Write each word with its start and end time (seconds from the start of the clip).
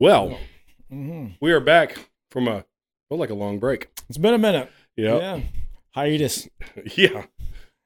Well, 0.00 0.38
Mhm. 0.92 1.36
we 1.40 1.52
are 1.52 1.60
back 1.60 2.08
from 2.30 2.48
a 2.48 2.64
well, 3.10 3.18
like 3.20 3.30
a 3.30 3.34
long 3.34 3.58
break. 3.58 3.88
It's 4.08 4.18
been 4.18 4.34
a 4.34 4.38
minute. 4.38 4.70
Yeah, 4.96 5.18
Yeah. 5.18 5.40
Hiatus. 5.94 6.48
yeah, 6.96 7.26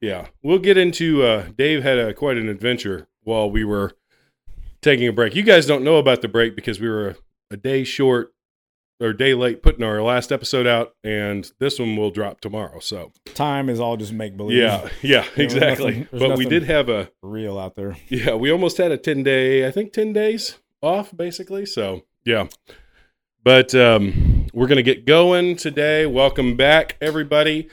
yeah. 0.01 0.29
We'll 0.43 0.59
get 0.59 0.77
into. 0.77 1.23
Uh, 1.23 1.49
Dave 1.57 1.83
had 1.83 1.99
a, 1.99 2.13
quite 2.15 2.37
an 2.37 2.49
adventure 2.49 3.09
while 3.23 3.51
we 3.51 3.65
were 3.65 3.93
taking 4.83 5.09
a 5.09 5.13
break. 5.13 5.35
You 5.35 5.43
guys 5.43 5.67
don't 5.67 5.83
know 5.83 5.97
about 5.97 6.21
the 6.23 6.29
break 6.29 6.55
because 6.55 6.79
we 6.79 6.89
were 6.89 7.09
a, 7.09 7.17
a 7.53 7.57
day 7.57 7.85
short 7.85 8.33
or 9.01 9.13
day 9.15 9.33
late 9.35 9.63
putting 9.63 9.83
our 9.83 10.03
last 10.03 10.31
episode 10.31 10.67
out, 10.67 10.95
and 11.03 11.51
this 11.59 11.79
one 11.79 11.97
will 11.97 12.11
drop 12.11 12.41
tomorrow. 12.41 12.79
So 12.81 13.11
Time 13.35 13.69
is 13.71 13.81
all 13.81 13.97
just 13.97 14.13
make 14.13 14.37
believe. 14.37 14.59
yeah, 14.59 14.89
yeah, 15.03 15.25
exactly. 15.37 16.01
nothing- 16.13 16.19
but 16.29 16.37
we 16.39 16.45
did 16.45 16.65
have 16.65 16.89
a 16.91 17.11
Real 17.23 17.59
out 17.59 17.75
there. 17.75 17.97
Yeah, 18.09 18.35
we 18.35 18.53
almost 18.53 18.77
had 18.77 18.93
a 18.93 18.99
10 18.99 19.23
day, 19.23 19.67
I 19.67 19.71
think 19.71 19.93
10 19.95 20.13
days 20.13 20.59
off 20.85 21.17
basically. 21.17 21.67
So, 21.67 22.03
yeah. 22.25 22.49
But 23.43 23.75
um, 23.75 24.47
we're 24.55 24.67
to 24.69 24.83
get 24.83 25.07
going 25.07 25.57
today. 25.57 26.07
Welcome 26.07 26.57
back, 26.57 26.97
everybody. 27.01 27.69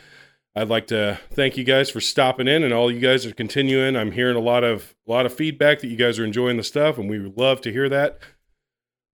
I'd 0.56 0.68
like 0.68 0.88
to 0.88 1.20
thank 1.32 1.56
you 1.56 1.64
guys 1.64 1.90
for 1.90 2.02
stopping 2.02 2.48
in 2.48 2.64
and 2.64 2.74
all 2.74 2.92
you 2.92 3.00
guys 3.00 3.26
are 3.26 3.34
continuing. 3.34 3.96
I'm 3.96 4.12
hearing 4.12 4.36
a 4.36 4.42
lot 4.42 4.66
of 4.66 4.96
a 5.08 5.12
lot 5.12 5.26
of 5.26 5.34
feedback 5.34 5.80
that 5.80 5.88
you 5.88 5.96
guys 5.96 6.20
are 6.20 6.26
enjoying 6.26 6.58
the 6.58 6.64
stuff 6.64 6.98
and 6.98 7.10
we 7.10 7.20
would 7.20 7.38
love 7.38 7.62
to 7.62 7.72
hear 7.72 7.88
that. 7.88 8.20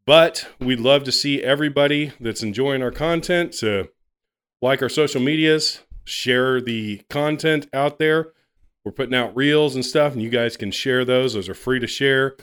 But 0.07 0.47
we'd 0.59 0.79
love 0.79 1.03
to 1.03 1.11
see 1.11 1.43
everybody 1.43 2.13
that's 2.19 2.41
enjoying 2.41 2.81
our 2.81 2.91
content 2.91 3.51
to 3.55 3.89
like 4.61 4.81
our 4.81 4.89
social 4.89 5.21
medias, 5.21 5.81
share 6.05 6.61
the 6.61 7.01
content 7.09 7.67
out 7.73 7.99
there. 7.99 8.31
We're 8.83 8.93
putting 8.93 9.13
out 9.13 9.35
reels 9.35 9.75
and 9.75 9.85
stuff, 9.85 10.13
and 10.13 10.21
you 10.21 10.29
guys 10.29 10.55
can 10.55 10.71
share 10.71 11.03
those. 11.03 11.33
Those 11.33 11.49
are 11.49 11.53
free 11.53 11.79
to 11.79 11.87
share. 11.87 12.37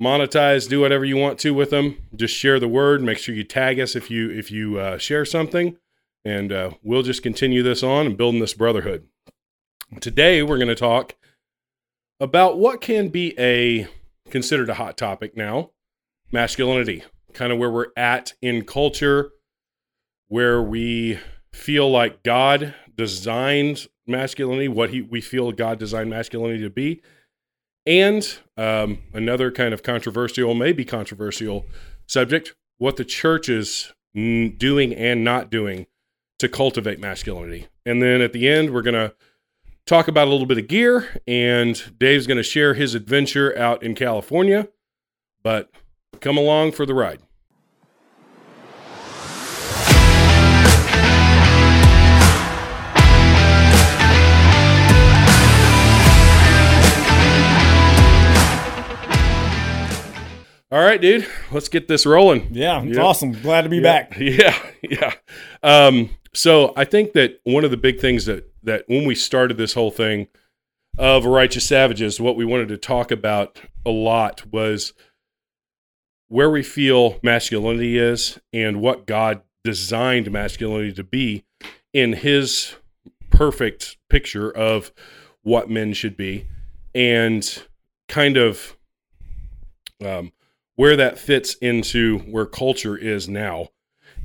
Monetize, 0.00 0.68
do 0.68 0.80
whatever 0.80 1.04
you 1.04 1.16
want 1.16 1.38
to 1.40 1.52
with 1.52 1.70
them. 1.70 1.98
Just 2.14 2.34
share 2.34 2.60
the 2.60 2.68
word. 2.68 3.02
Make 3.02 3.18
sure 3.18 3.34
you 3.34 3.42
tag 3.42 3.80
us 3.80 3.96
if 3.96 4.10
you 4.10 4.30
if 4.30 4.50
you 4.50 4.78
uh, 4.78 4.98
share 4.98 5.24
something, 5.24 5.76
and 6.24 6.52
uh, 6.52 6.70
we'll 6.82 7.02
just 7.02 7.22
continue 7.22 7.62
this 7.62 7.82
on 7.82 8.06
and 8.06 8.16
building 8.16 8.40
this 8.40 8.54
brotherhood. 8.54 9.08
Today 10.00 10.42
we're 10.42 10.58
going 10.58 10.68
to 10.68 10.76
talk 10.76 11.16
about 12.20 12.58
what 12.58 12.80
can 12.80 13.08
be 13.08 13.34
a 13.38 13.88
considered 14.30 14.68
a 14.68 14.74
hot 14.74 14.96
topic 14.96 15.36
now, 15.36 15.70
masculinity. 16.30 17.02
Kind 17.32 17.52
of 17.52 17.58
where 17.58 17.70
we're 17.70 17.92
at 17.96 18.34
in 18.40 18.64
culture, 18.64 19.32
where 20.28 20.62
we 20.62 21.18
feel 21.52 21.90
like 21.90 22.22
God 22.22 22.74
designed 22.94 23.88
masculinity, 24.06 24.68
what 24.68 24.90
he 24.90 25.02
we 25.02 25.20
feel 25.20 25.50
God 25.50 25.78
designed 25.78 26.10
masculinity 26.10 26.62
to 26.62 26.70
be, 26.70 27.02
and 27.88 28.38
um, 28.56 28.98
another 29.14 29.50
kind 29.50 29.72
of 29.72 29.82
controversial, 29.82 30.54
maybe 30.54 30.84
controversial 30.84 31.66
subject: 32.06 32.54
what 32.76 32.96
the 32.96 33.04
church 33.04 33.48
is 33.48 33.92
doing 34.14 34.94
and 34.94 35.24
not 35.24 35.50
doing 35.50 35.86
to 36.38 36.48
cultivate 36.48 37.00
masculinity. 37.00 37.66
And 37.86 38.02
then 38.02 38.20
at 38.20 38.32
the 38.32 38.48
end, 38.48 38.70
we're 38.70 38.82
gonna 38.82 39.14
talk 39.86 40.06
about 40.06 40.28
a 40.28 40.30
little 40.30 40.46
bit 40.46 40.58
of 40.58 40.68
gear, 40.68 41.20
and 41.26 41.98
Dave's 41.98 42.26
gonna 42.26 42.42
share 42.42 42.74
his 42.74 42.94
adventure 42.94 43.56
out 43.58 43.82
in 43.82 43.94
California. 43.94 44.68
But 45.42 45.70
come 46.20 46.36
along 46.36 46.72
for 46.72 46.84
the 46.84 46.94
ride. 46.94 47.20
All 60.70 60.80
right, 60.80 61.00
dude, 61.00 61.26
let's 61.50 61.68
get 61.68 61.88
this 61.88 62.04
rolling. 62.04 62.48
Yeah, 62.50 62.82
it's 62.82 62.96
Yeah. 62.96 63.02
awesome. 63.02 63.32
Glad 63.32 63.62
to 63.62 63.68
be 63.70 63.76
Yeah, 63.76 63.82
back. 63.82 64.16
Yeah, 64.18 64.56
yeah. 64.82 65.14
Um, 65.62 66.10
so 66.34 66.74
I 66.76 66.84
think 66.84 67.14
that 67.14 67.40
one 67.44 67.64
of 67.64 67.70
the 67.70 67.76
big 67.78 68.00
things 68.00 68.26
that 68.26 68.44
that 68.64 68.84
when 68.86 69.06
we 69.06 69.14
started 69.14 69.56
this 69.56 69.72
whole 69.72 69.90
thing 69.90 70.28
of 70.98 71.24
righteous 71.24 71.64
savages, 71.66 72.20
what 72.20 72.36
we 72.36 72.44
wanted 72.44 72.68
to 72.68 72.76
talk 72.76 73.10
about 73.10 73.60
a 73.86 73.90
lot 73.90 74.44
was 74.52 74.92
where 76.28 76.50
we 76.50 76.62
feel 76.62 77.18
masculinity 77.22 77.96
is 77.96 78.38
and 78.52 78.82
what 78.82 79.06
God 79.06 79.40
designed 79.64 80.30
masculinity 80.30 80.92
to 80.92 81.04
be 81.04 81.44
in 81.94 82.12
His 82.12 82.74
perfect 83.30 83.96
picture 84.10 84.50
of 84.50 84.92
what 85.42 85.70
men 85.70 85.94
should 85.94 86.16
be, 86.16 86.46
and 86.94 87.62
kind 88.08 88.36
of 88.36 88.76
um, 90.04 90.32
where 90.78 90.94
that 90.94 91.18
fits 91.18 91.54
into 91.54 92.20
where 92.20 92.46
culture 92.46 92.96
is 92.96 93.28
now 93.28 93.66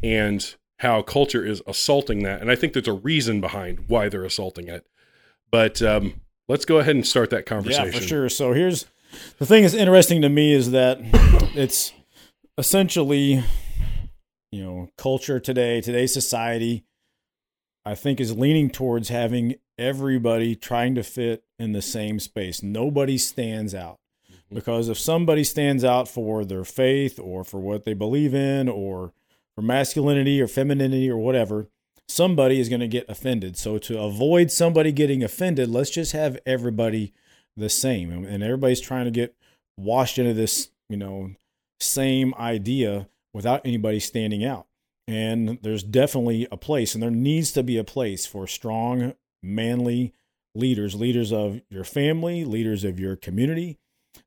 and 0.03 0.56
how 0.78 1.02
culture 1.02 1.44
is 1.44 1.64
assaulting 1.66 2.22
that. 2.22 2.41
And 2.41 2.52
I 2.52 2.56
think 2.56 2.74
there's 2.74 2.88
a 2.88 2.94
reason 2.94 3.41
behind 3.41 3.86
why 3.88 4.08
they're 4.08 4.24
assaulting 4.24 4.68
it. 4.68 4.86
But 5.52 5.81
um, 5.81 6.22
let's 6.47 6.63
go 6.63 6.78
ahead 6.78 6.94
and 6.94 7.08
start 7.08 7.31
that 7.31 7.47
conversation. 7.47 7.86
Yeah, 7.88 8.00
for 8.00 8.06
sure. 8.06 8.30
So 8.30 8.53
here's 8.53 8.86
the 9.40 9.47
thing 9.47 9.63
that's 9.63 9.74
interesting 9.74 10.22
to 10.22 10.30
me 10.30 10.53
is 10.53 10.69
that 10.69 11.00
it's 11.56 11.92
essentially, 12.56 13.44
you 14.52 14.63
know, 14.63 14.90
culture 14.96 15.40
today, 15.40 15.81
today's 15.81 16.13
society, 16.13 16.84
I 17.84 17.96
think 17.96 18.22
is 18.22 18.38
leaning 18.38 18.69
towards 18.69 19.09
having 19.09 19.56
everybody 19.80 20.56
trying 20.56 20.94
to 20.94 21.03
fit 21.03 21.46
in 21.58 21.72
the 21.72 21.81
same 21.81 22.19
space. 22.19 22.62
Nobody 22.62 23.18
stands 23.18 23.74
out. 23.74 23.97
Because 24.53 24.90
if 24.90 25.00
somebody 25.00 25.44
stands 25.44 25.84
out 25.84 26.08
for 26.08 26.46
their 26.46 26.64
faith 26.64 27.19
or 27.19 27.44
for 27.44 27.59
what 27.59 27.86
they 27.86 27.94
believe 27.94 28.34
in 28.34 28.69
or 28.69 29.14
for 29.56 29.62
masculinity 29.62 30.41
or 30.41 30.47
femininity 30.47 31.09
or 31.09 31.18
whatever, 31.18 31.68
somebody 32.08 32.59
is 32.59 32.69
going 32.69 32.81
to 32.81 32.88
get 32.88 33.09
offended. 33.09 33.58
So 33.58 33.78
to 33.80 34.00
avoid 34.00 34.52
somebody 34.52 34.92
getting 34.92 35.24
offended, 35.24 35.69
let's 35.69 35.90
just 35.90 36.12
have 36.12 36.38
everybody 36.46 37.13
the 37.56 37.69
same. 37.69 38.12
And- 38.12 38.44
everybody's 38.44 38.81
trying 38.81 39.06
to 39.06 39.12
get 39.12 39.36
washed 39.78 40.19
into 40.19 40.34
this, 40.34 40.69
you 40.90 40.97
know, 40.97 41.31
same 41.80 42.34
idea 42.36 43.08
without 43.34 43.62
anybody 43.66 44.00
standing 44.00 44.44
out. 44.44 44.68
And 45.08 45.59
there's 45.62 45.84
definitely 45.84 46.47
a 46.50 46.58
place, 46.58 46.94
and 46.94 47.03
there 47.03 47.12
needs 47.12 47.52
to 47.53 47.63
be 47.63 47.78
a 47.78 47.84
place 47.84 48.25
for 48.25 48.47
strong, 48.47 49.16
manly 49.42 50.13
leaders, 50.56 50.96
leaders 50.96 51.34
of 51.34 51.62
your 51.69 51.84
family, 51.84 52.46
leaders 52.46 52.84
of 52.84 53.00
your 53.00 53.16
community. 53.16 53.80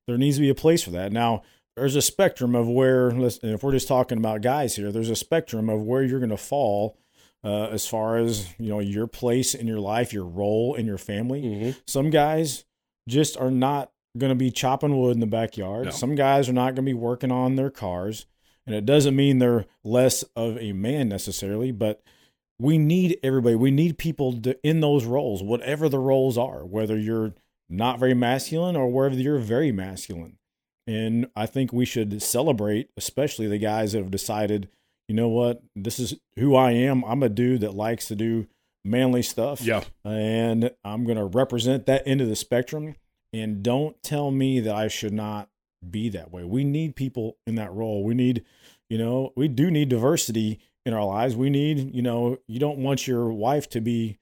There 0.07 0.19
needs 0.19 0.37
to 0.37 0.41
be 0.43 0.49
a 0.51 0.55
place 0.55 0.83
for 0.83 0.91
that. 0.91 1.13
Now, 1.13 1.43
there's 1.77 1.97
a 1.97 2.03
spectrum 2.03 2.55
of 2.55 2.69
where, 2.69 3.09
if 3.11 3.63
we're 3.63 3.73
just 3.73 3.89
talking 3.89 4.19
about 4.19 4.41
guys 4.41 4.77
here, 4.77 4.91
there's 4.91 5.11
a 5.11 5.17
spectrum 5.17 5.69
of 5.69 5.83
where 5.83 6.03
you're 6.03 6.21
going 6.21 6.31
to 6.31 6.37
fall 6.37 6.97
uh, 7.45 7.67
as 7.67 7.87
far 7.87 8.17
as 8.17 8.49
you 8.59 8.69
know 8.71 8.81
your 8.81 9.07
place 9.07 9.55
in 9.55 9.67
your 9.67 9.79
life, 9.79 10.13
your 10.13 10.25
role 10.25 10.75
in 10.75 10.87
your 10.87 10.99
family. 10.99 11.43
Mhm. 11.43 11.77
Some 11.87 12.11
guys 12.11 12.65
just 13.09 13.37
are 13.37 13.51
not 13.51 13.93
going 14.17 14.31
to 14.31 14.35
be 14.37 14.51
chopping 14.51 14.97
wood 14.99 15.13
in 15.15 15.21
the 15.21 15.27
backyard. 15.27 15.85
No. 15.85 15.91
Some 15.91 16.15
guys 16.15 16.49
are 16.49 16.55
not 16.55 16.75
going 16.75 16.77
to 16.87 16.91
be 16.91 16.95
working 16.95 17.31
on 17.31 17.57
their 17.57 17.71
cars, 17.71 18.27
and 18.67 18.75
it 18.75 18.87
doesn't 18.87 19.15
mean 19.15 19.39
they're 19.39 19.67
less 19.85 20.23
of 20.35 20.57
a 20.59 20.73
man 20.73 21.09
necessarily, 21.09 21.71
but 21.73 22.03
we 22.59 22.79
need 22.79 23.19
everybody. 23.23 23.55
We 23.55 23.71
need 23.71 23.99
people 23.99 24.41
to, 24.41 24.59
in 24.67 24.81
those 24.81 25.05
roles, 25.05 25.43
whatever 25.43 25.89
the 25.91 25.99
roles 25.99 26.39
are, 26.39 26.65
whether 26.65 26.99
you're 26.99 27.35
not 27.69 27.99
very 27.99 28.15
masculine 28.15 28.77
or 28.77 28.89
whether 28.89 29.17
you're 29.17 29.39
very 29.39 29.73
masculine. 29.73 30.39
And 30.87 31.29
I 31.35 31.47
think 31.47 31.73
we 31.73 31.85
should 31.85 32.23
celebrate, 32.23 32.91
especially 32.97 33.49
the 33.49 33.59
guys 33.59 33.93
that 33.93 33.99
have 33.99 34.11
decided, 34.11 34.69
you 35.09 35.15
know 35.15 35.29
what, 35.29 35.63
this 35.75 35.99
is 35.99 36.15
who 36.37 36.55
I 36.55 36.73
am. 36.73 37.05
I'm 37.05 37.23
a 37.23 37.29
dude 37.29 37.63
that 37.63 37.75
likes 37.75 38.07
to 38.09 38.15
do 38.15 38.47
manly 38.85 39.23
stuff. 39.23 39.61
Yeah. 39.61 39.83
And 40.05 40.71
I'm 40.85 41.05
going 41.05 41.19
to 41.19 41.25
represent 41.25 41.87
that 41.87 42.07
end 42.07 42.21
of 42.21 42.29
the 42.29 42.37
spectrum. 42.37 42.95
And 43.33 43.63
don't 43.63 44.01
tell 44.03 44.31
me 44.31 44.61
that 44.61 44.75
I 44.75 44.87
should 44.87 45.13
not 45.13 45.49
be 45.89 46.09
that 46.11 46.33
way. 46.33 46.45
We 46.45 46.63
need 46.63 46.95
people 46.95 47.37
in 47.47 47.57
that 47.57 47.73
role. 47.73 48.05
We 48.05 48.15
need, 48.15 48.45
you 48.89 48.99
know, 48.99 49.33
we 49.37 49.49
do 49.49 49.71
need 49.71 49.89
diversity 49.89 50.61
in 50.85 50.95
our 50.95 51.05
lives. 51.05 51.35
We 51.35 51.51
need, 51.51 51.95
you 51.95 52.03
know, 52.03 52.39
you 52.47 52.61
don't 52.61 52.79
want 52.79 53.09
your 53.09 53.33
wife 53.33 53.69
to 53.71 53.81
be 53.81 54.19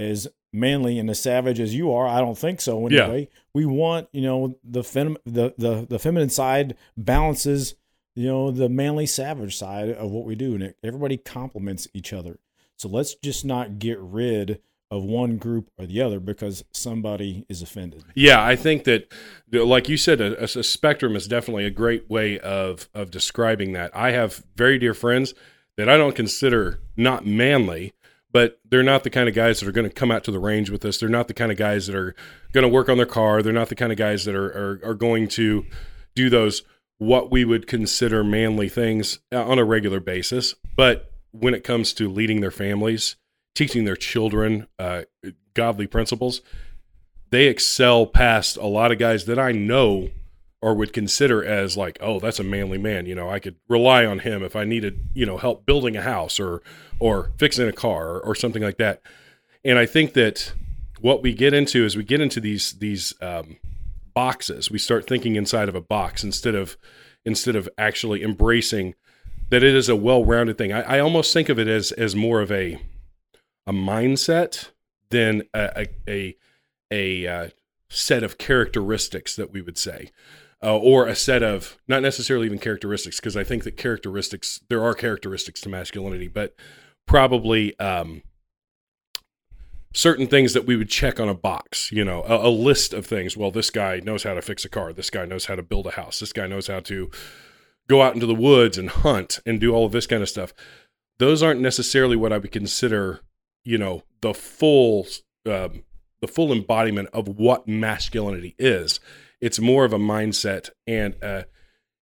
as 0.00 0.26
manly 0.52 0.98
and 0.98 1.08
as 1.10 1.20
savage 1.20 1.60
as 1.60 1.74
you 1.74 1.92
are. 1.92 2.06
I 2.08 2.20
don't 2.20 2.36
think 2.38 2.60
so 2.60 2.88
Yeah. 2.88 3.04
anyway. 3.04 3.28
We 3.54 3.66
want, 3.66 4.08
you 4.12 4.22
know, 4.22 4.56
the 4.64 4.82
fem- 4.82 5.16
the, 5.24 5.54
the 5.58 5.86
the 5.88 5.98
feminine 5.98 6.30
side 6.30 6.76
balances, 6.96 7.74
you 8.16 8.26
know, 8.26 8.50
the 8.50 8.68
manly 8.68 9.06
savage 9.06 9.56
side 9.56 9.90
of 9.90 10.10
what 10.10 10.24
we 10.24 10.34
do 10.34 10.54
and 10.54 10.62
it, 10.62 10.76
everybody 10.82 11.16
complements 11.16 11.88
each 11.94 12.12
other. 12.12 12.38
So 12.76 12.88
let's 12.88 13.14
just 13.16 13.44
not 13.44 13.78
get 13.78 13.98
rid 14.00 14.60
of 14.90 15.04
one 15.04 15.36
group 15.36 15.70
or 15.78 15.86
the 15.86 16.00
other 16.02 16.18
because 16.18 16.64
somebody 16.72 17.46
is 17.48 17.62
offended. 17.62 18.02
Yeah, 18.16 18.44
I 18.44 18.56
think 18.56 18.84
that, 18.84 19.12
like 19.52 19.88
you 19.88 19.96
said, 19.96 20.20
a, 20.20 20.42
a 20.42 20.48
spectrum 20.64 21.14
is 21.14 21.28
definitely 21.28 21.64
a 21.64 21.70
great 21.70 22.10
way 22.10 22.40
of 22.40 22.88
of 22.94 23.10
describing 23.12 23.72
that. 23.74 23.94
I 23.94 24.10
have 24.12 24.42
very 24.56 24.78
dear 24.80 24.94
friends 24.94 25.32
that 25.76 25.88
I 25.88 25.96
don't 25.96 26.16
consider 26.16 26.80
not 26.96 27.24
manly, 27.24 27.92
but 28.32 28.60
they're 28.68 28.82
not 28.82 29.04
the 29.04 29.10
kind 29.10 29.28
of 29.28 29.34
guys 29.34 29.60
that 29.60 29.68
are 29.68 29.72
going 29.72 29.88
to 29.88 29.94
come 29.94 30.10
out 30.10 30.24
to 30.24 30.30
the 30.30 30.38
range 30.38 30.70
with 30.70 30.84
us. 30.84 30.98
They're 30.98 31.08
not 31.08 31.28
the 31.28 31.34
kind 31.34 31.50
of 31.50 31.58
guys 31.58 31.86
that 31.86 31.96
are 31.96 32.14
going 32.52 32.62
to 32.62 32.68
work 32.68 32.88
on 32.88 32.96
their 32.96 33.06
car. 33.06 33.42
They're 33.42 33.52
not 33.52 33.68
the 33.68 33.74
kind 33.74 33.92
of 33.92 33.98
guys 33.98 34.24
that 34.24 34.34
are 34.34 34.50
are, 34.50 34.90
are 34.90 34.94
going 34.94 35.28
to 35.28 35.66
do 36.14 36.30
those 36.30 36.62
what 36.98 37.30
we 37.30 37.44
would 37.44 37.66
consider 37.66 38.22
manly 38.22 38.68
things 38.68 39.20
uh, 39.32 39.42
on 39.42 39.58
a 39.58 39.64
regular 39.64 40.00
basis. 40.00 40.54
But 40.76 41.10
when 41.32 41.54
it 41.54 41.64
comes 41.64 41.94
to 41.94 42.10
leading 42.10 42.40
their 42.40 42.50
families, 42.50 43.16
teaching 43.54 43.84
their 43.84 43.96
children 43.96 44.66
uh, 44.78 45.02
godly 45.54 45.86
principles, 45.86 46.42
they 47.30 47.46
excel 47.46 48.06
past 48.06 48.56
a 48.56 48.66
lot 48.66 48.92
of 48.92 48.98
guys 48.98 49.24
that 49.24 49.38
I 49.38 49.52
know 49.52 50.10
or 50.62 50.74
would 50.74 50.92
consider 50.92 51.44
as 51.44 51.76
like, 51.76 51.98
oh, 52.00 52.20
that's 52.20 52.38
a 52.38 52.44
manly 52.44 52.78
man. 52.78 53.06
You 53.06 53.14
know, 53.14 53.30
I 53.30 53.38
could 53.38 53.56
rely 53.68 54.04
on 54.04 54.20
him 54.20 54.42
if 54.42 54.54
I 54.54 54.64
needed, 54.64 55.00
you 55.14 55.24
know, 55.24 55.38
help 55.38 55.64
building 55.64 55.96
a 55.96 56.02
house 56.02 56.38
or 56.38 56.62
or 56.98 57.30
fixing 57.38 57.66
a 57.66 57.72
car 57.72 58.08
or, 58.08 58.20
or 58.20 58.34
something 58.34 58.62
like 58.62 58.76
that. 58.78 59.00
And 59.64 59.78
I 59.78 59.86
think 59.86 60.12
that 60.14 60.52
what 61.00 61.22
we 61.22 61.32
get 61.32 61.54
into 61.54 61.84
is 61.84 61.96
we 61.96 62.04
get 62.04 62.20
into 62.20 62.40
these 62.40 62.72
these 62.72 63.14
um, 63.22 63.56
boxes. 64.14 64.70
We 64.70 64.78
start 64.78 65.06
thinking 65.06 65.36
inside 65.36 65.68
of 65.68 65.74
a 65.74 65.80
box 65.80 66.22
instead 66.22 66.54
of 66.54 66.76
instead 67.24 67.56
of 67.56 67.68
actually 67.78 68.22
embracing 68.22 68.94
that 69.50 69.62
it 69.62 69.74
is 69.74 69.88
a 69.88 69.96
well-rounded 69.96 70.56
thing. 70.56 70.72
I, 70.72 70.96
I 70.96 71.00
almost 71.00 71.32
think 71.32 71.48
of 71.48 71.58
it 71.58 71.68
as 71.68 71.92
as 71.92 72.14
more 72.14 72.40
of 72.40 72.52
a 72.52 72.80
a 73.66 73.72
mindset 73.72 74.68
than 75.08 75.42
a 75.54 75.86
a 76.08 76.10
a, 76.10 76.36
a 76.90 77.26
uh, 77.26 77.48
set 77.88 78.22
of 78.22 78.38
characteristics 78.38 79.36
that 79.36 79.52
we 79.52 79.60
would 79.60 79.78
say. 79.78 80.10
Uh, 80.62 80.76
or 80.76 81.06
a 81.06 81.16
set 81.16 81.42
of 81.42 81.78
not 81.88 82.02
necessarily 82.02 82.44
even 82.44 82.58
characteristics 82.58 83.18
because 83.18 83.34
I 83.34 83.44
think 83.44 83.64
that 83.64 83.78
characteristics 83.78 84.60
there 84.68 84.84
are 84.84 84.92
characteristics 84.92 85.62
to 85.62 85.70
masculinity, 85.70 86.28
but 86.28 86.54
probably 87.06 87.78
um, 87.80 88.22
certain 89.92 90.26
things 90.26 90.52
that 90.52 90.66
we 90.66 90.76
would 90.76 90.88
check 90.88 91.18
on 91.18 91.28
a 91.28 91.34
box, 91.34 91.90
you 91.90 92.04
know, 92.04 92.22
a, 92.22 92.48
a, 92.48 92.50
list 92.50 92.92
of 92.92 93.06
things. 93.06 93.36
Well, 93.36 93.50
this 93.50 93.70
guy 93.70 94.00
knows 94.00 94.22
how 94.22 94.34
to 94.34 94.42
fix 94.42 94.64
a 94.64 94.68
car. 94.68 94.92
This 94.92 95.10
guy 95.10 95.24
knows 95.24 95.46
how 95.46 95.56
to 95.56 95.62
build 95.62 95.86
a 95.86 95.92
house. 95.92 96.20
This 96.20 96.32
guy 96.32 96.46
knows 96.46 96.68
how 96.68 96.80
to 96.80 97.10
go 97.88 98.02
out 98.02 98.14
into 98.14 98.26
the 98.26 98.34
woods 98.34 98.78
and 98.78 98.88
hunt 98.88 99.40
and 99.44 99.60
do 99.60 99.74
all 99.74 99.84
of 99.84 99.92
this 99.92 100.06
kind 100.06 100.22
of 100.22 100.28
stuff. 100.28 100.54
Those 101.18 101.42
aren't 101.42 101.60
necessarily 101.60 102.16
what 102.16 102.32
I 102.32 102.38
would 102.38 102.52
consider, 102.52 103.20
you 103.64 103.78
know, 103.78 104.04
the 104.20 104.32
full, 104.32 105.06
um, 105.46 105.82
the 106.20 106.28
full 106.28 106.52
embodiment 106.52 107.08
of 107.12 107.26
what 107.26 107.66
masculinity 107.66 108.54
is. 108.58 109.00
It's 109.40 109.58
more 109.58 109.84
of 109.84 109.92
a 109.92 109.98
mindset 109.98 110.70
and 110.86 111.14
a 111.22 111.46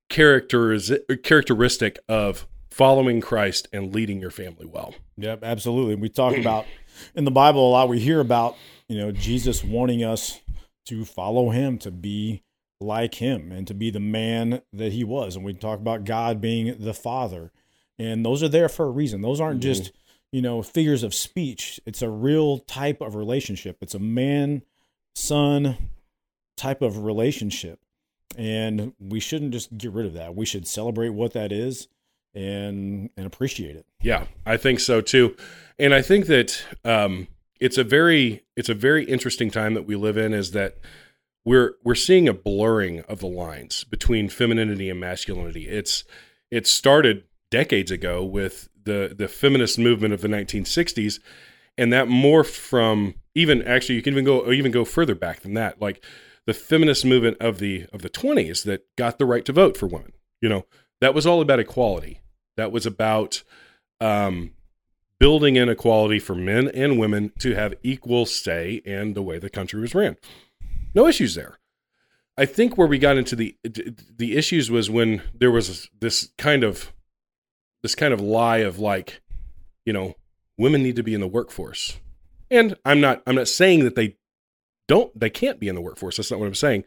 characteristic 0.10 2.00
of 2.08 2.48
following 2.72 3.22
Christ 3.22 3.68
and 3.74 3.94
leading 3.94 4.20
your 4.20 4.30
family 4.30 4.66
well. 4.66 4.94
Yep, 5.18 5.44
absolutely. 5.44 5.96
We 5.96 6.10
talk 6.10 6.38
about 6.38 6.66
in 7.16 7.26
the 7.26 7.32
Bible 7.32 7.68
a 7.68 7.72
lot. 7.72 7.90
We 7.90 8.00
hear 8.00 8.20
about 8.20 8.56
you 8.88 8.98
know 8.98 9.12
Jesus 9.12 9.64
wanting 9.64 10.04
us 10.04 10.40
to 10.86 11.04
follow 11.04 11.50
Him, 11.50 11.78
to 11.80 11.92
be 11.92 12.44
like 12.80 13.16
Him, 13.16 13.52
and 13.52 13.68
to 13.68 13.74
be 13.74 13.90
the 13.90 14.00
man 14.00 14.62
that 14.74 14.94
He 14.94 15.04
was. 15.04 15.36
And 15.36 15.44
we 15.44 15.54
talk 15.54 15.80
about 15.80 16.06
God 16.06 16.40
being 16.40 16.76
the 16.80 16.94
Father, 16.94 17.52
and 17.98 18.26
those 18.26 18.44
are 18.44 18.50
there 18.50 18.70
for 18.70 18.86
a 18.86 18.92
reason. 18.92 19.22
Those 19.22 19.42
aren't 19.42 19.60
mm-hmm. 19.60 19.74
just 19.74 19.92
you 20.32 20.42
know 20.42 20.62
figures 20.62 21.04
of 21.04 21.14
speech. 21.14 21.80
It's 21.86 22.02
a 22.02 22.10
real 22.10 22.60
type 22.60 23.02
of 23.02 23.16
relationship. 23.16 23.78
It's 23.82 23.96
a 23.96 24.00
man 24.00 24.62
son 25.16 25.78
type 26.58 26.82
of 26.82 27.06
relationship. 27.06 27.80
And 28.38 28.94
we 29.00 29.20
shouldn't 29.20 29.52
just 29.52 29.78
get 29.78 29.94
rid 29.94 30.06
of 30.06 30.14
that. 30.14 30.36
We 30.36 30.46
should 30.46 30.68
celebrate 30.68 31.10
what 31.10 31.34
that 31.34 31.52
is 31.52 31.88
and 32.36 33.10
and 33.18 33.26
appreciate 33.26 33.76
it. 33.76 33.86
Yeah, 34.02 34.26
I 34.46 34.58
think 34.58 34.80
so 34.80 35.02
too. 35.02 35.36
And 35.80 35.94
I 35.94 36.02
think 36.02 36.28
that 36.28 36.64
um, 36.84 37.28
it's 37.60 37.78
a 37.78 37.84
very 37.84 38.44
it's 38.56 38.70
a 38.70 38.74
very 38.74 39.06
interesting 39.06 39.50
time 39.50 39.74
that 39.74 39.88
we 39.88 39.96
live 39.96 40.18
in. 40.18 40.34
Is 40.34 40.52
that 40.52 40.78
we're 41.46 41.76
we're 41.84 41.96
seeing 41.96 42.28
a 42.28 42.34
blurring 42.34 43.02
of 43.02 43.20
the 43.20 43.28
lines 43.28 43.84
between 43.86 44.30
femininity 44.30 44.90
and 44.90 45.00
masculinity. 45.00 45.68
It's 45.68 46.04
it 46.52 46.68
started 46.68 47.24
decades 47.50 47.92
ago 47.92 48.24
with 48.24 48.70
the 48.84 49.16
the 49.18 49.28
feminist 49.28 49.80
movement 49.80 50.14
of 50.14 50.22
the 50.22 50.28
1960s, 50.28 51.20
and 51.78 51.92
that 51.92 52.08
morphed 52.08 52.56
from 52.56 53.16
even 53.34 53.62
actually 53.64 53.96
you 53.96 54.02
can 54.02 54.14
even 54.14 54.26
go 54.26 54.52
even 54.52 54.72
go 54.72 54.86
further 54.86 55.16
back 55.16 55.42
than 55.42 55.54
that, 55.56 55.82
like 55.82 56.04
the 56.48 56.54
feminist 56.54 57.06
movement 57.06 57.38
of 57.40 57.60
the 57.60 57.86
of 57.94 58.02
the 58.02 58.10
20s 58.10 58.64
that 58.64 58.84
got 58.96 59.20
the 59.20 59.26
right 59.26 59.46
to 59.46 59.54
vote 59.54 59.78
for 59.78 59.86
women. 59.86 60.14
You 60.42 60.50
know, 60.50 60.66
that 61.02 61.14
was 61.14 61.28
all 61.28 61.42
about 61.42 61.60
equality. 61.60 62.22
That 62.56 62.72
was 62.72 62.88
about 62.88 63.44
um, 64.02 64.52
building 65.20 65.58
inequality 65.58 66.20
for 66.20 66.34
men 66.34 66.70
and 66.70 66.98
women 66.98 67.34
to 67.40 67.54
have 67.54 67.76
equal 67.84 68.26
say 68.26 68.82
in 68.86 69.14
the 69.14 69.22
way 69.22 69.38
the 69.38 69.50
country 69.50 69.80
was 69.80 69.94
ran. 69.94 70.16
No 70.96 71.06
issues 71.06 71.36
there. 71.36 71.60
I 72.38 72.46
think 72.46 72.78
where 72.78 72.88
we 72.88 72.98
got 72.98 73.18
into 73.18 73.36
the 73.36 73.56
the 73.64 74.38
issues 74.38 74.72
was 74.72 74.90
when 74.90 75.22
there 75.38 75.52
was 75.52 75.90
this 76.00 76.30
kind 76.38 76.64
of 76.64 76.94
this 77.84 77.94
kind 77.94 78.14
of 78.14 78.22
lie 78.22 78.60
of 78.60 78.80
like, 78.80 79.22
you 79.86 79.92
know, 79.92 80.16
women 80.58 80.82
need 80.82 80.96
to 80.96 81.04
be 81.04 81.14
in 81.14 81.22
the 81.22 81.28
workforce. 81.28 82.00
And 82.50 82.78
I'm 82.86 83.02
not 83.02 83.22
I'm 83.28 83.36
not 83.36 83.50
saying 83.50 83.84
that 83.84 83.96
they 83.96 84.16
don't 84.88 85.18
they 85.18 85.30
can't 85.30 85.60
be 85.60 85.68
in 85.68 85.76
the 85.76 85.82
workforce. 85.82 86.18
That's 86.18 86.32
not 86.32 86.40
what 86.40 86.48
I'm 86.48 86.56
saying. 86.56 86.86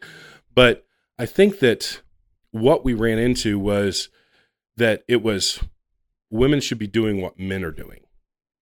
But 0.53 0.85
I 1.17 1.25
think 1.25 1.59
that 1.59 2.01
what 2.51 2.83
we 2.83 2.93
ran 2.93 3.19
into 3.19 3.57
was 3.59 4.09
that 4.77 5.03
it 5.07 5.21
was 5.21 5.59
women 6.29 6.61
should 6.61 6.79
be 6.79 6.87
doing 6.87 7.21
what 7.21 7.39
men 7.39 7.63
are 7.63 7.71
doing 7.71 8.01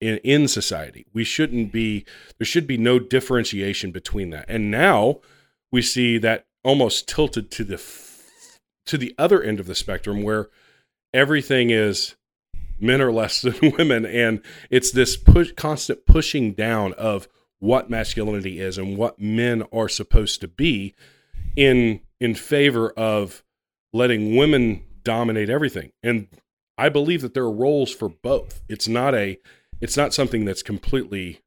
in, 0.02 0.18
in 0.18 0.48
society. 0.48 1.06
We 1.14 1.24
shouldn't 1.24 1.72
be, 1.72 2.06
there 2.38 2.46
should 2.46 2.68
be 2.68 2.78
no 2.78 3.00
differentiation 3.00 3.92
between 3.92 4.30
that. 4.32 4.46
And 4.48 4.72
now 4.72 5.20
we 5.72 5.82
see 5.82 6.18
that 6.20 6.48
almost 6.64 7.08
tilted 7.08 7.52
to 7.52 7.64
the, 7.64 7.82
to 8.86 8.98
the 8.98 9.14
other 9.18 9.42
end 9.42 9.60
of 9.60 9.68
the 9.68 9.76
spectrum 9.76 10.24
where 10.24 10.50
everything 11.14 11.70
is 11.70 12.16
men 12.80 13.02
are 13.02 13.12
less 13.12 13.42
than 13.44 13.74
women. 13.78 14.06
And 14.06 14.42
it's 14.70 14.92
this 14.92 15.18
push, 15.18 15.52
constant 15.54 16.06
pushing 16.06 16.54
down 16.54 16.94
of 16.94 17.28
what 17.60 17.90
masculinity 17.90 18.60
is 18.60 18.78
and 18.78 18.98
what 18.98 19.20
men 19.20 19.64
are 19.72 19.90
supposed 19.90 20.42
to 20.42 20.48
be 20.48 20.96
in, 21.56 22.02
in 22.20 22.36
favor 22.36 22.92
of 22.92 23.44
letting 23.94 24.36
women 24.36 24.84
dominate 25.04 25.50
everything. 25.50 25.92
And 26.04 26.28
I 26.78 26.90
believe 26.90 27.22
that 27.22 27.34
there 27.34 27.44
are 27.44 27.52
roles 27.52 27.94
for 27.94 28.10
both. 28.10 28.62
It's 28.70 28.88
not 28.88 29.14
a 29.14 29.38
it's 29.82 29.96
not 29.96 30.14
something 30.14 30.44
that's 30.44 30.62
completely 30.62 31.40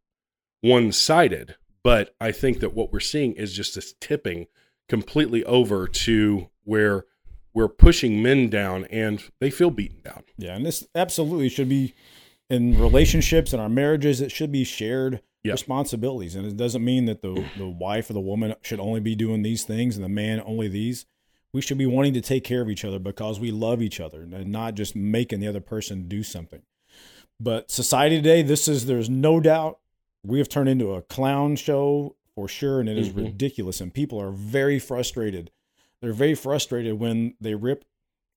one-sided, 0.63 1.57
but 1.85 2.15
I 2.21 2.33
think 2.33 2.61
that 2.61 2.75
what 2.75 2.93
we're 2.93 3.01
seeing 3.01 3.35
is 3.35 3.53
just 3.53 3.75
this 3.75 3.95
tipping 4.01 4.47
completely 4.89 5.45
over 5.45 5.87
to 5.87 6.49
where 6.65 7.05
we're 7.55 7.69
pushing 7.69 8.23
men 8.23 8.49
down 8.49 8.87
and 8.87 9.23
they 9.41 9.51
feel 9.51 9.71
beaten 9.71 10.01
down. 10.03 10.23
Yeah, 10.39 10.57
and 10.57 10.65
this 10.65 10.87
absolutely 10.95 11.51
should 11.51 11.69
be 11.69 11.95
in 12.53 12.79
relationships 12.79 13.53
and 13.53 13.61
our 13.61 13.69
marriages 13.69 14.21
it 14.21 14.31
should 14.31 14.53
be 14.53 14.65
shared 14.65 15.23
yep. 15.43 15.53
responsibilities 15.53 16.35
and 16.35 16.47
it 16.47 16.57
doesn't 16.57 16.85
mean 16.85 17.07
that 17.07 17.23
the 17.23 17.45
the 17.57 17.69
wife 17.69 18.11
or 18.11 18.13
the 18.13 18.21
woman 18.21 18.55
should 18.63 18.81
only 18.81 19.01
be 19.01 19.15
doing 19.15 19.43
these 19.43 19.65
things 19.65 19.97
and 19.97 20.05
the 20.05 20.09
man 20.09 20.43
only 20.45 20.69
these 20.69 21.07
we 21.53 21.61
should 21.61 21.79
be 21.79 21.87
wanting 21.87 22.15
to 22.15 22.21
take 22.21 22.45
care 22.45 22.63
of 22.63 22.71
each 22.71 22.85
other 22.85 22.99
because 22.99 23.39
we 23.39 23.51
love 23.51 23.83
each 23.83 24.01
other 24.01 24.23
and 24.23 24.51
not 24.51 24.75
just 24.75 24.97
making 24.97 25.41
the 25.41 25.49
other 25.49 25.61
person 25.61 26.09
do 26.09 26.23
something. 26.23 26.63
But 27.39 27.71
society 27.71 28.17
today, 28.17 28.43
this 28.43 28.69
is, 28.69 28.87
there's 28.87 29.11
no 29.11 29.41
doubt 29.41 29.79
we 30.25 30.39
have 30.39 30.49
turned 30.49 30.69
into 30.69 30.95
a 30.95 31.03
clown 31.03 31.57
show 31.57 32.17
for 32.35 32.49
sure, 32.49 32.81
and 32.81 32.89
it 32.89 32.97
is 32.97 33.11
mm-hmm. 33.11 33.25
ridiculous. 33.25 33.81
And 33.81 33.93
people 33.93 34.21
are 34.21 34.31
very 34.31 34.79
frustrated. 34.79 35.51
They're 36.01 36.13
very 36.13 36.35
frustrated 36.35 36.99
when 36.99 37.35
they 37.41 37.55
rip 37.55 37.85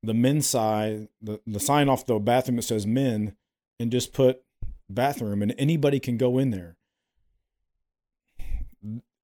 the 0.03 0.13
men's 0.13 0.47
side, 0.47 1.07
the, 1.21 1.39
the 1.47 1.59
sign 1.59 1.87
off 1.87 2.05
the 2.05 2.19
bathroom 2.19 2.57
that 2.57 2.63
says 2.63 2.85
men, 2.85 3.35
and 3.79 3.91
just 3.91 4.13
put 4.13 4.41
bathroom, 4.89 5.41
and 5.41 5.53
anybody 5.57 5.99
can 5.99 6.17
go 6.17 6.37
in 6.37 6.51
there 6.51 6.77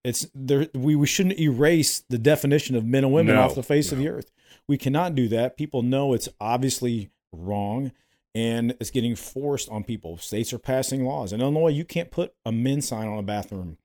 it's 0.04 0.28
there. 0.34 0.68
We, 0.74 0.96
we 0.96 1.08
shouldn't 1.08 1.40
erase 1.40 2.04
the 2.10 2.18
definition 2.18 2.76
of 2.76 2.86
men 2.86 3.04
and 3.04 3.14
women 3.14 3.36
no, 3.36 3.44
off 3.44 3.56
the 3.56 3.64
face 3.64 3.92
no. 3.92 3.98
of 3.98 4.04
the 4.04 4.10
earth. 4.10 4.32
We 4.68 4.78
cannot 4.78 5.16
do 5.16 5.28
that. 5.30 5.58
People 5.58 5.82
know 5.82 6.14
it's 6.14 6.30
obviously 6.40 7.12
wrong 7.32 7.92
and 8.34 8.76
it's 8.80 8.92
getting 8.92 9.16
forced 9.16 9.70
on 9.70 9.84
people. 9.84 10.18
States 10.18 10.54
are 10.54 10.60
passing 10.60 11.06
laws. 11.06 11.34
In 11.34 11.42
Illinois, 11.42 11.70
you 11.70 11.86
can't 11.86 12.12
put 12.12 12.34
a 12.46 12.52
men 12.52 12.82
sign 12.82 13.08
on 13.08 13.18
a 13.18 13.24
bathroom. 13.24 13.78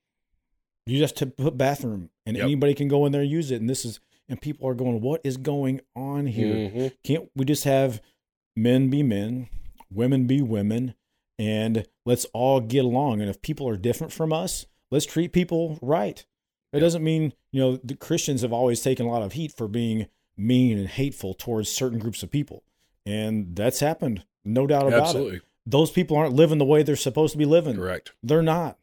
You 0.87 0.99
just 0.99 1.17
to 1.17 1.27
put 1.27 1.59
bathroom, 1.59 2.11
and 2.25 2.37
yep. 2.37 2.45
anybody 2.45 2.73
can 2.73 2.87
go 2.87 3.07
in 3.07 3.13
there 3.13 3.23
and 3.23 3.31
use 3.31 3.51
it. 3.51 3.61
And 3.61 3.69
this 3.69 3.85
is, 3.85 3.99
and 4.29 4.41
people 4.41 4.69
are 4.69 4.75
going, 4.75 5.01
"What 5.01 5.21
is 5.25 5.37
going 5.37 5.81
on 5.97 6.27
here? 6.27 6.55
Mm-hmm. 6.55 6.87
Can't 7.03 7.29
we 7.35 7.45
just 7.45 7.65
have 7.65 8.01
men 8.55 8.89
be 8.89 9.03
men, 9.03 9.49
women 9.97 10.27
be 10.27 10.43
women, 10.43 10.95
and 11.39 11.87
let's 12.05 12.27
all 12.27 12.61
get 12.61 12.85
along? 12.85 13.21
And 13.21 13.29
if 13.29 13.43
people 13.43 13.69
are 13.69 13.77
different 13.77 14.13
from 14.13 14.33
us, 14.33 14.67
let's 14.91 15.07
treat 15.07 15.33
people 15.33 15.79
right. 15.83 16.25
It 16.73 16.81
doesn't 16.81 17.03
mean, 17.03 17.33
you 17.53 17.61
know, 17.61 17.77
the 17.83 17.95
Christians 17.97 18.43
have 18.43 18.53
always 18.53 18.83
taken 18.83 19.07
a 19.07 19.11
lot 19.11 19.23
of 19.23 19.33
heat 19.33 19.53
for 19.53 19.67
being 19.67 20.07
mean 20.37 20.79
and 20.79 20.89
hateful 20.89 21.33
towards 21.33 21.71
certain 21.71 21.99
groups 21.99 22.23
of 22.23 22.31
people. 22.31 22.63
And 23.07 23.57
that's 23.57 23.81
happened, 23.81 24.25
no 24.45 24.67
doubt 24.67 24.87
about 24.87 25.05
Absolutely. 25.07 25.37
it. 25.37 25.43
Those 25.65 25.91
people 25.91 26.17
aren't 26.17 26.35
living 26.35 26.59
the 26.59 26.65
way 26.65 26.83
they're 26.83 26.97
supposed 26.97 27.33
to 27.33 27.39
be 27.39 27.45
living. 27.47 27.77
Correct. 27.77 28.13
They're 28.23 28.43
not. 28.43 28.79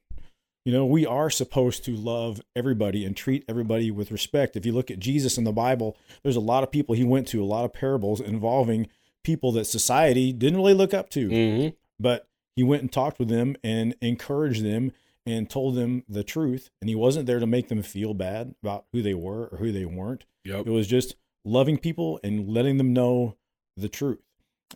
you 0.65 0.71
know, 0.71 0.85
we 0.85 1.05
are 1.05 1.29
supposed 1.29 1.83
to 1.85 1.95
love 1.95 2.41
everybody 2.55 3.03
and 3.05 3.15
treat 3.17 3.43
everybody 3.49 3.91
with 3.91 4.11
respect. 4.11 4.55
If 4.55 4.65
you 4.65 4.71
look 4.71 4.89
at 4.89 4.99
Jesus 4.99 5.37
in 5.37 5.43
the 5.43 5.51
Bible, 5.51 5.97
there's 6.23 6.37
a 6.37 6.41
lot 6.41 6.63
of 6.63 6.71
people 6.71 6.95
he 6.95 7.03
went 7.03 7.27
to, 7.29 7.43
a 7.43 7.45
lot 7.45 7.65
of 7.65 7.73
parables 7.73 8.21
involving 8.21 8.87
people 9.23 9.51
that 9.53 9.65
society 9.65 10.33
didn't 10.33 10.57
really 10.57 10.73
look 10.73 10.93
up 10.93 11.09
to. 11.11 11.29
Mm-hmm. 11.29 11.69
But 11.99 12.27
he 12.55 12.63
went 12.63 12.81
and 12.81 12.91
talked 12.91 13.19
with 13.19 13.29
them 13.29 13.55
and 13.63 13.95
encouraged 14.01 14.63
them 14.63 14.91
and 15.25 15.49
told 15.49 15.75
them 15.75 16.03
the 16.07 16.23
truth. 16.23 16.69
And 16.81 16.89
he 16.89 16.95
wasn't 16.95 17.25
there 17.25 17.39
to 17.39 17.47
make 17.47 17.69
them 17.69 17.81
feel 17.81 18.13
bad 18.13 18.55
about 18.61 18.85
who 18.91 19.01
they 19.01 19.13
were 19.13 19.47
or 19.47 19.57
who 19.57 19.71
they 19.71 19.85
weren't. 19.85 20.25
Yep. 20.43 20.67
It 20.67 20.71
was 20.71 20.87
just 20.87 21.15
loving 21.45 21.77
people 21.77 22.19
and 22.23 22.49
letting 22.49 22.77
them 22.77 22.93
know 22.93 23.37
the 23.77 23.89
truth. 23.89 24.23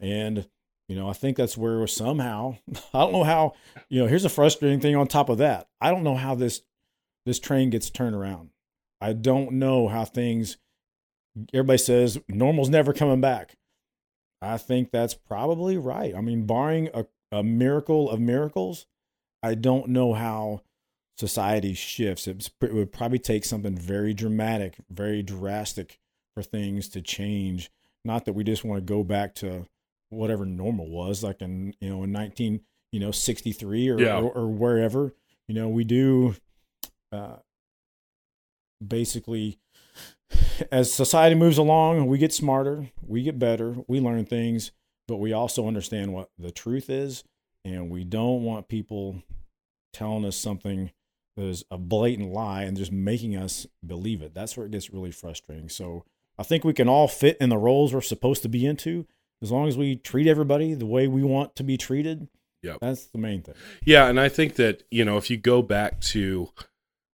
And 0.01 0.47
you 0.87 0.95
know, 0.95 1.09
I 1.09 1.13
think 1.13 1.35
that's 1.35 1.57
where 1.57 1.85
somehow 1.87 2.57
I 2.93 2.99
don't 2.99 3.11
know 3.11 3.23
how. 3.23 3.53
You 3.89 4.01
know, 4.01 4.07
here's 4.07 4.25
a 4.25 4.29
frustrating 4.29 4.79
thing 4.79 4.95
on 4.95 5.07
top 5.07 5.29
of 5.29 5.39
that. 5.39 5.67
I 5.81 5.91
don't 5.91 6.03
know 6.03 6.15
how 6.15 6.35
this 6.35 6.61
this 7.25 7.39
train 7.39 7.69
gets 7.69 7.89
turned 7.89 8.15
around. 8.15 8.49
I 9.01 9.13
don't 9.13 9.53
know 9.53 9.87
how 9.87 10.05
things. 10.05 10.57
Everybody 11.53 11.77
says 11.77 12.17
normal's 12.27 12.69
never 12.69 12.93
coming 12.93 13.21
back. 13.21 13.55
I 14.41 14.57
think 14.57 14.91
that's 14.91 15.13
probably 15.13 15.77
right. 15.77 16.13
I 16.15 16.21
mean, 16.21 16.45
barring 16.45 16.89
a, 16.93 17.05
a 17.31 17.43
miracle 17.43 18.09
of 18.09 18.19
miracles, 18.19 18.85
I 19.41 19.55
don't 19.55 19.89
know 19.89 20.13
how 20.13 20.61
society 21.17 21.73
shifts. 21.73 22.27
It's, 22.27 22.49
it 22.61 22.73
would 22.73 22.91
probably 22.91 23.19
take 23.19 23.45
something 23.45 23.75
very 23.75 24.13
dramatic, 24.13 24.75
very 24.89 25.23
drastic 25.23 25.99
for 26.35 26.43
things 26.43 26.87
to 26.89 27.01
change. 27.01 27.71
Not 28.05 28.25
that 28.25 28.33
we 28.33 28.43
just 28.43 28.63
want 28.63 28.77
to 28.79 28.93
go 28.93 29.03
back 29.03 29.33
to 29.35 29.65
whatever 30.09 30.45
normal 30.45 30.87
was, 30.89 31.23
like 31.23 31.41
in 31.41 31.73
you 31.81 31.89
know 31.89 32.03
in 32.03 32.11
nineteen 32.11 32.61
you 32.91 32.99
know 32.99 33.11
sixty 33.11 33.51
three 33.51 33.89
or, 33.89 33.99
Yeah. 33.99 34.19
or 34.19 34.31
or 34.31 34.47
wherever. 34.47 35.13
You 35.47 35.55
know, 35.55 35.67
we 35.67 35.83
do 35.83 36.35
uh, 37.11 37.37
basically 38.85 39.57
as 40.71 40.93
society 40.93 41.35
moves 41.35 41.57
along, 41.57 42.05
we 42.07 42.17
get 42.17 42.33
smarter, 42.33 42.89
we 43.01 43.23
get 43.23 43.39
better, 43.39 43.75
we 43.87 43.99
learn 43.99 44.25
things, 44.25 44.71
but 45.07 45.17
we 45.17 45.33
also 45.33 45.67
understand 45.67 46.13
what 46.13 46.29
the 46.37 46.51
truth 46.51 46.89
is, 46.89 47.23
and 47.63 47.89
we 47.89 48.03
don't 48.03 48.43
want 48.43 48.67
people 48.67 49.21
telling 49.93 50.25
us 50.25 50.35
something 50.35 50.91
that 51.35 51.45
is 51.45 51.63
a 51.71 51.77
blatant 51.77 52.33
lie 52.33 52.63
and 52.63 52.77
just 52.77 52.91
making 52.91 53.35
us 53.35 53.67
believe 53.85 54.21
it. 54.21 54.33
That's 54.33 54.57
where 54.57 54.65
it 54.65 54.71
gets 54.71 54.91
really 54.91 55.11
frustrating. 55.11 55.69
So 55.69 56.03
I 56.37 56.43
think 56.43 56.63
we 56.63 56.73
can 56.73 56.89
all 56.89 57.07
fit 57.07 57.37
in 57.39 57.49
the 57.49 57.57
roles 57.57 57.93
we're 57.93 58.01
supposed 58.01 58.41
to 58.43 58.49
be 58.49 58.65
into 58.65 59.05
as 59.41 59.51
long 59.51 59.67
as 59.67 59.77
we 59.77 59.95
treat 59.95 60.27
everybody 60.27 60.73
the 60.73 60.85
way 60.85 61.07
we 61.07 61.23
want 61.23 61.55
to 61.55 61.63
be 61.63 61.77
treated. 61.77 62.27
Yeah. 62.63 62.77
That's 62.81 63.05
the 63.05 63.19
main 63.19 63.43
thing. 63.43 63.55
Yeah, 63.85 64.07
and 64.07 64.19
I 64.19 64.29
think 64.29 64.55
that 64.55 64.83
you 64.89 65.05
know 65.05 65.17
if 65.17 65.29
you 65.29 65.37
go 65.37 65.61
back 65.61 66.01
to 66.01 66.49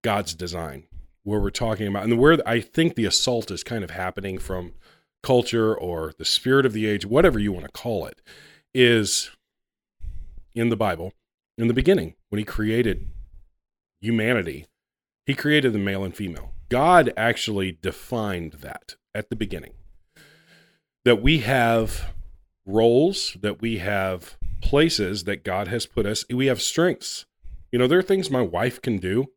God's 0.04 0.34
design, 0.34 0.84
where 1.24 1.40
we're 1.40 1.50
talking 1.50 1.88
about, 1.88 2.04
and 2.04 2.18
where 2.20 2.38
I 2.46 2.60
think 2.60 2.96
the 2.96 3.06
assault 3.06 3.50
is 3.50 3.64
kind 3.64 3.84
of 3.84 3.92
happening 3.92 4.38
from 4.38 4.74
culture 5.22 5.74
or 5.76 6.14
the 6.18 6.26
spirit 6.26 6.66
of 6.66 6.74
the 6.74 6.86
age, 6.86 7.06
whatever 7.06 7.40
you 7.40 7.52
want 7.52 7.66
to 7.66 7.72
call 7.72 8.06
it, 8.06 8.22
is 8.74 9.32
in 10.54 10.70
the 10.70 10.76
Bible. 10.76 11.14
In 11.58 11.68
the 11.68 11.74
beginning, 11.74 12.16
when 12.30 12.40
He 12.40 12.46
created 12.46 13.10
humanity, 14.02 14.68
He 15.26 15.34
created 15.34 15.74
the 15.74 15.80
male 15.80 16.04
and 16.04 16.16
female. 16.16 16.54
God 16.70 17.14
actually 17.16 17.78
defined 17.82 18.54
that 18.62 18.96
at 19.14 19.30
the 19.30 19.36
beginning. 19.36 19.74
That 21.06 21.22
we 21.22 21.40
have 21.40 22.14
roles, 22.66 23.38
that 23.42 23.62
we 23.62 23.78
have 23.78 24.38
places 24.62 25.26
that 25.26 25.44
God 25.44 25.68
has 25.68 25.86
put 25.86 26.06
us. 26.06 26.26
We 26.30 26.48
have 26.48 26.62
strengths. 26.62 27.26
You 27.72 27.80
know, 27.80 27.88
there 27.88 28.00
are 28.00 28.04
things 28.04 28.30
my 28.30 28.42
wife 28.42 28.82
can 28.82 28.98
do 28.98 29.28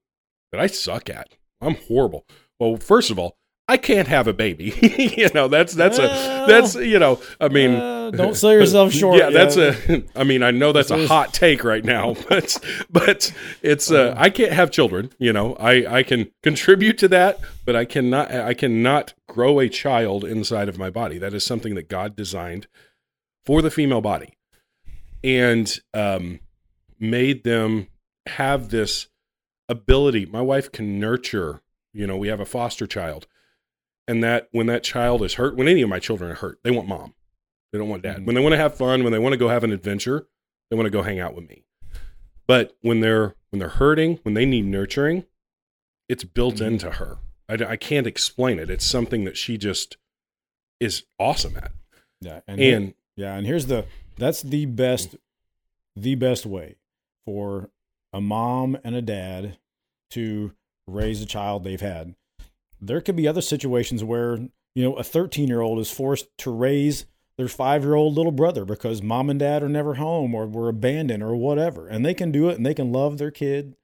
that 0.53 0.61
I 0.61 0.67
suck 0.67 1.11
at. 1.11 1.37
I'm 1.61 1.77
horrible. 1.89 2.27
Well, 2.59 2.77
first 2.77 3.11
of 3.11 3.19
all, 3.19 3.37
I 3.69 3.77
can't 3.77 4.07
have 4.07 4.29
a 4.29 4.33
baby. 4.33 4.73
you 5.17 5.29
know, 5.35 5.49
that's 5.49 5.75
that's 5.75 5.99
a 5.99 6.03
that's 6.47 6.77
you 6.77 6.99
know, 7.01 7.21
I 7.41 7.49
mean, 7.49 7.75
Uh, 7.75 8.11
don't 8.13 8.37
sell 8.37 8.53
yourself 8.53 8.93
short. 9.01 9.19
yeah, 9.19 9.31
that's 9.31 9.57
a. 9.57 10.05
I 10.15 10.23
mean, 10.23 10.45
I 10.45 10.53
know 10.53 10.71
that's 10.73 10.93
a 10.93 11.07
hot 11.09 11.35
take 11.35 11.65
right 11.65 11.85
now, 11.85 12.15
but 12.29 12.59
but 12.91 13.33
it's. 13.63 13.91
Uh, 13.91 14.15
I 14.17 14.31
can't 14.31 14.53
have 14.53 14.71
children. 14.71 15.11
You 15.19 15.33
know, 15.33 15.55
I 15.57 15.99
I 15.99 16.03
can 16.05 16.31
contribute 16.45 16.97
to 16.99 17.09
that, 17.09 17.41
but 17.65 17.75
I 17.75 17.85
cannot. 17.85 18.31
I 18.31 18.55
cannot 18.55 19.15
grow 19.29 19.59
a 19.59 19.69
child 19.69 20.25
inside 20.25 20.69
of 20.69 20.79
my 20.79 20.89
body. 20.91 21.19
That 21.19 21.35
is 21.35 21.45
something 21.45 21.75
that 21.75 21.89
God 21.89 22.15
designed 22.15 22.69
for 23.45 23.63
the 23.63 23.71
female 23.71 24.01
body, 24.01 24.35
and 25.25 25.77
um, 25.93 26.39
made 27.01 27.43
them 27.43 27.89
have 28.27 28.69
this 28.71 29.09
ability. 29.69 30.27
My 30.27 30.41
wife 30.41 30.71
can 30.73 30.99
nurture. 31.01 31.63
You 31.93 32.07
know, 32.07 32.17
we 32.17 32.29
have 32.29 32.41
a 32.41 32.45
foster 32.45 32.87
child, 32.87 33.27
and 34.07 34.23
that 34.23 34.49
when 34.53 34.67
that 34.67 34.83
child 34.85 35.23
is 35.23 35.35
hurt, 35.35 35.57
when 35.57 35.69
any 35.69 35.83
of 35.83 35.89
my 35.89 35.99
children 35.99 36.31
are 36.31 36.35
hurt, 36.35 36.59
they 36.63 36.71
want 36.71 36.89
mom. 36.89 37.15
They 37.73 37.79
don't 37.79 37.89
want 37.89 38.03
dad. 38.03 38.19
Mhm. 38.19 38.27
When 38.27 38.35
they 38.35 38.43
want 38.43 38.53
to 38.53 38.59
have 38.59 38.77
fun, 38.77 39.03
when 39.03 39.13
they 39.13 39.19
want 39.19 39.33
to 39.33 39.39
go 39.39 39.49
have 39.49 39.65
an 39.65 39.73
adventure, 39.73 40.29
they 40.71 40.77
want 40.77 40.87
to 40.87 40.91
go 40.91 41.03
hang 41.03 41.19
out 41.21 41.35
with 41.35 41.49
me. 41.49 41.65
But 42.47 42.77
when 42.81 43.01
they're 43.01 43.35
when 43.51 43.59
they're 43.61 43.69
hurting, 43.71 44.19
when 44.23 44.35
they 44.35 44.45
need 44.45 44.67
nurturing, 44.67 45.25
it's 46.09 46.25
built 46.25 46.57
Mhm. 46.57 46.67
into 46.67 46.91
her. 46.93 47.19
I, 47.49 47.55
I 47.55 47.77
can't 47.77 48.07
explain 48.07 48.59
it. 48.59 48.69
It's 48.71 48.85
something 48.85 49.25
that 49.25 49.37
she 49.37 49.57
just 49.57 49.97
is 50.81 51.05
awesome 51.19 51.57
at. 51.57 51.73
yeah, 52.21 52.41
and, 52.47 52.61
And 52.61 52.95
Yeah, 53.17 53.37
and 53.37 53.47
here's 53.47 53.67
the 53.67 53.87
that's 54.17 54.43
the 54.43 54.67
best 54.67 55.17
the 55.95 56.15
best 56.17 56.45
way 56.45 56.77
for 57.25 57.71
a 58.17 58.21
mom 58.21 58.79
and 58.83 58.97
a 58.97 59.03
dad 59.03 59.59
to 60.11 60.53
raise 60.87 61.21
a 61.21 61.27
child 61.27 61.63
they've 61.65 61.83
had. 61.83 62.15
There 62.81 63.03
could 63.03 63.15
be 63.15 63.29
other 63.29 63.43
situations 63.43 64.03
where, 64.03 64.39
you 64.75 64.83
know, 64.83 64.95
a 64.97 65.03
13-year-old 65.03 65.79
is 65.79 65.91
forced 65.91 66.27
to 66.39 66.51
raise 66.51 67.05
their 67.37 67.47
5-year-old 67.47 68.15
little 68.15 68.33
brother 68.33 68.65
because 68.65 69.03
mom 69.03 69.29
and 69.29 69.39
dad 69.39 69.63
are 69.63 69.69
never 69.69 69.95
home 69.95 70.35
or 70.35 70.47
were 70.47 70.71
abandoned 70.71 71.23
or 71.23 71.37
whatever. 71.37 71.89
And 71.89 72.07
they 72.07 72.15
can 72.15 72.33
do 72.33 72.49
it 72.49 72.57
and 72.57 72.65
they 72.65 72.73
can 72.73 72.91
love 72.91 73.19
their 73.19 73.31
kid 73.31 73.77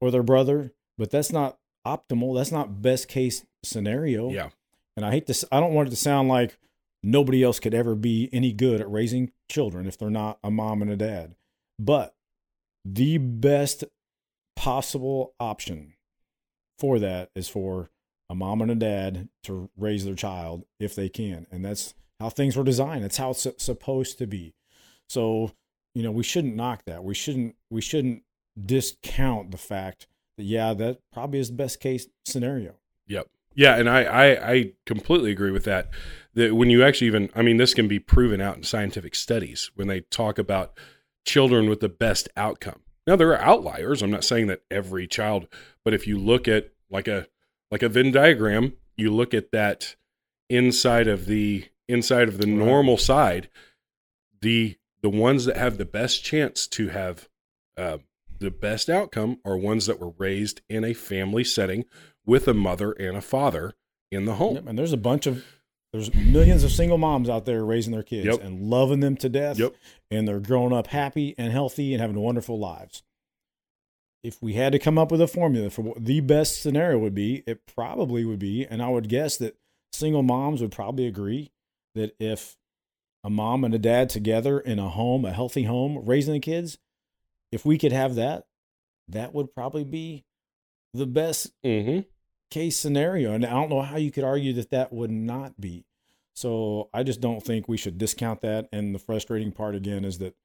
or 0.00 0.10
their 0.10 0.24
brother, 0.24 0.72
but 0.98 1.12
that's 1.12 1.30
not 1.30 1.58
optimal. 1.86 2.36
That's 2.36 2.50
not 2.50 2.82
best 2.82 3.06
case 3.06 3.46
scenario. 3.62 4.30
yeah, 4.30 4.48
And 4.96 5.06
I 5.06 5.12
hate 5.12 5.26
this. 5.26 5.44
I 5.52 5.60
don't 5.60 5.72
want 5.72 5.86
it 5.86 5.90
to 5.90 5.96
sound 5.96 6.28
like 6.28 6.58
nobody 7.00 7.44
else 7.44 7.60
could 7.60 7.74
ever 7.74 7.94
be 7.94 8.28
any 8.32 8.52
good 8.52 8.80
at 8.80 8.90
raising 8.90 9.30
children 9.48 9.86
if 9.86 9.96
they're 9.96 10.10
not 10.10 10.40
a 10.42 10.50
mom 10.50 10.82
and 10.82 10.90
a 10.90 10.96
dad. 10.96 11.36
But 11.78 12.15
the 12.92 13.18
best 13.18 13.84
possible 14.54 15.34
option 15.40 15.94
for 16.78 16.98
that 16.98 17.30
is 17.34 17.48
for 17.48 17.90
a 18.28 18.34
mom 18.34 18.62
and 18.62 18.70
a 18.70 18.74
dad 18.74 19.28
to 19.44 19.70
raise 19.76 20.04
their 20.04 20.14
child 20.14 20.64
if 20.78 20.94
they 20.94 21.08
can. 21.08 21.46
And 21.50 21.64
that's 21.64 21.94
how 22.20 22.28
things 22.28 22.56
were 22.56 22.64
designed. 22.64 23.04
That's 23.04 23.16
how 23.16 23.30
it's 23.30 23.46
supposed 23.58 24.18
to 24.18 24.26
be. 24.26 24.54
So, 25.08 25.52
you 25.94 26.02
know, 26.02 26.10
we 26.10 26.22
shouldn't 26.22 26.56
knock 26.56 26.84
that. 26.86 27.04
We 27.04 27.14
shouldn't 27.14 27.56
we 27.70 27.80
shouldn't 27.80 28.22
discount 28.60 29.50
the 29.50 29.58
fact 29.58 30.06
that 30.36 30.44
yeah, 30.44 30.74
that 30.74 31.00
probably 31.12 31.40
is 31.40 31.48
the 31.48 31.56
best 31.56 31.80
case 31.80 32.06
scenario. 32.24 32.74
Yep. 33.06 33.28
Yeah, 33.54 33.76
and 33.76 33.88
I, 33.88 34.02
I 34.02 34.52
I 34.52 34.72
completely 34.84 35.30
agree 35.32 35.50
with 35.50 35.64
that. 35.64 35.90
That 36.34 36.54
when 36.54 36.70
you 36.70 36.84
actually 36.84 37.06
even 37.08 37.30
I 37.34 37.42
mean 37.42 37.56
this 37.56 37.74
can 37.74 37.88
be 37.88 37.98
proven 37.98 38.40
out 38.40 38.56
in 38.56 38.62
scientific 38.62 39.14
studies 39.14 39.70
when 39.74 39.88
they 39.88 40.00
talk 40.00 40.38
about 40.38 40.78
children 41.26 41.68
with 41.68 41.80
the 41.80 41.88
best 41.88 42.28
outcome. 42.36 42.80
Now 43.06 43.16
there 43.16 43.30
are 43.30 43.40
outliers. 43.40 44.02
I'm 44.02 44.10
not 44.10 44.24
saying 44.24 44.46
that 44.46 44.62
every 44.70 45.06
child, 45.06 45.46
but 45.84 45.92
if 45.92 46.06
you 46.06 46.18
look 46.18 46.48
at 46.48 46.70
like 46.90 47.08
a 47.08 47.26
like 47.70 47.82
a 47.82 47.88
Venn 47.88 48.12
diagram, 48.12 48.74
you 48.96 49.12
look 49.12 49.34
at 49.34 49.52
that 49.52 49.96
inside 50.48 51.08
of 51.08 51.26
the 51.26 51.66
inside 51.88 52.28
of 52.28 52.38
the 52.38 52.46
normal 52.46 52.96
side, 52.96 53.48
the 54.40 54.76
the 55.02 55.10
ones 55.10 55.44
that 55.44 55.56
have 55.56 55.78
the 55.78 55.84
best 55.84 56.24
chance 56.24 56.66
to 56.68 56.88
have 56.88 57.28
uh, 57.76 57.98
the 58.38 58.50
best 58.50 58.88
outcome 58.88 59.38
are 59.44 59.56
ones 59.56 59.86
that 59.86 60.00
were 60.00 60.14
raised 60.18 60.62
in 60.68 60.84
a 60.84 60.94
family 60.94 61.44
setting 61.44 61.84
with 62.24 62.48
a 62.48 62.54
mother 62.54 62.92
and 62.92 63.16
a 63.16 63.20
father 63.20 63.74
in 64.10 64.24
the 64.24 64.34
home. 64.34 64.66
And 64.66 64.78
there's 64.78 64.92
a 64.92 64.98
bunch 64.98 65.26
of 65.26 65.44
there's 65.96 66.14
millions 66.14 66.62
of 66.64 66.70
single 66.72 66.98
moms 66.98 67.28
out 67.28 67.44
there 67.46 67.64
raising 67.64 67.92
their 67.92 68.02
kids 68.02 68.26
Yep. 68.26 68.42
and 68.42 68.62
loving 68.70 69.00
them 69.00 69.16
to 69.16 69.28
death. 69.28 69.58
Yep. 69.58 69.74
And 70.10 70.26
they're 70.28 70.40
growing 70.40 70.72
up 70.72 70.88
happy 70.88 71.34
and 71.38 71.52
healthy 71.52 71.92
and 71.94 72.00
having 72.00 72.18
wonderful 72.18 72.58
lives. 72.58 73.02
If 74.22 74.42
we 74.42 74.54
had 74.54 74.72
to 74.72 74.78
come 74.78 74.98
up 74.98 75.10
with 75.12 75.20
a 75.20 75.28
formula 75.28 75.70
for 75.70 75.82
what 75.82 76.04
the 76.04 76.20
best 76.20 76.60
scenario 76.60 76.98
would 76.98 77.14
be, 77.14 77.42
it 77.46 77.66
probably 77.66 78.24
would 78.24 78.38
be, 78.40 78.66
and 78.66 78.82
I 78.82 78.88
would 78.88 79.08
guess 79.08 79.36
that 79.38 79.56
single 79.92 80.22
moms 80.22 80.60
would 80.60 80.72
probably 80.72 81.06
agree 81.06 81.52
that 81.94 82.14
if 82.18 82.56
a 83.22 83.30
mom 83.30 83.64
and 83.64 83.74
a 83.74 83.78
dad 83.78 84.08
together 84.08 84.58
in 84.58 84.78
a 84.78 84.88
home, 84.88 85.24
a 85.24 85.32
healthy 85.32 85.62
home, 85.64 86.02
raising 86.04 86.34
the 86.34 86.40
kids, 86.40 86.78
if 87.52 87.64
we 87.64 87.78
could 87.78 87.92
have 87.92 88.16
that, 88.16 88.46
that 89.08 89.32
would 89.32 89.54
probably 89.54 89.84
be 89.84 90.24
the 90.92 91.06
best 91.06 91.52
Mm-hmm. 91.64 92.00
Case 92.50 92.76
scenario. 92.76 93.32
And 93.32 93.44
I 93.44 93.50
don't 93.50 93.70
know 93.70 93.82
how 93.82 93.96
you 93.96 94.10
could 94.10 94.24
argue 94.24 94.52
that 94.54 94.70
that 94.70 94.92
would 94.92 95.10
not 95.10 95.60
be. 95.60 95.84
So 96.34 96.90
I 96.92 97.02
just 97.02 97.20
don't 97.20 97.42
think 97.42 97.66
we 97.66 97.76
should 97.76 97.98
discount 97.98 98.42
that. 98.42 98.68
And 98.72 98.94
the 98.94 98.98
frustrating 98.98 99.52
part 99.52 99.74
again 99.74 100.04
is 100.04 100.18
that, 100.18 100.36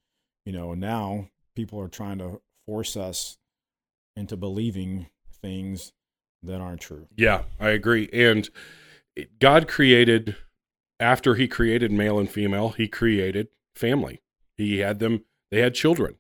you 0.46 0.53
know, 0.53 0.74
now 0.74 1.27
people 1.55 1.79
are 1.79 1.89
trying 1.89 2.17
to 2.20 2.41
force 2.65 2.96
us 2.96 3.38
into 4.15 4.38
believing 4.38 5.08
things 5.41 5.91
that 6.43 6.62
aren't 6.62 6.81
true. 6.81 7.08
Yeah, 7.15 7.43
I 7.60 7.70
agree. 7.70 8.10
And 8.13 8.50
God 9.39 9.67
created, 9.67 10.38
after 11.00 11.36
He 11.36 11.48
created 11.48 11.91
male 11.91 12.20
and 12.20 12.29
female, 12.29 12.70
He 12.70 12.88
created 12.88 13.50
family. 13.75 14.22
He 14.55 14.79
had 14.79 15.00
them, 15.00 15.25
they 15.50 15.60
had 15.60 15.74
children, 15.74 16.15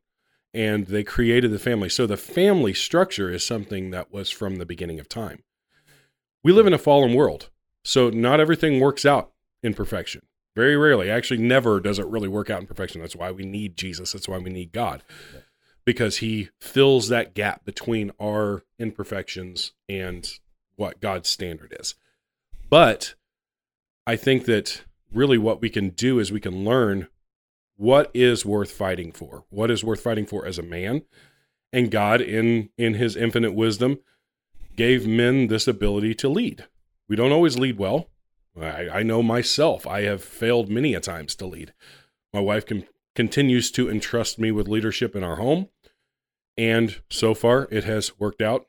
and 0.53 0.87
they 0.87 1.03
created 1.03 1.51
the 1.51 1.59
family. 1.59 1.89
So 1.89 2.05
the 2.05 2.17
family 2.17 2.73
structure 2.73 3.31
is 3.31 3.45
something 3.45 3.91
that 3.91 4.11
was 4.11 4.29
from 4.29 4.57
the 4.57 4.65
beginning 4.65 4.99
of 4.99 5.07
time. 5.07 5.43
We 6.43 6.51
live 6.51 6.67
in 6.67 6.73
a 6.73 6.79
fallen 6.79 7.13
world, 7.13 7.49
so 7.83 8.09
not 8.09 8.39
everything 8.39 8.79
works 8.79 9.05
out 9.05 9.31
in 9.61 9.73
perfection. 9.73 10.23
Very 10.55 10.75
rarely, 10.75 11.09
actually, 11.09 11.41
never 11.41 11.79
does 11.79 11.99
it 11.99 12.07
really 12.07 12.27
work 12.27 12.49
out 12.49 12.61
in 12.61 12.67
perfection. 12.67 12.99
That's 12.99 13.15
why 13.15 13.31
we 13.31 13.45
need 13.45 13.77
Jesus. 13.77 14.11
That's 14.11 14.27
why 14.27 14.37
we 14.39 14.49
need 14.49 14.73
God 14.73 15.03
because 15.85 16.17
he 16.17 16.49
fills 16.59 17.07
that 17.07 17.33
gap 17.33 17.65
between 17.65 18.11
our 18.21 18.63
imperfections 18.77 19.73
and 19.89 20.29
what 20.75 21.01
God's 21.01 21.29
standard 21.29 21.75
is. 21.79 21.95
But 22.69 23.15
I 24.05 24.15
think 24.15 24.45
that 24.45 24.83
really 25.11 25.37
what 25.37 25.61
we 25.61 25.69
can 25.69 25.89
do 25.89 26.19
is 26.19 26.31
we 26.31 26.39
can 26.39 26.63
learn 26.63 27.07
what 27.75 28.11
is 28.13 28.45
worth 28.45 28.71
fighting 28.71 29.11
for. 29.11 29.45
What 29.49 29.71
is 29.71 29.83
worth 29.83 30.01
fighting 30.01 30.25
for 30.25 30.45
as 30.45 30.57
a 30.57 30.63
man? 30.63 31.03
And 31.73 31.89
God 31.89 32.21
in 32.21 32.69
in 32.77 32.95
his 32.95 33.15
infinite 33.15 33.53
wisdom 33.53 33.99
gave 34.75 35.07
men 35.07 35.47
this 35.47 35.67
ability 35.67 36.13
to 36.15 36.29
lead. 36.29 36.65
We 37.07 37.15
don't 37.15 37.31
always 37.31 37.57
lead 37.57 37.77
well. 37.77 38.09
I, 38.59 38.89
I 38.89 39.03
know 39.03 39.23
myself. 39.23 39.87
I 39.87 40.01
have 40.01 40.23
failed 40.23 40.69
many 40.69 40.93
a 40.93 40.99
times 40.99 41.35
to 41.35 41.45
lead. 41.45 41.73
My 42.33 42.39
wife 42.39 42.65
can 42.65 42.85
continues 43.15 43.71
to 43.71 43.89
entrust 43.89 44.39
me 44.39 44.51
with 44.51 44.67
leadership 44.67 45.15
in 45.15 45.23
our 45.23 45.35
home. 45.35 45.67
And 46.57 47.01
so 47.09 47.33
far, 47.33 47.67
it 47.71 47.83
has 47.83 48.19
worked 48.19 48.41
out. 48.41 48.67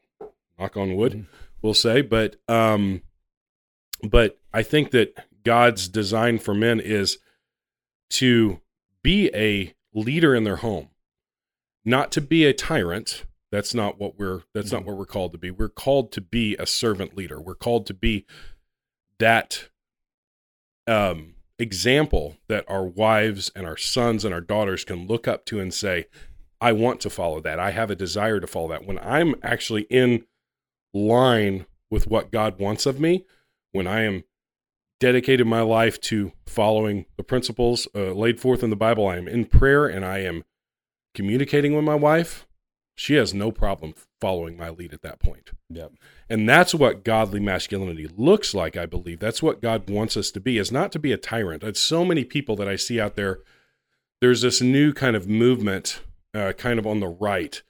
Knock 0.59 0.77
on 0.77 0.97
wood, 0.97 1.13
mm-hmm. 1.13 1.23
we'll 1.61 1.75
say. 1.75 2.03
But 2.03 2.37
um, 2.49 3.03
but 4.03 4.39
I 4.53 4.63
think 4.63 4.91
that 4.93 5.15
God's 5.45 5.89
design 5.89 6.39
for 6.39 6.55
men 6.55 6.81
is 6.81 7.19
to 8.11 8.61
be 9.03 9.31
a 9.35 9.75
leader 9.95 10.35
in 10.35 10.45
their 10.45 10.57
home, 10.57 10.89
not 11.85 12.13
to 12.13 12.21
be 12.21 12.45
a 12.45 12.53
tyrant. 12.53 13.25
That's 13.53 13.75
not 13.75 14.01
what 14.01 14.19
we're. 14.19 14.43
That's 14.55 14.69
mm-hmm. 14.69 14.77
not 14.77 14.87
what 14.87 14.97
we're 14.97 15.07
called 15.07 15.33
to 15.33 15.39
be. 15.39 15.51
We're 15.53 15.69
called 15.69 16.11
to 16.13 16.21
be 16.21 16.57
a 16.57 16.67
servant 16.67 17.17
leader. 17.17 17.41
We're 17.41 17.55
called 17.55 17.87
to 17.87 17.95
be 17.95 18.27
that 19.19 19.69
um, 20.89 21.35
example 21.59 22.39
that 22.49 22.65
our 22.69 22.85
wives 22.85 23.53
and 23.55 23.67
our 23.67 23.77
sons 23.77 24.25
and 24.25 24.35
our 24.35 24.41
daughters 24.41 24.85
can 24.85 25.07
look 25.07 25.29
up 25.29 25.45
to 25.47 25.61
and 25.61 25.73
say, 25.73 26.07
I 26.61 26.73
want 26.73 27.01
to 27.01 27.11
follow 27.11 27.41
that. 27.41 27.61
I 27.61 27.73
have 27.73 27.91
a 27.91 27.97
desire 27.97 28.41
to 28.41 28.47
follow 28.47 28.69
that. 28.69 28.87
When 28.87 28.99
I'm 28.99 29.35
actually 29.43 29.83
in 29.83 30.25
line 30.95 31.67
with 31.91 32.07
what 32.07 32.33
God 32.33 32.59
wants 32.59 32.87
of 32.87 32.99
me, 32.99 33.27
when 33.73 33.87
I 33.87 34.03
am 34.03 34.25
dedicated 34.99 35.47
my 35.47 35.61
life 35.61 36.01
to 36.01 36.33
following 36.47 37.05
the 37.17 37.25
principles 37.25 37.87
uh, 37.95 38.13
laid 38.13 38.41
forth 38.41 38.63
in 38.63 38.71
the 38.71 38.77
Bible, 38.77 39.07
I 39.07 39.19
am 39.19 39.29
in 39.29 39.45
prayer 39.45 39.87
and 39.87 40.05
I 40.05 40.19
am 40.19 40.45
communicating 41.15 41.75
with 41.75 41.85
my 41.85 41.97
wife, 41.97 42.47
she 43.03 43.15
has 43.15 43.35
no 43.35 43.51
problem 43.51 43.95
following 44.21 44.57
my 44.57 44.71
lead 44.71 44.95
at 44.95 45.03
that 45.03 45.19
point. 45.19 45.51
Yep. 45.71 45.95
And 46.31 46.49
that's 46.49 46.73
what 46.73 47.03
godly 47.03 47.41
masculinity 47.41 48.09
looks 48.17 48.55
like, 48.55 48.77
I 48.77 48.87
believe. 48.87 49.19
That's 49.19 49.43
what 49.43 49.61
God 49.61 49.91
wants 49.91 50.17
us 50.17 50.31
to 50.31 50.41
be, 50.41 50.57
is 50.57 50.71
not 50.71 50.93
to 50.93 51.01
be 51.01 51.11
a 51.11 51.17
tyrant. 51.17 51.65
It's 51.65 51.81
so 51.81 52.05
many 52.05 52.23
people 52.23 52.55
that 52.55 52.69
I 52.69 52.77
see 52.77 53.01
out 53.01 53.17
there. 53.17 53.41
There's 54.21 54.43
this 54.43 54.61
new 54.61 54.93
kind 54.93 55.17
of 55.17 55.29
movement, 55.29 56.01
uh, 56.33 56.53
kind 56.53 56.79
of 56.79 56.87
on 56.87 57.01
the 57.01 57.09
right. 57.09 57.61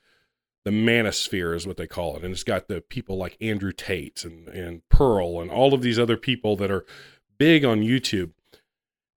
The 0.67 0.71
manosphere 0.71 1.57
is 1.57 1.67
what 1.67 1.79
they 1.79 1.87
call 1.87 2.19
it. 2.19 2.25
And 2.25 2.33
it's 2.33 2.45
got 2.45 2.69
the 2.69 2.83
people 2.83 3.17
like 3.17 3.39
Andrew 3.41 3.73
Tate 3.73 4.27
and, 4.27 4.49
and 4.49 4.87
Pearl 4.91 5.41
and 5.41 5.51
all 5.51 5.73
of 5.73 5.81
these 5.81 5.99
other 5.99 6.19
people 6.19 6.57
that 6.57 6.71
are 6.71 6.85
big 7.39 7.65
on 7.65 7.81
YouTube. 7.81 8.33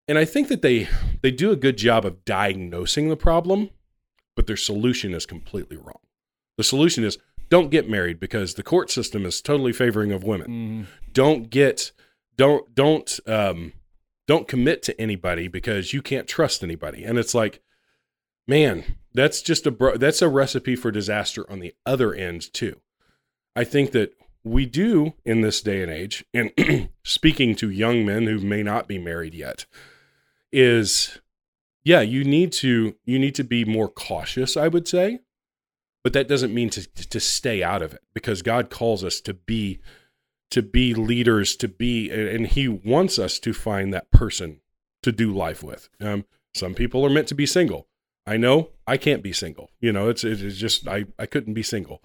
And 0.08 0.16
I 0.16 0.24
think 0.24 0.48
that 0.48 0.62
they 0.62 0.88
they 1.20 1.30
do 1.30 1.50
a 1.50 1.56
good 1.56 1.76
job 1.76 2.06
of 2.06 2.24
diagnosing 2.24 3.10
the 3.10 3.16
problem, 3.16 3.68
but 4.34 4.46
their 4.46 4.56
solution 4.56 5.12
is 5.12 5.26
completely 5.26 5.76
wrong. 5.76 6.00
The 6.56 6.64
solution 6.64 7.04
is 7.04 7.18
don't 7.48 7.70
get 7.70 7.88
married 7.88 8.18
because 8.18 8.54
the 8.54 8.62
court 8.62 8.90
system 8.90 9.24
is 9.24 9.40
totally 9.40 9.72
favoring 9.72 10.12
of 10.12 10.24
women. 10.24 10.46
Mm-hmm. 10.48 10.82
Don't 11.12 11.50
get 11.50 11.92
don't 12.36 12.74
don't 12.74 13.18
um 13.26 13.72
don't 14.26 14.48
commit 14.48 14.82
to 14.84 15.00
anybody 15.00 15.48
because 15.48 15.92
you 15.92 16.02
can't 16.02 16.26
trust 16.26 16.62
anybody. 16.62 17.04
And 17.04 17.18
it's 17.18 17.34
like 17.34 17.62
man, 18.48 18.96
that's 19.12 19.42
just 19.42 19.66
a 19.66 19.70
bro- 19.70 19.96
that's 19.96 20.22
a 20.22 20.28
recipe 20.28 20.76
for 20.76 20.90
disaster 20.90 21.50
on 21.50 21.60
the 21.60 21.74
other 21.84 22.14
end 22.14 22.52
too. 22.52 22.80
I 23.54 23.64
think 23.64 23.92
that 23.92 24.14
we 24.44 24.66
do 24.66 25.14
in 25.24 25.40
this 25.40 25.60
day 25.60 25.82
and 25.82 25.90
age 25.90 26.24
and 26.32 26.52
speaking 27.04 27.56
to 27.56 27.70
young 27.70 28.04
men 28.04 28.24
who 28.26 28.38
may 28.38 28.62
not 28.62 28.86
be 28.86 28.98
married 28.98 29.34
yet 29.34 29.66
is 30.52 31.20
yeah, 31.84 32.00
you 32.00 32.24
need 32.24 32.52
to 32.52 32.96
you 33.04 33.18
need 33.18 33.34
to 33.36 33.44
be 33.44 33.64
more 33.64 33.88
cautious, 33.88 34.56
I 34.56 34.68
would 34.68 34.88
say 34.88 35.20
but 36.06 36.12
that 36.12 36.28
doesn't 36.28 36.54
mean 36.54 36.70
to 36.70 36.86
to 36.86 37.18
stay 37.18 37.64
out 37.64 37.82
of 37.82 37.92
it 37.92 38.00
because 38.14 38.40
God 38.40 38.70
calls 38.70 39.02
us 39.02 39.20
to 39.22 39.34
be 39.34 39.80
to 40.52 40.62
be 40.62 40.94
leaders 40.94 41.56
to 41.56 41.66
be 41.66 42.08
and 42.12 42.46
he 42.46 42.68
wants 42.68 43.18
us 43.18 43.40
to 43.40 43.52
find 43.52 43.92
that 43.92 44.12
person 44.12 44.60
to 45.02 45.10
do 45.10 45.32
life 45.32 45.64
with. 45.64 45.88
Um, 46.00 46.24
some 46.54 46.74
people 46.74 47.04
are 47.04 47.10
meant 47.10 47.26
to 47.26 47.34
be 47.34 47.44
single. 47.44 47.88
I 48.24 48.36
know 48.36 48.70
i 48.86 48.96
can't 48.96 49.20
be 49.20 49.32
single. 49.32 49.72
You 49.80 49.92
know 49.92 50.08
it's 50.08 50.22
it's 50.22 50.56
just 50.56 50.86
i 50.86 51.06
i 51.18 51.26
couldn't 51.26 51.54
be 51.54 51.64
single. 51.64 52.04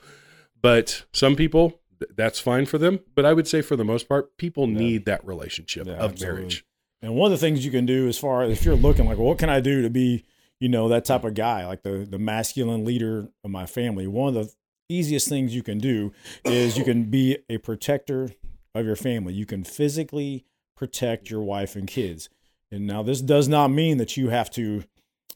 But 0.59 1.05
some 1.13 1.35
people 1.35 1.79
that's 2.15 2.39
fine 2.39 2.65
for 2.65 2.79
them. 2.79 3.01
But 3.13 3.25
i 3.25 3.33
would 3.33 3.47
say 3.47 3.61
for 3.61 3.75
the 3.75 3.85
most 3.85 4.09
part 4.09 4.35
people 4.35 4.67
yeah. 4.67 4.79
need 4.79 5.05
that 5.05 5.23
relationship 5.23 5.85
yeah, 5.85 5.93
of 5.93 6.13
absolutely. 6.13 6.39
marriage. 6.39 6.65
And 7.03 7.13
one 7.13 7.31
of 7.31 7.39
the 7.39 7.45
things 7.45 7.63
you 7.63 7.69
can 7.69 7.85
do 7.85 8.07
as 8.07 8.17
far 8.17 8.41
as 8.41 8.51
if 8.51 8.65
you're 8.65 8.75
looking 8.75 9.05
like 9.05 9.19
well, 9.19 9.27
what 9.27 9.37
can 9.37 9.51
i 9.51 9.59
do 9.59 9.83
to 9.83 9.91
be 9.91 10.25
you 10.61 10.69
know, 10.69 10.87
that 10.87 11.03
type 11.03 11.23
of 11.25 11.33
guy, 11.33 11.65
like 11.65 11.81
the 11.81 12.07
the 12.09 12.19
masculine 12.19 12.85
leader 12.85 13.27
of 13.43 13.49
my 13.49 13.65
family. 13.65 14.07
One 14.07 14.29
of 14.29 14.45
the 14.45 14.53
easiest 14.87 15.27
things 15.27 15.55
you 15.55 15.63
can 15.63 15.79
do 15.79 16.13
is 16.45 16.77
you 16.77 16.85
can 16.85 17.03
be 17.09 17.39
a 17.49 17.57
protector 17.57 18.29
of 18.75 18.85
your 18.85 18.95
family. 18.95 19.33
You 19.33 19.47
can 19.47 19.63
physically 19.63 20.45
protect 20.77 21.29
your 21.29 21.41
wife 21.41 21.75
and 21.75 21.87
kids. 21.87 22.29
And 22.71 22.85
now 22.87 23.01
this 23.01 23.21
does 23.21 23.47
not 23.47 23.69
mean 23.69 23.97
that 23.97 24.15
you 24.15 24.29
have 24.29 24.51
to 24.51 24.83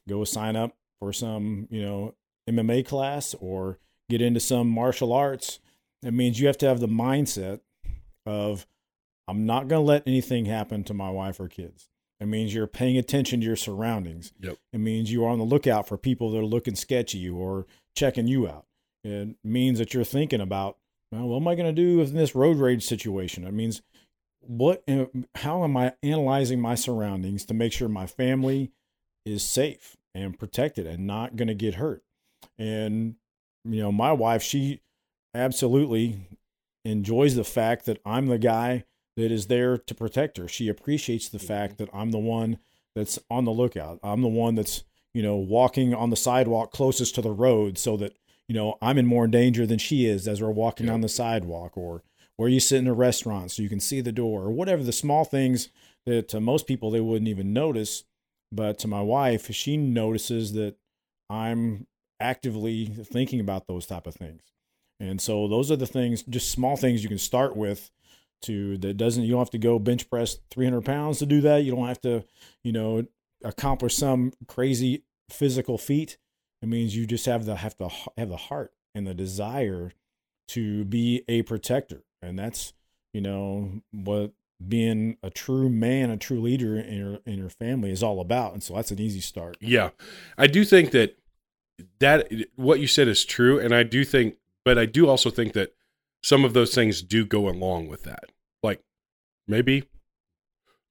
go 0.08 0.24
sign 0.24 0.56
up 0.56 0.78
for 1.00 1.12
some, 1.12 1.68
you 1.72 1.82
know, 1.82 2.14
MMA 2.48 2.86
class 2.86 3.36
or 3.40 3.80
get 4.10 4.22
into 4.22 4.40
some 4.40 4.70
martial 4.70 5.12
arts. 5.12 5.60
It 6.04 6.14
means 6.14 6.40
you 6.40 6.48
have 6.48 6.58
to 6.60 6.68
have 6.68 6.80
the 6.80 6.88
mindset 6.88 7.62
of 8.28 8.68
I'm 9.28 9.48
not 9.48 9.68
going 9.68 9.82
to 9.82 9.88
let 9.88 10.04
anything 10.06 10.46
happen 10.46 10.84
to 10.84 10.94
my 10.94 11.10
wife 11.10 11.40
or 11.40 11.48
kids. 11.48 11.90
It 12.20 12.28
means 12.28 12.54
you're 12.54 12.68
paying 12.68 12.98
attention 12.98 13.42
to 13.42 13.46
your 13.46 13.56
surroundings. 13.56 14.32
Yep. 14.40 14.58
It 14.74 14.80
means 14.80 15.12
you 15.12 15.26
are 15.26 15.30
on 15.30 15.40
the 15.40 15.46
lookout 15.46 15.88
for 15.88 15.98
people 15.98 16.32
that 16.32 16.40
are 16.40 16.46
looking 16.46 16.76
sketchy 16.76 17.30
or 17.30 17.66
checking 17.96 18.28
you 18.28 18.48
out. 18.48 18.66
It 19.04 19.36
means 19.44 19.80
that 19.80 19.94
you're 19.94 20.04
thinking 20.04 20.42
about, 20.42 20.78
well, 21.12 21.28
what 21.28 21.38
am 21.38 21.48
I 21.48 21.56
going 21.56 21.74
to 21.74 21.82
do 21.82 22.02
in 22.02 22.16
this 22.16 22.34
road 22.34 22.58
rage 22.58 22.86
situation? 22.86 23.46
It 23.46 23.54
means 23.54 23.82
what 24.40 24.84
how 25.36 25.64
am 25.64 25.76
I 25.76 25.94
analyzing 26.04 26.62
my 26.62 26.76
surroundings 26.76 27.46
to 27.46 27.54
make 27.54 27.74
sure 27.74 27.90
my 27.90 28.08
family 28.08 28.72
is 29.26 29.44
safe 29.44 29.98
and 30.14 30.40
protected 30.40 30.88
and 30.88 31.06
not 31.06 31.36
going 31.36 31.48
to 31.48 31.54
get 31.54 31.76
hurt. 31.76 32.04
And 32.58 33.16
you 33.66 33.82
know, 33.82 33.92
my 33.92 34.12
wife, 34.12 34.42
she 34.42 34.82
absolutely 35.34 36.28
enjoys 36.86 37.36
the 37.36 37.44
fact 37.44 37.86
that 37.86 38.00
I'm 38.06 38.28
the 38.28 38.38
guy 38.38 38.86
that 39.16 39.32
is 39.32 39.48
there 39.48 39.78
to 39.78 39.96
protect 39.96 40.38
her. 40.38 40.48
She 40.48 40.68
appreciates 40.68 41.30
the 41.30 41.40
fact 41.40 41.74
mm-hmm. 41.74 41.86
that 41.86 41.98
I'm 41.98 42.12
the 42.12 42.20
one 42.20 42.60
that's 42.96 43.20
on 43.30 43.46
the 43.46 43.52
lookout. 43.52 44.00
I'm 44.04 44.22
the 44.22 44.28
one 44.28 44.56
that's, 44.56 44.84
you 45.14 45.24
know, 45.24 45.36
walking 45.36 45.94
on 45.94 46.10
the 46.10 46.16
sidewalk 46.16 46.72
closest 46.72 47.16
to 47.16 47.22
the 47.22 47.32
road 47.32 47.78
so 47.78 47.98
that, 47.98 48.16
you 48.48 48.56
know, 48.56 48.78
I'm 48.82 48.98
in 48.98 49.06
more 49.06 49.28
danger 49.28 49.66
than 49.66 49.80
she 49.80 50.06
is 50.06 50.28
as 50.28 50.42
we're 50.42 50.52
walking 50.52 50.90
on 50.90 51.02
the 51.02 51.10
sidewalk 51.10 51.78
or 51.78 52.04
where 52.38 52.50
you 52.50 52.60
sit 52.60 52.80
in 52.80 52.88
a 52.88 52.94
restaurant 52.94 53.52
so 53.52 53.62
you 53.62 53.70
can 53.70 53.80
see 53.80 54.02
the 54.02 54.12
door 54.12 54.44
or 54.44 54.52
whatever 54.52 54.84
the 54.84 54.92
small 54.92 55.26
things 55.26 55.70
that 56.06 56.28
to 56.30 56.40
most 56.40 56.68
people 56.68 56.92
they 56.92 57.00
wouldn't 57.00 57.30
even 57.30 57.54
notice. 57.54 58.04
But 58.52 58.78
to 58.80 58.88
my 58.88 59.02
wife, 59.02 59.52
she 59.54 59.78
notices 59.78 60.54
that 60.54 60.76
I'm 61.30 61.88
actively 62.20 62.86
thinking 62.86 63.40
about 63.40 63.68
those 63.68 63.86
type 63.86 64.08
of 64.08 64.16
things. 64.16 64.44
And 65.00 65.20
so 65.20 65.48
those 65.48 65.72
are 65.72 65.76
the 65.76 65.88
things, 65.88 66.24
just 66.24 66.52
small 66.52 66.78
things 66.78 67.04
you 67.04 67.10
can 67.10 67.18
start 67.18 67.58
with 67.58 67.92
to 68.44 68.78
that 68.80 68.98
doesn't 68.98 69.24
you 69.24 69.32
don't 69.32 69.40
have 69.40 69.50
to 69.52 69.58
go 69.58 69.80
bench 69.80 70.10
press 70.10 70.38
300 70.52 70.84
pounds 70.84 71.20
to 71.20 71.26
do 71.26 71.42
that. 71.42 71.64
You 71.64 71.76
don't 71.76 71.88
have 71.88 72.02
to 72.02 72.24
you 72.64 72.72
know 72.72 73.06
accomplish 73.44 73.96
some 73.96 74.34
crazy 74.48 75.04
physical 75.30 75.78
feat. 75.78 76.18
It 76.62 76.68
means 76.68 76.96
you 76.96 77.06
just 77.06 77.26
have 77.26 77.46
the 77.46 77.56
have 77.56 77.78
to 77.78 77.90
have 78.18 78.30
the 78.30 78.38
heart 78.38 78.74
and 78.94 79.06
the 79.06 79.14
desire 79.14 79.92
to 80.50 80.86
be 80.86 81.24
a 81.28 81.42
protector. 81.44 82.04
And 82.22 82.38
that's 82.38 82.74
you 83.14 83.22
know 83.22 83.82
what 83.92 84.34
being 84.66 85.18
a 85.22 85.30
true 85.30 85.70
man 85.70 86.10
a 86.10 86.18
true 86.18 86.40
leader 86.40 86.80
in 86.80 86.98
your 86.98 87.20
in 87.26 87.38
your 87.38 87.50
family 87.50 87.92
is 87.92 88.04
all 88.04 88.20
about. 88.20 88.54
And 88.54 88.64
so 88.64 88.76
that's 88.76 88.92
an 88.92 89.00
easy 89.00 89.22
start. 89.22 89.58
Yeah. 89.60 89.90
I 90.38 90.48
do 90.48 90.64
think 90.64 90.92
that 90.92 91.18
that 92.00 92.32
what 92.56 92.80
you 92.80 92.88
said 92.88 93.08
is 93.08 93.26
true. 93.26 93.60
And 93.60 93.76
i 93.76 93.84
do 93.84 94.06
think 94.06 94.38
but 94.66 94.80
I 94.80 94.86
do 94.88 95.08
also 95.08 95.30
think 95.30 95.54
that 95.54 95.74
some 96.26 96.44
of 96.44 96.54
those 96.54 96.74
things 96.74 97.04
do 97.04 97.24
go 97.24 97.48
along 97.48 97.88
with 97.88 98.02
that. 98.02 98.32
Like 98.64 98.82
maybe, 99.48 99.84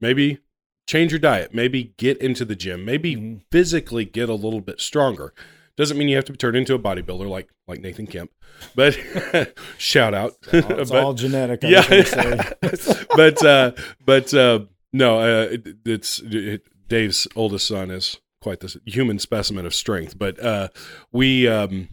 maybe 0.00 0.38
change 0.86 1.10
your 1.10 1.18
diet, 1.18 1.52
maybe 1.52 1.92
get 1.96 2.18
into 2.18 2.44
the 2.44 2.54
gym, 2.54 2.84
maybe 2.84 3.16
Mhm. 3.16 3.40
physically 3.50 4.04
get 4.04 4.28
a 4.28 4.34
little 4.34 4.60
bit 4.60 4.80
stronger. 4.80 5.34
Doesn't 5.76 5.98
mean 5.98 6.08
you 6.08 6.14
have 6.14 6.24
to 6.26 6.34
turn 6.36 6.54
into 6.54 6.74
a 6.74 6.78
bodybuilder 6.78 7.28
like 7.28 7.48
like 7.66 7.80
Nathan 7.80 8.06
Kemp, 8.06 8.30
but 8.76 8.94
shout 9.78 10.14
out. 10.14 10.34
It's 10.52 10.90
But- 10.90 11.02
all 11.04 11.14
genetic. 11.14 11.64
I 11.64 11.70
just 11.70 13.06
but 13.16 13.44
uh, 13.44 13.72
but 14.04 14.32
uh, 14.34 14.60
no, 14.92 15.18
uh, 15.18 15.48
it, 15.50 15.66
it's 15.84 16.20
it, 16.20 16.62
Dave's 16.86 17.26
oldest 17.34 17.66
son 17.66 17.90
is 17.90 18.20
quite 18.40 18.60
the 18.60 18.78
human 18.84 19.18
specimen 19.18 19.66
of 19.66 19.74
strength. 19.74 20.16
But 20.16 20.38
uh, 20.38 20.68
we 21.10 21.48
um, 21.48 21.88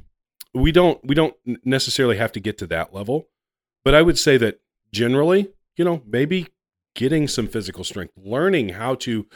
we 0.54 0.71
don't 0.71 1.04
we 1.04 1.15
don't 1.15 1.34
necessarily 1.65 2.17
have 2.17 2.34
to 2.34 2.39
get 2.39 2.60
to 2.60 2.67
that 2.67 2.93
level. 2.93 3.30
But 3.84 3.96
I 3.96 4.02
would 4.02 4.17
say 4.20 4.38
that 4.38 4.60
generally, 4.91 5.50
you 5.76 5.86
know, 5.86 6.02
maybe 6.06 6.48
getting 6.96 7.28
some 7.28 7.48
physical 7.48 7.84
strength, 7.84 8.13
learning 8.17 8.70
how 8.70 8.96
to 8.96 9.28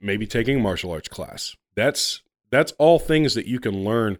maybe 0.00 0.26
taking 0.26 0.56
a 0.56 0.60
martial 0.60 0.90
arts 0.90 1.08
class. 1.08 1.56
That's 1.74 2.22
that's 2.50 2.72
all 2.72 2.98
things 2.98 3.34
that 3.34 3.46
you 3.46 3.58
can 3.60 3.84
learn 3.84 4.18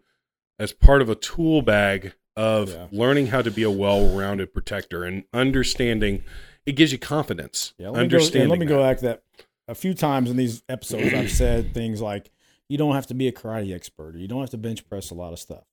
as 0.59 0.73
part 0.73 1.03
of 1.03 1.09
a 1.11 1.15
tool 1.15 1.61
bag 1.63 2.15
of 2.37 2.71
Yeah. 2.71 2.87
learning 2.91 3.27
how 3.27 3.43
to 3.43 3.51
be 3.51 3.63
a 3.63 3.71
well-rounded 3.71 4.55
protector 4.55 5.05
and 5.05 5.25
understanding 5.35 6.25
it 6.65 6.73
gives 6.73 6.93
you 6.93 6.99
confidence. 6.99 7.75
Yeah, 7.77 7.89
let 7.91 8.03
me 8.03 8.09
go, 8.09 8.17
understanding 8.17 8.49
let 8.49 8.59
me 8.59 8.65
that. 8.67 8.73
go 8.73 8.81
back 8.83 8.99
to 8.99 9.05
that. 9.05 9.23
A 9.69 9.75
few 9.75 9.93
times 9.95 10.31
in 10.31 10.37
these 10.37 10.63
episodes, 10.69 11.13
I've 11.13 11.31
said 11.31 11.75
things 11.75 12.01
like, 12.01 12.31
"You 12.69 12.79
don't 12.79 12.95
have 12.95 13.09
to 13.09 13.15
be 13.15 13.27
a 13.29 13.33
karate 13.33 13.75
expert, 13.75 14.15
or 14.15 14.19
you 14.19 14.29
don't 14.29 14.41
have 14.41 14.51
to 14.51 14.57
bench 14.59 14.89
press 14.89 15.11
a 15.11 15.15
lot 15.15 15.33
of 15.33 15.39
stuff." 15.39 15.65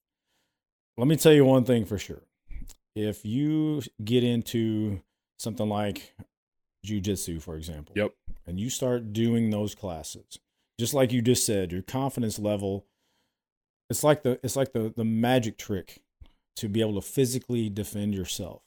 Let 0.97 1.07
me 1.07 1.15
tell 1.15 1.31
you 1.31 1.45
one 1.45 1.63
thing 1.63 1.85
for 1.85 1.97
sure: 1.97 2.23
if 2.99 3.25
you 3.25 3.81
get 4.03 4.23
into 4.23 5.01
something 5.37 5.69
like 5.69 6.13
jujitsu, 6.85 7.41
for 7.41 7.55
example, 7.55 7.93
Yep. 7.95 8.13
and 8.45 8.59
you 8.59 8.69
start 8.69 9.13
doing 9.13 9.49
those 9.49 9.73
classes, 9.75 10.39
just 10.79 10.93
like 10.93 11.11
you 11.11 11.21
just 11.21 11.45
said, 11.45 11.71
your 11.71 11.81
confidence 11.81 12.37
level, 12.39 12.85
it's 13.89 14.03
like 14.03 14.23
the 14.23 14.39
it's 14.43 14.55
like 14.55 14.73
the 14.73 14.93
the 14.95 15.05
magic 15.05 15.57
trick 15.57 16.01
to 16.57 16.67
be 16.69 16.81
able 16.81 16.95
to 16.95 17.01
physically 17.07 17.69
defend 17.69 18.13
yourself. 18.13 18.61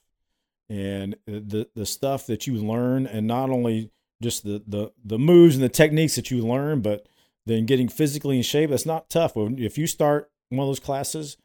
And 0.68 1.16
the 1.26 1.68
the 1.74 1.86
stuff 1.86 2.26
that 2.26 2.46
you 2.46 2.54
learn 2.56 3.06
and 3.06 3.26
not 3.26 3.50
only 3.50 3.90
just 4.22 4.44
the 4.44 4.62
the 4.66 4.92
the 5.04 5.18
moves 5.18 5.54
and 5.54 5.62
the 5.64 5.68
techniques 5.68 6.16
that 6.16 6.30
you 6.30 6.46
learn 6.46 6.80
but 6.80 7.06
then 7.44 7.66
getting 7.66 7.88
physically 7.88 8.36
in 8.36 8.42
shape 8.42 8.70
that's 8.70 8.86
not 8.86 9.10
tough. 9.10 9.32
If 9.36 9.76
you 9.76 9.86
start 9.86 10.30
one 10.48 10.60
of 10.60 10.68
those 10.68 10.80
classes 10.80 11.36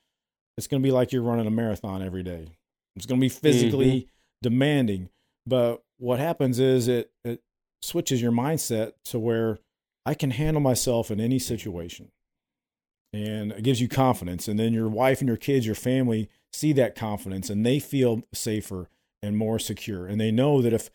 it's 0.57 0.67
going 0.67 0.81
to 0.81 0.87
be 0.87 0.91
like 0.91 1.11
you're 1.11 1.21
running 1.21 1.45
a 1.47 1.51
marathon 1.51 2.01
every 2.01 2.23
day 2.23 2.56
it's 2.97 3.05
going 3.05 3.19
to 3.19 3.25
be 3.25 3.29
physically 3.29 3.91
mm-hmm. 3.91 4.07
demanding. 4.41 5.09
But 5.45 5.83
what 5.97 6.19
happens 6.19 6.59
is 6.59 6.87
it 6.87 7.11
it 7.23 7.41
switches 7.81 8.21
your 8.21 8.31
mindset 8.31 8.93
to 9.05 9.19
where 9.19 9.59
I 10.05 10.13
can 10.13 10.31
handle 10.31 10.61
myself 10.61 11.11
in 11.11 11.19
any 11.19 11.39
situation. 11.39 12.11
And 13.13 13.51
it 13.51 13.63
gives 13.63 13.79
you 13.79 13.87
confidence. 13.87 14.47
And 14.47 14.59
then 14.59 14.73
your 14.73 14.89
wife 14.89 15.21
and 15.21 15.27
your 15.27 15.37
kids 15.37 15.65
your 15.65 15.75
family 15.75 16.29
see 16.51 16.73
that 16.73 16.95
confidence 16.95 17.49
and 17.49 17.65
they 17.65 17.79
feel 17.79 18.23
safer 18.33 18.89
and 19.21 19.37
more 19.37 19.59
secure. 19.59 20.07
And 20.07 20.19
they 20.19 20.31
know 20.31 20.61
that 20.61 20.73
if 20.73 20.89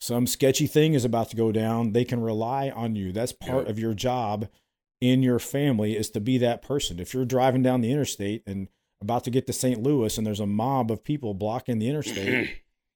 some 0.00 0.26
sketchy 0.26 0.66
thing 0.66 0.94
is 0.94 1.04
about 1.04 1.28
to 1.30 1.36
go 1.36 1.50
down 1.50 1.92
they 1.92 2.04
can 2.04 2.20
rely 2.20 2.70
on 2.70 2.96
you. 2.96 3.12
That's 3.12 3.32
part 3.32 3.64
Yeah. 3.64 3.70
of 3.70 3.78
your 3.78 3.94
job 3.94 4.48
in 5.00 5.22
your 5.22 5.38
family 5.38 5.96
is 5.96 6.10
to 6.10 6.20
be 6.20 6.38
that 6.38 6.62
person. 6.62 6.98
If 6.98 7.14
you're 7.14 7.24
driving 7.24 7.62
down 7.62 7.80
the 7.80 7.92
interstate 7.92 8.42
and 8.46 8.68
about 9.00 9.24
to 9.24 9.30
get 9.30 9.46
to 9.46 9.52
St. 9.52 9.82
Louis 9.82 10.16
and 10.18 10.26
there's 10.26 10.40
a 10.40 10.46
mob 10.46 10.90
of 10.90 11.04
people 11.04 11.34
blocking 11.34 11.78
the 11.78 11.88
interstate 11.88 12.48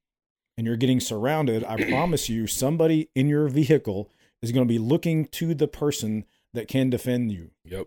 and 0.56 0.66
you're 0.66 0.76
getting 0.76 1.00
surrounded 1.00 1.64
i 1.64 1.76
promise 1.88 2.28
you 2.28 2.46
somebody 2.46 3.08
in 3.14 3.28
your 3.28 3.48
vehicle 3.48 4.10
is 4.42 4.50
going 4.52 4.66
to 4.66 4.72
be 4.72 4.78
looking 4.78 5.26
to 5.26 5.54
the 5.54 5.68
person 5.68 6.24
that 6.54 6.68
can 6.68 6.90
defend 6.90 7.30
you 7.32 7.50
Yep. 7.64 7.86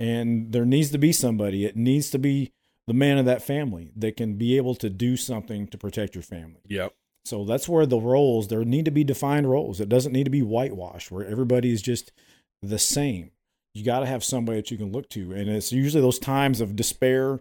and 0.00 0.52
there 0.52 0.64
needs 0.64 0.90
to 0.90 0.98
be 0.98 1.12
somebody 1.12 1.64
it 1.64 1.76
needs 1.76 2.10
to 2.10 2.18
be 2.18 2.52
the 2.86 2.94
man 2.94 3.16
of 3.18 3.24
that 3.26 3.42
family 3.42 3.92
that 3.96 4.16
can 4.16 4.34
be 4.34 4.56
able 4.56 4.74
to 4.74 4.90
do 4.90 5.16
something 5.16 5.66
to 5.68 5.78
protect 5.78 6.14
your 6.14 6.22
family 6.22 6.60
Yep. 6.68 6.94
so 7.24 7.44
that's 7.44 7.68
where 7.68 7.86
the 7.86 7.98
roles 8.00 8.48
there 8.48 8.64
need 8.64 8.84
to 8.86 8.90
be 8.90 9.04
defined 9.04 9.48
roles 9.48 9.80
it 9.80 9.88
doesn't 9.88 10.12
need 10.12 10.24
to 10.24 10.30
be 10.30 10.42
whitewashed 10.42 11.10
where 11.10 11.26
everybody 11.26 11.70
is 11.72 11.80
just 11.82 12.12
the 12.60 12.78
same 12.78 13.30
you 13.74 13.84
got 13.84 14.00
to 14.00 14.06
have 14.06 14.22
somebody 14.24 14.58
that 14.58 14.70
you 14.70 14.76
can 14.76 14.92
look 14.92 15.08
to. 15.10 15.32
And 15.32 15.48
it's 15.48 15.72
usually 15.72 16.02
those 16.02 16.18
times 16.18 16.60
of 16.60 16.76
despair 16.76 17.40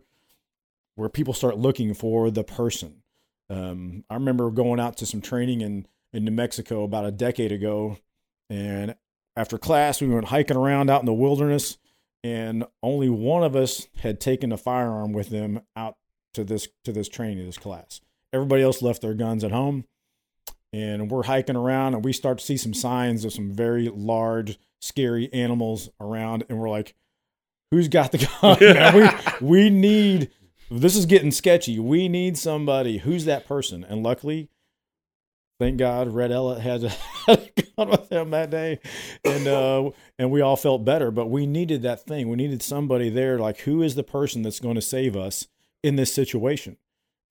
where 0.96 1.10
people 1.10 1.34
start 1.34 1.58
looking 1.58 1.94
for 1.94 2.30
the 2.30 2.44
person. 2.44 3.04
Um, 3.50 4.06
i 4.10 4.14
remember 4.14 4.50
going 4.50 4.80
out 4.80 4.96
to 4.98 5.06
some 5.06 5.20
training 5.20 5.60
in, 5.60 5.86
in 6.14 6.24
new 6.24 6.32
mexico 6.32 6.86
about 6.86 7.04
a 7.04 7.12
decade 7.12 7.52
ago 7.52 7.98
and 8.50 8.96
after 9.36 9.58
class 9.58 10.00
we 10.00 10.08
went 10.08 10.28
hiking 10.28 10.56
around 10.56 10.90
out 10.90 11.02
in 11.02 11.06
the 11.06 11.12
wilderness 11.12 11.78
and 12.24 12.66
only 12.84 13.10
one 13.10 13.44
of 13.44 13.56
us 13.56 13.88
had 13.98 14.20
taken 14.20 14.52
a 14.52 14.58
firearm 14.58 15.12
with 15.12 15.30
them 15.30 15.62
out 15.76 15.98
to 16.34 16.44
this 16.44 16.68
to 16.84 16.92
this 16.92 17.10
training 17.10 17.46
this 17.46 17.58
class. 17.58 18.02
Everybody 18.32 18.64
else 18.64 18.82
left 18.82 19.02
their 19.02 19.14
guns 19.14 19.44
at 19.44 19.52
home 19.52 19.86
and 20.74 21.12
we're 21.12 21.24
hiking 21.24 21.56
around 21.56 21.94
and 21.94 22.04
we 22.04 22.14
start 22.14 22.38
to 22.40 22.46
see 22.46 22.58
some 22.58 22.74
signs 22.74 23.26
of 23.26 23.34
some 23.34 23.52
very 23.54 23.90
large 23.90 24.58
scary 24.80 25.32
animals 25.34 25.90
around 26.00 26.44
and 26.50 26.60
we're 26.60 26.70
like 26.70 26.96
who's 27.72 27.88
got 27.88 28.12
the 28.12 28.18
gun 28.42 28.58
man? 28.62 28.96
we, 29.42 29.48
we 29.48 29.70
need 29.70 30.32
this 30.74 30.96
is 30.96 31.06
getting 31.06 31.32
sketchy. 31.32 31.80
We 31.80 32.08
need 32.08 32.38
somebody. 32.38 33.00
Who's 33.00 33.26
that 33.26 33.46
person? 33.46 33.84
And 33.84 34.04
luckily 34.04 34.50
thank 35.60 35.78
god 35.78 36.08
red 36.12 36.32
ella 36.32 36.60
had 36.62 36.84
a 36.84 37.38
gun 37.78 37.90
with 37.90 38.12
him 38.12 38.32
that 38.32 38.50
day 38.50 38.80
and 39.24 39.48
uh 39.48 39.92
and 40.18 40.32
we 40.32 40.42
all 40.42 40.56
felt 40.56 40.84
better 40.84 41.12
but 41.12 41.28
we 41.28 41.46
needed 41.46 41.84
that 41.84 42.02
thing. 42.06 42.30
We 42.30 42.38
needed 42.38 42.64
somebody 42.64 43.10
there 43.10 43.38
like 43.38 43.60
who 43.60 43.84
is 43.84 43.96
the 43.96 44.04
person 44.04 44.42
that's 44.42 44.60
going 44.60 44.76
to 44.76 44.82
save 44.82 45.16
us 45.16 45.48
in 45.84 45.98
this 45.98 46.14
situation 46.14 46.78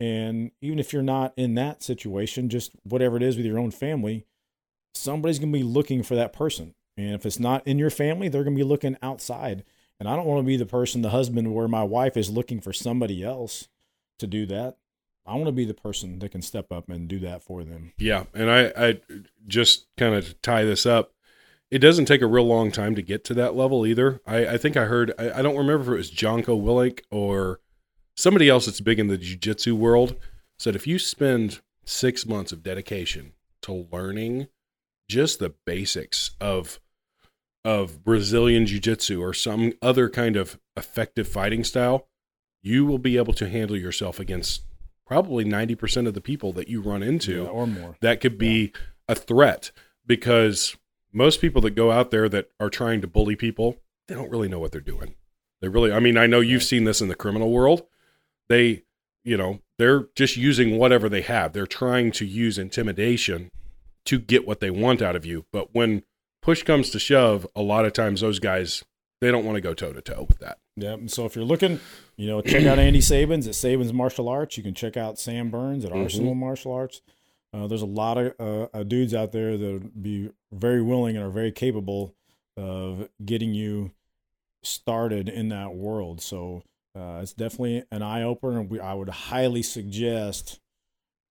and 0.01 0.51
even 0.63 0.79
if 0.79 0.93
you're 0.93 1.03
not 1.03 1.35
in 1.37 1.55
that 1.57 1.83
situation, 1.83 2.49
just 2.49 2.73
whatever 2.83 3.19
it 3.19 3.23
is 3.23 3.37
with 3.37 3.45
your 3.45 3.59
own 3.59 3.71
family, 3.71 4.25
somebody's 4.95 5.39
going 5.39 5.53
to 5.53 5.59
be 5.59 5.63
looking 5.63 6.03
for 6.03 6.15
that 6.15 6.33
person. 6.33 6.75
And 6.97 7.15
if 7.15 7.27
it's 7.27 7.39
not 7.39 7.67
in 7.67 7.79
your 7.79 7.91
family, 7.91 8.29
they're 8.29 8.43
going 8.43 8.57
to 8.57 8.63
be 8.63 8.69
looking 8.69 8.97
outside. 9.03 9.63
And 9.99 10.09
I 10.09 10.17
don't 10.17 10.27
want 10.27 10.41
to 10.41 10.47
be 10.47 10.57
the 10.57 10.67
person, 10.67 11.03
the 11.03 11.11
husband, 11.11 11.55
where 11.55 11.69
my 11.69 11.85
wife 11.85 12.17
is 12.17 12.31
looking 12.31 12.61
for 12.63 12.73
somebody 12.73 13.23
else 13.23 13.69
to 14.19 14.27
do 14.27 14.47
that. 14.47 14.79
I 15.27 15.35
want 15.35 15.47
to 15.47 15.53
be 15.53 15.67
the 15.67 15.75
person 15.75 16.19
that 16.21 16.31
can 16.31 16.41
step 16.41 16.73
up 16.73 16.89
and 16.89 17.07
do 17.07 17.19
that 17.21 17.43
for 17.43 17.63
them. 17.63 17.93
Yeah, 17.99 18.25
and 18.33 18.51
I, 18.51 18.73
I 18.77 19.01
just 19.47 19.87
kind 19.99 20.15
of 20.15 20.41
tie 20.41 20.65
this 20.65 20.87
up. 20.87 21.13
It 21.71 21.79
doesn't 21.79 22.07
take 22.07 22.23
a 22.23 22.27
real 22.27 22.47
long 22.47 22.73
time 22.73 22.95
to 22.97 23.03
get 23.03 23.23
to 23.25 23.35
that 23.35 23.55
level 23.55 23.87
either. 23.87 24.21
I, 24.27 24.47
I 24.47 24.57
think 24.57 24.77
I 24.77 24.87
heard. 24.87 25.13
I, 25.19 25.31
I 25.39 25.43
don't 25.43 25.57
remember 25.57 25.83
if 25.83 25.89
it 25.89 25.99
was 25.99 26.11
Jocko 26.11 26.59
Willink 26.59 27.03
or 27.11 27.61
somebody 28.21 28.49
else 28.49 28.67
that's 28.67 28.81
big 28.81 28.99
in 28.99 29.09
the 29.09 29.19
jujitsu 29.19 29.73
world 29.73 30.17
said 30.59 30.77
if 30.77 30.87
you 30.87 30.99
spend 30.99 31.61
six 31.85 32.27
months 32.27 32.53
of 32.53 32.63
dedication 32.63 33.33
to 33.63 33.87
learning 33.91 34.49
just 35.09 35.39
the 35.39 35.55
basics 35.67 36.33
of 36.41 36.81
of 37.63 38.03
Brazilian 38.03 38.65
jiu-jitsu 38.65 39.21
or 39.21 39.35
some 39.35 39.75
other 39.83 40.09
kind 40.09 40.35
of 40.37 40.59
effective 40.79 41.29
fighting 41.29 41.63
style, 41.63 42.09
you 42.63 42.87
will 42.87 42.99
be 42.99 43.19
able 43.19 43.35
to 43.35 43.51
handle 43.51 43.77
yourself 43.77 44.19
against 44.19 44.63
probably 45.07 45.45
90% 45.45 46.07
of 46.07 46.15
the 46.15 46.23
people 46.23 46.55
that 46.55 46.69
you 46.69 46.81
run 46.81 47.03
into 47.03 47.43
Yeah, 47.43 47.49
or 47.49 47.67
more. 47.67 47.97
that 48.01 48.23
could 48.23 48.39
be 48.39 48.73
a 49.09 49.15
threat 49.15 49.73
because 50.07 50.75
most 51.13 51.43
people 51.43 51.61
that 51.63 51.75
go 51.75 51.91
out 51.91 52.11
there 52.11 52.31
that 52.31 52.49
are 52.59 52.71
trying 52.71 53.03
to 53.03 53.07
bully 53.07 53.37
people, 53.37 53.77
they 54.09 54.15
don't 54.15 54.31
really 54.31 54.49
know 54.49 54.59
what 54.59 54.73
they're 54.73 54.81
doing. 54.81 55.15
They 55.61 55.69
really, 55.69 55.93
I 55.93 56.01
mean, 56.01 56.17
I 56.17 56.27
know 56.27 56.41
you've 56.41 56.63
seen 56.63 56.85
this 56.85 57.03
in 57.03 57.09
the 57.09 57.15
criminal 57.15 57.51
world. 57.51 57.83
They, 58.51 58.83
you 59.25 59.39
know, 59.39 59.61
they're 59.79 60.09
just 60.15 60.37
using 60.37 60.77
whatever 60.77 61.09
they 61.09 61.23
have. 61.23 61.55
They're 61.55 61.67
trying 61.67 62.13
to 62.13 62.27
use 62.27 62.59
intimidation 62.59 63.49
to 64.05 64.19
get 64.19 64.47
what 64.47 64.61
they 64.61 64.71
want 64.71 65.01
out 65.01 65.17
of 65.17 65.25
you. 65.25 65.47
But 65.53 65.75
when 65.75 66.03
push 66.43 66.63
comes 66.63 66.91
to 66.91 66.99
shove, 66.99 67.47
a 67.57 67.63
lot 67.63 67.87
of 67.87 67.93
times 67.95 68.21
those 68.21 68.39
guys, 68.41 68.85
they 69.23 69.31
don't 69.31 69.45
want 69.47 69.57
to 69.57 69.61
go 69.63 69.73
toe 69.73 69.93
to 69.93 70.03
toe 70.03 70.27
with 70.29 70.39
that. 70.41 70.59
Yeah. 70.77 70.95
and 70.95 71.11
So 71.11 71.27
if 71.27 71.37
you're 71.37 71.45
looking, 71.45 71.81
you 72.17 72.27
know, 72.27 72.41
check 72.41 72.65
out 72.65 72.79
Andy 72.79 73.01
Sabins 73.01 73.47
at 73.47 73.55
Sabins 73.55 73.93
Martial 73.93 74.29
Arts. 74.29 74.57
You 74.57 74.63
can 74.63 74.75
check 74.75 74.97
out 74.97 75.19
Sam 75.19 75.51
Burns 75.51 75.85
at 75.85 75.93
Mhm. 75.93 76.03
Arsenal 76.03 76.35
Martial 76.35 76.73
Arts. 76.73 77.03
Uh, 77.53 77.67
there's 77.67 77.83
a 77.83 77.87
lot 77.87 78.17
of 78.19 78.35
uh, 78.41 78.69
uh, 78.73 78.83
dudes 78.85 79.13
out 79.15 79.33
there 79.33 79.57
that 79.59 79.73
would 79.73 80.03
be 80.03 80.31
very 80.53 80.81
willing 80.83 81.17
and 81.17 81.25
are 81.25 81.31
very 81.31 81.53
capable 81.53 82.15
of 82.57 83.09
getting 83.25 83.55
you 83.55 83.91
started 84.63 85.29
in 85.29 85.49
that 85.51 85.75
world. 85.75 86.21
So 86.21 86.63
uh, 86.97 87.21
it's 87.23 87.33
definitely 87.33 87.85
an 87.91 88.03
eye 88.03 88.23
opener. 88.23 88.61
And 88.61 88.71
we, 88.71 88.81
I 88.81 88.95
would 88.95 89.09
highly 89.09 89.63
suggest 89.63 90.59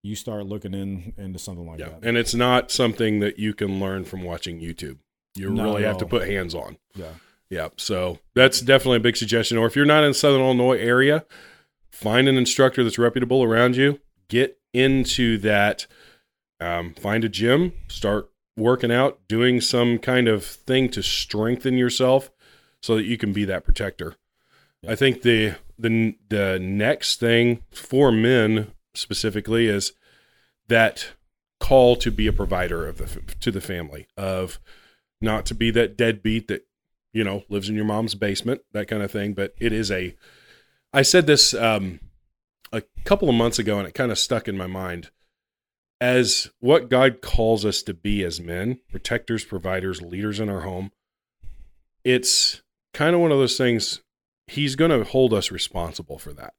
you 0.04 0.16
start 0.16 0.46
looking 0.46 0.74
in 0.74 1.14
into 1.18 1.40
something 1.40 1.68
like 1.68 1.80
Yeah. 1.80 1.90
that. 1.90 2.06
And 2.06 2.18
it's 2.18 2.34
not 2.34 2.72
something 2.72 3.20
that 3.20 3.38
you 3.40 3.54
can 3.54 3.80
learn 3.80 4.06
from 4.06 4.24
watching 4.24 4.60
YouTube. 4.62 4.98
You 5.36 5.50
Not 5.52 5.64
really 5.66 5.84
have 5.84 5.98
to 6.00 6.06
put 6.06 6.28
hands 6.28 6.56
on. 6.56 6.78
yeah. 6.96 7.12
Yeah. 7.50 7.70
So 7.78 8.20
that's 8.36 8.62
definitely 8.62 8.98
a 8.98 9.02
big 9.02 9.18
suggestion. 9.18 9.58
Or 9.58 9.66
if 9.66 9.76
you're 9.76 9.86
not 9.86 10.04
in 10.04 10.14
Southern 10.14 10.42
Illinois 10.42 10.78
area, 10.78 11.26
find 11.92 12.28
an 12.30 12.38
instructor 12.38 12.84
that's 12.84 13.00
reputable 13.00 13.44
around 13.44 13.76
you. 13.76 14.00
Get 14.28 14.60
into 14.74 15.38
that. 15.40 15.88
Um, 16.60 16.94
find 16.94 17.24
a 17.24 17.30
gym. 17.30 17.74
Start 17.88 18.30
working 18.56 18.92
out, 18.92 19.20
doing 19.28 19.62
some 19.62 19.98
kind 19.98 20.28
of 20.28 20.46
thing 20.46 20.90
to 20.90 21.02
strengthen 21.02 21.78
yourself, 21.78 22.30
so 22.84 22.96
that 22.96 23.06
you 23.06 23.18
can 23.18 23.34
be 23.34 23.46
that 23.46 23.64
protector. 23.66 24.16
I 24.88 24.96
think 24.96 25.22
the 25.22 25.56
the 25.78 26.16
the 26.30 26.60
next 26.60 27.20
thing 27.20 27.64
for 27.72 28.12
men 28.12 28.72
specifically 28.94 29.68
is 29.68 29.94
that 30.68 31.14
call 31.60 31.96
to 31.98 32.12
be 32.12 32.28
a 32.28 32.34
provider 32.34 32.88
of 32.88 32.98
the 32.98 33.22
to 33.40 33.52
the 33.52 33.62
family 33.62 34.08
of 34.16 34.60
not 35.22 35.46
to 35.48 35.54
be 35.54 35.72
that 35.72 35.98
deadbeat 35.98 36.48
that 36.48 36.66
you 37.12 37.24
know 37.24 37.44
lives 37.50 37.70
in 37.70 37.76
your 37.76 37.86
mom's 37.86 38.16
basement 38.16 38.62
that 38.72 38.88
kind 38.88 39.04
of 39.04 39.12
thing. 39.12 39.34
But 39.34 39.54
it 39.60 39.74
is 39.74 39.92
a 39.92 40.16
i 40.94 41.02
said 41.02 41.28
this 41.28 41.54
um 41.54 42.00
a 42.72 42.82
couple 43.04 43.30
of 43.30 43.36
months 43.36 43.60
ago 43.60 43.80
and 43.80 43.88
it 43.88 43.94
kind 43.94 44.12
of 44.12 44.20
stuck 44.20 44.48
in 44.48 44.58
my 44.58 44.68
mind. 44.68 45.10
As 46.02 46.50
what 46.62 46.90
god 46.90 47.22
calls 47.22 47.66
us 47.66 47.84
to 47.84 47.94
be 47.94 48.24
as 48.24 48.40
men 48.40 48.80
protectors 48.90 49.44
providers 49.44 50.02
leaders 50.02 50.40
in 50.40 50.48
our 50.48 50.62
home 50.62 50.94
it's 52.06 52.62
kind 52.94 53.14
of 53.14 53.22
one 53.22 53.34
of 53.34 53.38
those 53.38 53.58
things 53.58 54.00
he's 54.50 54.76
going 54.76 54.92
to 54.92 55.04
hold 55.04 55.34
us 55.34 55.52
responsible 55.52 56.18
for 56.18 56.34
that. 56.34 56.54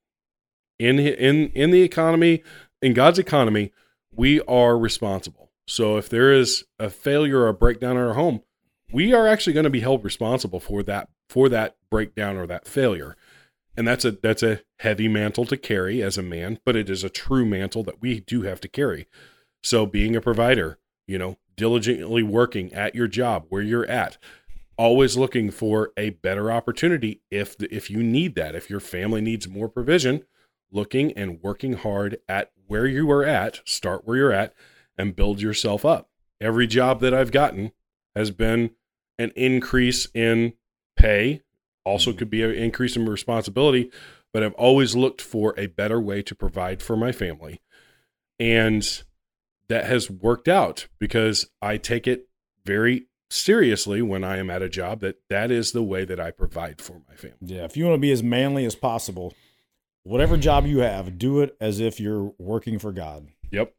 In 0.78 0.98
in 0.98 1.48
in 1.48 1.70
the 1.70 1.82
economy 1.82 2.42
in 2.80 2.94
god's 2.94 3.18
economy 3.18 3.72
we 4.12 4.40
are 4.42 4.78
responsible. 4.78 5.50
So 5.66 5.98
if 5.98 6.08
there 6.08 6.32
is 6.32 6.64
a 6.78 6.90
failure 6.90 7.40
or 7.40 7.48
a 7.48 7.54
breakdown 7.54 7.96
in 7.96 8.02
our 8.02 8.14
home 8.14 8.42
we 8.92 9.12
are 9.12 9.28
actually 9.28 9.52
going 9.52 9.64
to 9.64 9.70
be 9.70 9.80
held 9.80 10.04
responsible 10.04 10.60
for 10.60 10.82
that 10.84 11.08
for 11.28 11.48
that 11.48 11.76
breakdown 11.90 12.36
or 12.36 12.46
that 12.46 12.66
failure. 12.66 13.16
And 13.76 13.86
that's 13.86 14.04
a 14.04 14.12
that's 14.12 14.42
a 14.42 14.62
heavy 14.78 15.06
mantle 15.06 15.44
to 15.46 15.56
carry 15.56 16.02
as 16.02 16.16
a 16.16 16.22
man 16.22 16.58
but 16.64 16.76
it 16.76 16.88
is 16.88 17.04
a 17.04 17.10
true 17.10 17.44
mantle 17.44 17.84
that 17.84 18.00
we 18.00 18.20
do 18.20 18.42
have 18.42 18.60
to 18.62 18.68
carry. 18.68 19.06
So 19.62 19.84
being 19.84 20.16
a 20.16 20.20
provider 20.20 20.78
you 21.06 21.18
know 21.18 21.36
diligently 21.56 22.22
working 22.22 22.72
at 22.72 22.94
your 22.94 23.06
job 23.06 23.44
where 23.50 23.60
you're 23.60 23.86
at 23.86 24.16
always 24.80 25.14
looking 25.14 25.50
for 25.50 25.92
a 25.98 26.08
better 26.08 26.50
opportunity 26.50 27.20
if 27.30 27.56
the, 27.58 27.72
if 27.72 27.90
you 27.90 28.02
need 28.02 28.34
that. 28.34 28.54
If 28.54 28.70
your 28.70 28.80
family 28.80 29.20
needs 29.20 29.46
more 29.46 29.68
provision 29.68 30.24
looking 30.72 31.12
and 31.12 31.38
working 31.42 31.74
hard 31.74 32.16
at 32.26 32.50
where 32.66 32.86
you 32.86 33.10
are 33.10 33.24
at 33.24 33.60
start 33.66 34.06
where 34.06 34.16
you're 34.16 34.32
at 34.32 34.54
and 34.96 35.14
build 35.16 35.42
yourself 35.42 35.84
up. 35.84 36.08
Every 36.40 36.66
job 36.66 37.00
that 37.00 37.12
i've 37.12 37.30
gotten 37.30 37.72
has 38.16 38.30
been 38.30 38.70
an 39.18 39.32
increase 39.36 40.08
in 40.14 40.54
pay. 40.96 41.42
Also 41.84 42.10
mm-hmm. 42.10 42.18
could 42.18 42.30
be 42.30 42.42
an 42.42 42.52
increase 42.52 42.96
in 42.96 43.06
responsibility 43.06 43.90
but 44.32 44.42
i've 44.42 44.54
always 44.54 44.96
looked 44.96 45.20
for 45.20 45.52
a 45.58 45.66
better 45.66 46.00
way 46.00 46.22
to 46.22 46.34
provide 46.34 46.80
for 46.80 46.96
my 46.96 47.12
family. 47.12 47.60
And 48.38 49.02
that 49.68 49.84
has 49.84 50.10
worked 50.10 50.48
out 50.48 50.88
because 50.98 51.50
i 51.60 51.76
take 51.76 52.06
it 52.06 52.28
very 52.64 53.08
seriously 53.30 54.02
when 54.02 54.24
i 54.24 54.36
am 54.38 54.50
at 54.50 54.60
a 54.60 54.68
job 54.68 55.00
that 55.00 55.20
that 55.28 55.50
is 55.50 55.72
the 55.72 55.82
way 55.82 56.04
that 56.04 56.18
i 56.20 56.30
provide 56.30 56.80
for 56.80 57.00
my 57.08 57.14
family 57.14 57.36
Yeah, 57.40 57.64
if 57.64 57.76
you 57.76 57.84
want 57.84 57.94
to 57.94 58.00
be 58.00 58.10
as 58.12 58.22
manly 58.22 58.64
as 58.64 58.74
possible, 58.74 59.32
whatever 60.02 60.36
job 60.36 60.66
you 60.66 60.80
have, 60.80 61.16
do 61.18 61.40
it 61.40 61.56
as 61.60 61.78
if 61.80 62.00
you're 62.00 62.32
working 62.38 62.78
for 62.78 62.90
God. 62.92 63.28
yep 63.50 63.72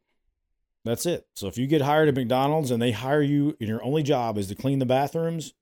That's 0.84 1.04
it. 1.06 1.26
So 1.34 1.46
if 1.48 1.58
you 1.58 1.66
get 1.66 1.82
hired 1.82 2.08
at 2.08 2.14
McDonald's 2.14 2.70
and 2.70 2.80
they 2.82 2.92
hire 2.92 3.22
you 3.22 3.56
and 3.60 3.68
your 3.68 3.84
only 3.84 4.02
job 4.02 4.38
is 4.38 4.48
to 4.48 4.54
clean 4.54 4.78
the 4.78 4.86
bathrooms, 4.86 5.52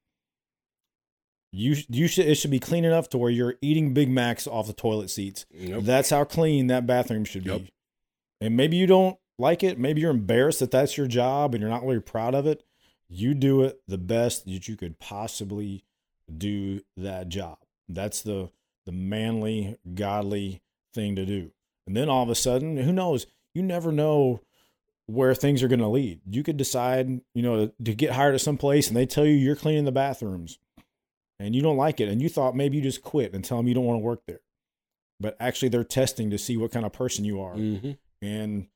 you 1.53 1.76
you 1.88 2.07
should 2.07 2.26
it 2.26 2.37
should 2.37 2.50
be 2.53 2.61
clean 2.61 2.85
enough 2.85 3.09
to 3.11 3.18
where 3.18 3.31
you're 3.31 3.57
eating 3.61 3.92
Big 3.92 4.09
Macs 4.09 4.46
off 4.46 4.68
the 4.68 4.72
toilet 4.72 5.11
seats. 5.11 5.46
Yep. 5.53 5.83
That's 5.83 6.11
how 6.11 6.22
clean 6.24 6.68
that 6.68 6.87
bathroom 6.87 7.24
should 7.24 7.42
be. 7.44 7.70
And 8.40 8.57
maybe 8.57 8.76
you 8.76 8.87
don't 8.87 9.18
like 9.38 9.64
it. 9.64 9.79
Maybe 9.79 10.00
you're 10.00 10.11
embarrassed 10.12 10.61
that 10.61 10.70
that's 10.70 10.96
your 10.96 11.09
job 11.09 11.55
and 11.55 11.61
you're 11.61 11.70
not 11.70 11.83
really 11.83 11.98
proud 12.00 12.35
of 12.37 12.46
it. 12.46 12.62
You 13.12 13.35
do 13.35 13.62
it 13.62 13.81
the 13.88 13.99
best 13.99 14.44
that 14.44 14.68
you 14.68 14.77
could 14.77 14.99
possibly 15.01 15.85
do 16.35 16.81
that 16.96 17.29
job. 17.29 17.59
That's 17.88 18.23
the 18.23 18.51
the 18.87 18.92
manly, 18.92 19.77
godly 19.94 20.62
thing 20.94 21.16
to 21.16 21.27
do. 21.27 21.51
And 21.87 21.96
then 21.96 22.09
all 22.09 22.23
of 22.23 22.31
a 22.31 22.35
sudden, 22.35 22.77
who 22.79 22.92
knows? 22.92 23.27
You 23.53 23.62
never 23.62 23.92
know 23.92 24.40
where 25.07 25.35
things 25.35 25.62
are 25.62 25.68
going 25.68 25.81
to 25.81 25.88
lead. 25.88 26.20
You 26.31 26.42
could 26.42 26.57
decide, 26.57 27.09
you 27.35 27.42
know, 27.42 27.66
to, 27.66 27.73
to 27.85 27.94
get 27.94 28.12
hired 28.12 28.35
at 28.35 28.40
some 28.40 28.57
place 28.57 28.88
and 28.88 28.96
they 28.96 29.07
tell 29.07 29.27
you 29.27 29.33
you're 29.33 29.57
cleaning 29.57 29.85
the 29.85 29.92
bathrooms 29.92 30.59
and 31.40 31.55
you 31.55 31.62
don't 31.62 31.77
like 31.77 32.01
it 32.01 32.09
and 32.09 32.23
you 32.23 32.29
thought 32.29 32.55
maybe 32.55 32.77
you 32.77 32.83
just 32.83 33.03
quit 33.03 33.35
and 33.35 33.44
tell 33.44 33.57
them 33.57 33.66
you 33.66 33.75
don't 33.75 33.85
want 33.85 33.96
to 34.01 34.05
work 34.05 34.23
there. 34.27 34.40
But 35.18 35.37
actually 35.40 35.68
they're 35.68 35.85
testing 35.85 36.31
to 36.31 36.38
see 36.38 36.57
what 36.57 36.70
kind 36.70 36.87
of 36.87 36.92
person 36.92 37.25
you 37.25 37.40
are. 37.40 37.57
Mhm. 37.57 37.99
And 38.23 38.68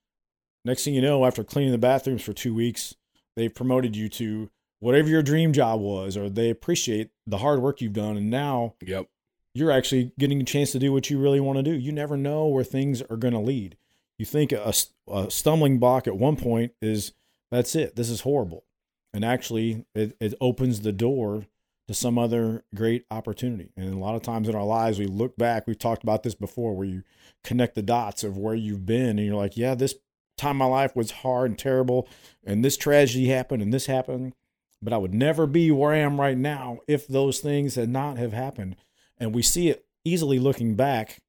next 0.64 0.84
thing 0.84 0.94
you 0.94 1.02
know, 1.02 1.24
after 1.24 1.44
cleaning 1.44 1.72
the 1.72 1.78
bathrooms 1.78 2.22
for 2.22 2.32
2 2.32 2.52
weeks, 2.52 2.96
they've 3.36 3.54
promoted 3.54 3.96
you 3.96 4.08
to 4.08 4.50
whatever 4.80 5.08
your 5.08 5.22
dream 5.22 5.52
job 5.52 5.80
was 5.80 6.16
or 6.16 6.28
they 6.28 6.50
appreciate 6.50 7.10
the 7.26 7.38
hard 7.38 7.60
work 7.60 7.80
you've 7.80 7.92
done 7.92 8.16
and 8.16 8.30
now 8.30 8.74
yep 8.84 9.08
you're 9.54 9.70
actually 9.70 10.12
getting 10.18 10.40
a 10.40 10.44
chance 10.44 10.72
to 10.72 10.78
do 10.78 10.92
what 10.92 11.08
you 11.08 11.18
really 11.18 11.40
want 11.40 11.58
to 11.58 11.62
do. 11.62 11.72
You 11.72 11.92
never 11.92 12.16
know 12.16 12.46
where 12.46 12.64
things 12.64 13.00
are 13.02 13.16
going 13.16 13.34
to 13.34 13.40
lead. 13.40 13.76
You 14.18 14.26
think 14.26 14.52
a, 14.52 14.72
a 15.08 15.30
stumbling 15.30 15.78
block 15.78 16.06
at 16.06 16.16
one 16.16 16.36
point 16.36 16.72
is 16.82 17.12
that's 17.50 17.74
it. 17.76 17.96
This 17.96 18.10
is 18.10 18.22
horrible. 18.22 18.64
And 19.12 19.24
actually, 19.24 19.86
it, 19.94 20.16
it 20.20 20.34
opens 20.40 20.80
the 20.80 20.92
door 20.92 21.46
to 21.86 21.94
some 21.94 22.18
other 22.18 22.64
great 22.74 23.04
opportunity. 23.10 23.70
And 23.76 23.94
a 23.94 23.98
lot 23.98 24.16
of 24.16 24.22
times 24.22 24.48
in 24.48 24.56
our 24.56 24.64
lives, 24.64 24.98
we 24.98 25.06
look 25.06 25.36
back, 25.36 25.66
we've 25.66 25.78
talked 25.78 26.02
about 26.02 26.24
this 26.24 26.34
before, 26.34 26.74
where 26.74 26.86
you 26.86 27.02
connect 27.44 27.74
the 27.74 27.82
dots 27.82 28.24
of 28.24 28.36
where 28.36 28.54
you've 28.54 28.86
been 28.86 29.18
and 29.18 29.26
you're 29.26 29.36
like, 29.36 29.56
yeah, 29.56 29.74
this 29.74 29.94
time 30.36 30.56
my 30.56 30.64
life 30.64 30.94
was 30.94 31.10
hard 31.10 31.50
and 31.50 31.58
terrible. 31.58 32.08
And 32.44 32.64
this 32.64 32.76
tragedy 32.76 33.28
happened 33.28 33.62
and 33.62 33.72
this 33.72 33.86
happened. 33.86 34.34
But 34.82 34.92
I 34.92 34.98
would 34.98 35.14
never 35.14 35.46
be 35.46 35.70
where 35.70 35.92
I 35.92 35.98
am 35.98 36.20
right 36.20 36.36
now 36.36 36.80
if 36.86 37.06
those 37.06 37.40
things 37.40 37.74
had 37.74 37.88
not 37.88 38.18
have 38.18 38.32
happened 38.32 38.76
and 39.18 39.34
we 39.34 39.42
see 39.42 39.68
it 39.68 39.86
easily 40.04 40.38
looking 40.38 40.74
back. 40.74 41.20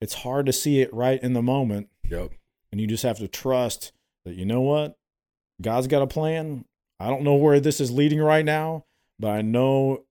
It's 0.00 0.14
hard 0.14 0.46
to 0.46 0.52
see 0.52 0.80
it 0.80 0.92
right 0.92 1.22
in 1.22 1.32
the 1.32 1.42
moment, 1.42 1.88
yep 2.08 2.32
and 2.74 2.80
you 2.80 2.88
just 2.88 3.04
have 3.04 3.18
to 3.18 3.28
trust 3.28 3.92
that 4.24 4.34
you 4.34 4.44
know 4.44 4.60
what 4.60 4.98
God's 5.62 5.86
got 5.86 6.02
a 6.02 6.08
plan. 6.08 6.64
I 6.98 7.06
don't 7.06 7.22
know 7.22 7.36
where 7.36 7.60
this 7.60 7.80
is 7.80 7.92
leading 7.92 8.20
right 8.20 8.44
now, 8.44 8.84
but 9.16 9.28
I 9.28 9.42
know 9.42 10.02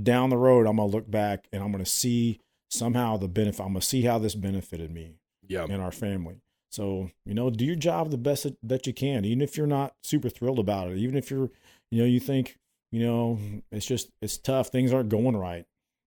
down 0.00 0.28
the 0.28 0.36
road 0.36 0.66
I'm 0.66 0.76
gonna 0.76 0.90
look 0.90 1.10
back 1.10 1.48
and 1.50 1.62
I'm 1.62 1.72
gonna 1.72 1.86
see 1.86 2.38
somehow 2.68 3.16
the 3.16 3.26
benefit. 3.26 3.62
I'm 3.62 3.68
gonna 3.68 3.80
see 3.80 4.02
how 4.02 4.18
this 4.18 4.34
benefited 4.34 4.90
me 4.90 5.14
yep 5.48 5.70
and 5.70 5.80
our 5.80 5.90
family. 5.90 6.42
So 6.70 7.10
you 7.26 7.34
know, 7.34 7.50
do 7.50 7.64
your 7.64 7.76
job 7.76 8.10
the 8.10 8.18
best 8.18 8.46
that- 8.62 8.86
you 8.86 8.92
can, 8.94 9.24
even 9.24 9.42
if 9.42 9.56
you're 9.56 9.66
not 9.66 9.94
super 10.02 10.28
thrilled 10.28 10.58
about 10.58 10.90
it. 10.90 10.98
Even 10.98 11.16
if 11.16 11.30
you're, 11.30 11.50
you 11.90 12.00
know, 12.00 12.04
you 12.04 12.20
think, 12.20 12.56
you 12.92 13.04
know, 13.04 13.38
it's 13.70 13.86
just 13.86 14.10
it's 14.22 14.38
tough. 14.38 14.68
Things 14.68 14.92
aren't 14.92 15.08
going 15.08 15.36
right. 15.36 15.66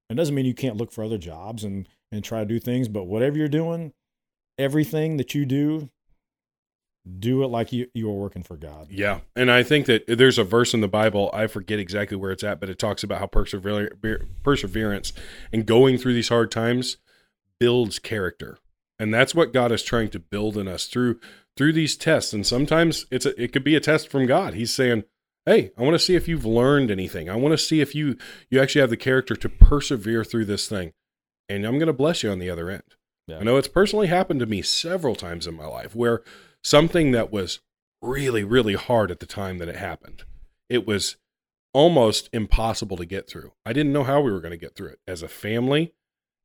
It 0.10 0.16
doesn't 0.16 0.36
mean 0.36 0.46
you 0.46 0.54
can't 0.54 0.78
look 0.78 0.92
for 0.92 1.04
other 1.04 1.18
jobs 1.18 1.64
and 1.64 1.88
and 2.12 2.24
try 2.24 2.40
to 2.40 2.46
do 2.46 2.60
things. 2.60 2.88
But 2.88 3.04
whatever 3.06 3.38
you're 3.38 3.48
doing, 3.48 3.94
everything 4.58 5.18
that 5.18 5.34
you 5.34 5.46
do, 5.46 5.90
do 7.20 7.44
it 7.44 7.48
like 7.48 7.74
you 7.74 7.88
you 7.94 8.10
are 8.10 8.14
working 8.14 8.44
for 8.44 8.56
God. 8.56 8.88
Yeah, 8.90 9.22
and 9.36 9.52
I 9.52 9.64
think 9.64 9.88
that 9.88 10.06
there's 10.08 10.38
a 10.38 10.44
verse 10.44 10.74
in 10.74 10.82
the 10.82 10.88
Bible. 10.88 11.30
I 11.34 11.48
forget 11.48 11.80
exactly 11.80 12.16
where 12.16 12.32
it's 12.32 12.44
at, 12.44 12.60
but 12.60 12.70
it 12.70 12.80
talks 12.80 13.04
about 13.04 13.20
how 13.20 13.28
persever- 13.28 13.90
perseverance 14.44 15.12
and 15.52 15.66
going 15.66 15.98
through 15.98 16.14
these 16.14 16.30
hard 16.30 16.52
times 16.52 16.98
builds 17.60 18.00
character, 18.00 18.58
and 19.04 19.14
that's 19.14 19.36
what 19.36 19.52
God 19.52 19.74
is 19.74 19.84
trying 19.84 20.10
to 20.12 20.20
build 20.20 20.58
in 20.58 20.70
us 20.70 20.86
through 20.86 21.20
through 21.58 21.74
these 21.74 21.98
tests. 21.98 22.32
And 22.32 22.48
sometimes 22.48 23.06
it's 23.12 23.26
a, 23.26 23.40
it 23.42 23.52
could 23.52 23.64
be 23.64 23.76
a 23.76 23.82
test 23.82 24.08
from 24.08 24.26
God. 24.26 24.54
He's 24.54 24.74
saying, 24.74 25.04
"Hey, 25.46 25.72
I 25.78 25.82
want 25.82 25.94
to 25.96 26.00
see 26.00 26.16
if 26.16 26.30
you've 26.30 26.46
learned 26.46 26.90
anything. 26.90 27.30
I 27.30 27.36
want 27.36 27.52
to 27.52 27.58
see 27.58 27.82
if 27.82 27.94
you 27.94 28.18
you 28.50 28.62
actually 28.62 28.80
have 28.80 28.90
the 28.90 28.98
character 28.98 29.36
to 29.36 29.50
persevere 29.50 30.24
through 30.24 30.46
this 30.46 30.70
thing, 30.70 30.94
and 31.50 31.66
I'm 31.66 31.78
going 31.78 31.88
to 31.88 31.94
bless 31.94 32.24
you 32.24 32.32
on 32.32 32.40
the 32.40 32.50
other 32.50 32.70
end." 32.70 32.96
Yeah. 33.28 33.40
I 33.40 33.44
know 33.44 33.58
it's 33.58 33.68
personally 33.68 34.08
happened 34.08 34.40
to 34.40 34.46
me 34.46 34.62
several 34.62 35.16
times 35.16 35.48
in 35.48 35.54
my 35.54 35.66
life 35.66 35.94
where 35.94 36.24
something 36.64 37.12
that 37.12 37.32
was 37.32 37.60
really, 38.02 38.44
really 38.44 38.76
hard 38.76 39.12
at 39.12 39.20
the 39.20 39.26
time 39.26 39.58
that 39.58 39.70
it 39.70 39.76
happened, 39.76 40.24
it 40.70 40.88
was 40.88 41.18
almost 41.74 42.30
impossible 42.32 42.98
to 42.98 43.06
get 43.06 43.30
through. 43.30 43.52
I 43.66 43.74
didn't 43.74 43.94
know 43.94 44.04
how 44.04 44.22
we 44.22 44.32
were 44.32 44.42
going 44.42 44.52
to 44.52 44.58
get 44.58 44.76
through 44.76 44.90
it 44.90 45.00
as 45.08 45.22
a 45.22 45.28
family, 45.28 45.94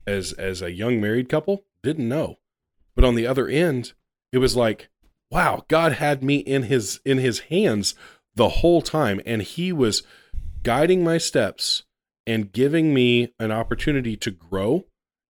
as 0.06 0.32
as 0.32 0.60
a 0.60 0.72
young 0.72 1.00
married 1.00 1.28
couple, 1.28 1.64
didn't 1.84 2.08
know. 2.08 2.38
But 2.98 3.04
on 3.06 3.14
the 3.14 3.28
other 3.28 3.46
end, 3.46 3.92
it 4.32 4.38
was 4.38 4.56
like, 4.56 4.88
wow, 5.30 5.62
God 5.68 5.92
had 5.92 6.24
me 6.24 6.38
in 6.38 6.64
his 6.64 6.98
in 7.04 7.18
his 7.18 7.38
hands 7.38 7.94
the 8.34 8.48
whole 8.48 8.82
time 8.82 9.20
and 9.24 9.40
he 9.40 9.72
was 9.72 10.02
guiding 10.64 11.04
my 11.04 11.16
steps 11.16 11.84
and 12.26 12.50
giving 12.50 12.92
me 12.92 13.32
an 13.38 13.52
opportunity 13.52 14.16
to 14.16 14.32
grow 14.32 14.84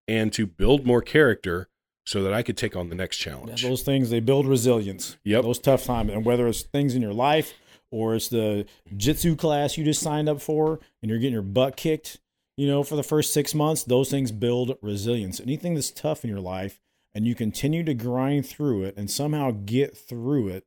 and 0.09 0.33
to 0.33 0.47
build 0.47 0.87
more 0.87 1.03
character 1.03 1.69
so 2.07 2.23
that 2.23 2.33
I 2.33 2.43
could 2.43 2.57
take 2.57 2.75
on 2.75 2.89
the 2.89 2.95
next 2.95 3.21
Yeah, 3.21 3.33
challenge. 3.35 3.63
those 3.63 3.83
things 3.83 4.09
they 4.09 4.21
build 4.21 4.47
resilience. 4.47 5.19
Yep. 5.25 5.43
Those 5.43 5.59
tough 5.59 5.85
times, 5.85 6.11
and 6.11 6.25
whether 6.25 6.47
it's 6.49 6.63
things 6.63 6.95
in 6.95 7.03
your 7.03 7.13
life 7.13 7.53
or 7.91 8.15
it's 8.15 8.29
the 8.29 8.65
jitsu 8.97 9.37
class 9.37 9.77
you 9.77 9.85
just 9.85 10.01
signed 10.01 10.31
up 10.31 10.41
for 10.41 10.81
and 11.03 11.11
you're 11.11 11.19
getting 11.19 11.35
your 11.35 11.43
butt 11.43 11.77
kicked, 11.77 12.19
you 12.57 12.67
know, 12.67 12.83
for 12.83 12.97
the 12.97 13.03
first 13.03 13.35
six 13.35 13.55
months, 13.55 13.85
those 13.85 14.09
things 14.11 14.33
build 14.33 14.79
resilience. 14.81 15.39
Anything 15.39 15.75
that's 15.75 15.91
tough 15.91 16.25
in 16.25 16.31
your 16.31 16.41
life 16.41 16.81
and 17.19 17.27
you 17.27 17.35
continue 17.35 17.83
to 17.83 17.95
grind 17.95 18.47
through 18.47 18.85
it 18.85 18.97
and 18.97 19.11
somehow 19.11 19.51
get 19.51 19.97
through 19.97 20.47
it 20.47 20.65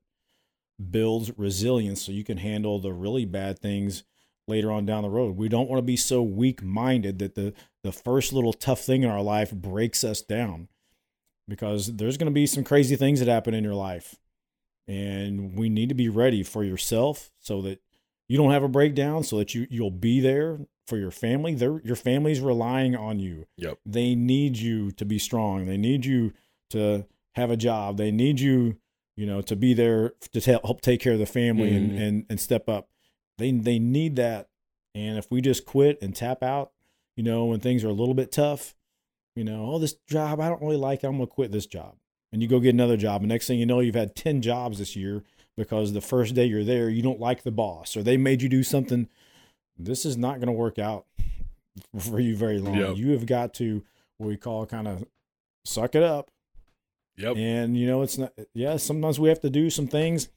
builds 0.90 1.32
resilience 1.38 2.02
so 2.02 2.12
you 2.12 2.26
can 2.26 2.40
handle 2.40 2.78
the 2.78 2.92
really 2.92 3.24
bad 3.24 3.58
things 3.58 4.04
later 4.50 4.70
on 4.70 4.86
down 4.86 5.02
the 5.02 5.10
road. 5.10 5.38
We 5.38 5.48
don't 5.48 5.70
want 5.70 5.78
to 5.78 5.86
be 5.86 5.96
so 5.96 6.22
weak 6.22 6.62
minded 6.62 7.20
that 7.20 7.36
the, 7.36 7.54
the 7.86 7.94
first 7.94 8.34
little 8.34 8.52
tough 8.52 8.82
thing 8.82 9.04
in 9.04 9.10
our 9.10 9.22
life 9.22 9.54
breaks 9.54 10.04
us 10.04 10.22
down 10.22 10.68
because 11.48 11.96
there's 11.96 12.18
going 12.18 12.30
to 12.30 12.34
be 12.34 12.46
some 12.46 12.66
crazy 12.66 12.98
things 12.98 13.20
that 13.20 13.30
happen 13.30 13.54
in 13.54 13.64
your 13.64 13.74
life. 13.74 14.16
And 14.90 15.58
we 15.58 15.70
need 15.70 15.88
to 15.88 15.96
be 15.96 16.10
ready 16.10 16.44
for 16.44 16.66
yourself 16.66 17.32
so 17.40 17.62
that 17.62 17.80
you 18.28 18.36
don't 18.36 18.52
have 18.52 18.64
a 18.64 18.68
breakdown, 18.68 19.24
so 19.24 19.38
that 19.38 19.56
you, 19.56 19.68
you'll 19.70 19.90
be 19.90 20.20
there 20.20 20.60
for 20.86 20.98
your 20.98 21.12
family. 21.12 21.56
They're, 21.56 21.80
your 21.86 21.96
family's 21.96 22.42
relying 22.42 22.94
on 22.98 23.20
you. 23.20 23.46
Yep. 23.56 23.80
They 23.86 24.16
need 24.16 24.58
you 24.58 24.92
to 24.92 25.06
be 25.06 25.18
strong. 25.18 25.66
They 25.66 25.78
need 25.78 26.06
you 26.06 26.34
to 26.72 27.06
have 27.36 27.50
a 27.52 27.58
job. 27.58 27.98
They 27.98 28.12
need 28.12 28.40
you, 28.40 28.78
you 29.16 29.26
know, 29.26 29.42
to 29.42 29.56
be 29.56 29.74
there 29.74 30.14
to 30.34 30.42
help 30.64 30.82
take 30.82 31.00
care 31.02 31.14
of 31.14 31.20
the 31.20 31.26
family 31.26 31.72
Mhm. 31.72 31.78
and, 31.78 32.00
and, 32.00 32.26
and 32.30 32.40
step 32.40 32.68
up. 32.68 32.90
They, 33.38 33.52
they 33.52 33.80
need 33.80 34.16
that. 34.18 34.50
And 34.94 35.18
if 35.18 35.32
we 35.32 35.42
just 35.42 35.66
quit 35.66 36.02
and 36.02 36.16
tap 36.16 36.44
out, 36.44 36.72
you 37.16 37.24
know, 37.24 37.46
when 37.46 37.60
things 37.60 37.84
are 37.84 37.90
a 37.90 37.94
little 37.94 38.14
bit 38.14 38.32
tough, 38.32 38.76
you 39.36 39.44
know, 39.46 39.72
oh, 39.72 39.80
this 39.80 39.94
job, 40.08 40.40
I 40.42 40.50
don't 40.50 40.62
really 40.62 40.76
like 40.78 41.04
it. 41.04 41.08
I'm 41.08 41.16
going 41.18 41.28
to 41.28 41.34
quit 41.34 41.52
this 41.52 41.66
job. 41.66 41.96
And 42.34 42.42
you 42.42 42.48
go 42.48 42.60
get 42.60 42.74
another 42.74 42.98
job. 42.98 43.22
And 43.22 43.30
next 43.30 43.48
thing 43.48 43.60
you 43.60 43.66
know, 43.66 43.80
you've 43.80 43.96
had 43.96 44.16
10 44.16 44.42
jobs 44.42 44.80
this 44.80 44.96
year 44.96 45.24
because 45.58 45.94
the 45.94 46.02
first 46.02 46.34
day 46.36 46.46
you're 46.46 46.64
there, 46.64 46.90
you 46.90 47.02
don't 47.02 47.20
like 47.20 47.44
the 47.44 47.52
boss 47.52 47.96
or 47.96 48.04
they 48.04 48.18
made 48.18 48.42
you 48.42 48.50
do 48.50 48.64
something. 48.64 49.08
This 49.78 50.06
is 50.06 50.18
not 50.18 50.36
going 50.40 50.48
to 50.48 50.52
work 50.54 50.78
out 50.80 51.06
for 52.00 52.20
you 52.20 52.36
very 52.36 52.60
long. 52.60 52.76
Yep. 52.76 52.98
You 52.98 53.12
have 53.12 53.26
got 53.26 53.54
to, 53.56 53.84
what 54.18 54.28
we 54.28 54.38
call 54.38 54.66
kind 54.66 54.88
of 54.88 55.06
suck 55.66 55.96
it 55.96 56.04
up. 56.04 56.32
Yep. 57.18 57.38
And, 57.38 57.78
you 57.78 57.86
know, 57.88 58.02
it's 58.02 58.18
not, 58.18 58.34
yeah, 58.54 58.78
sometimes 58.78 59.20
we 59.20 59.30
have 59.30 59.42
to 59.42 59.50
do 59.50 59.70
some 59.70 59.88
things, 59.88 60.30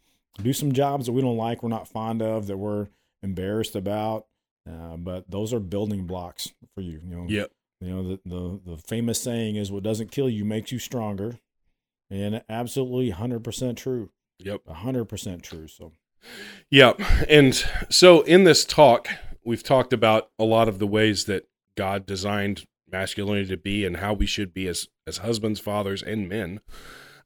do 0.42 0.52
some 0.52 0.72
jobs 0.72 1.06
that 1.06 1.12
we 1.12 1.22
don't 1.22 1.36
like, 1.36 1.62
we're 1.62 1.68
not 1.68 1.88
fond 1.88 2.20
of, 2.20 2.46
that 2.48 2.56
we're 2.56 2.88
embarrassed 3.22 3.76
about. 3.76 4.26
Uh, 4.68 4.96
but 4.96 5.30
those 5.30 5.52
are 5.52 5.60
building 5.60 6.06
blocks 6.06 6.52
for 6.74 6.80
you. 6.80 7.00
You 7.04 7.16
know, 7.16 7.26
Yep. 7.28 7.50
you 7.80 7.88
know 7.90 8.02
the, 8.02 8.20
the 8.24 8.60
the 8.72 8.76
famous 8.78 9.20
saying 9.20 9.56
is, 9.56 9.70
"What 9.70 9.82
doesn't 9.82 10.10
kill 10.10 10.28
you 10.30 10.42
makes 10.44 10.72
you 10.72 10.78
stronger," 10.78 11.38
and 12.08 12.42
absolutely 12.48 13.10
hundred 13.10 13.44
percent 13.44 13.76
true. 13.76 14.08
Yep. 14.38 14.66
hundred 14.68 15.04
percent 15.04 15.42
true. 15.42 15.68
So 15.68 15.92
Yeah. 16.70 16.94
And 17.28 17.54
so 17.90 18.22
in 18.22 18.44
this 18.44 18.64
talk, 18.64 19.08
we've 19.44 19.62
talked 19.62 19.92
about 19.92 20.30
a 20.38 20.44
lot 20.44 20.66
of 20.68 20.78
the 20.78 20.86
ways 20.86 21.26
that 21.26 21.46
God 21.76 22.06
designed 22.06 22.64
masculinity 22.90 23.48
to 23.50 23.56
be 23.58 23.84
and 23.84 23.98
how 23.98 24.14
we 24.14 24.24
should 24.24 24.54
be 24.54 24.66
as 24.66 24.88
as 25.06 25.18
husbands, 25.18 25.60
fathers, 25.60 26.02
and 26.02 26.28
men. 26.28 26.60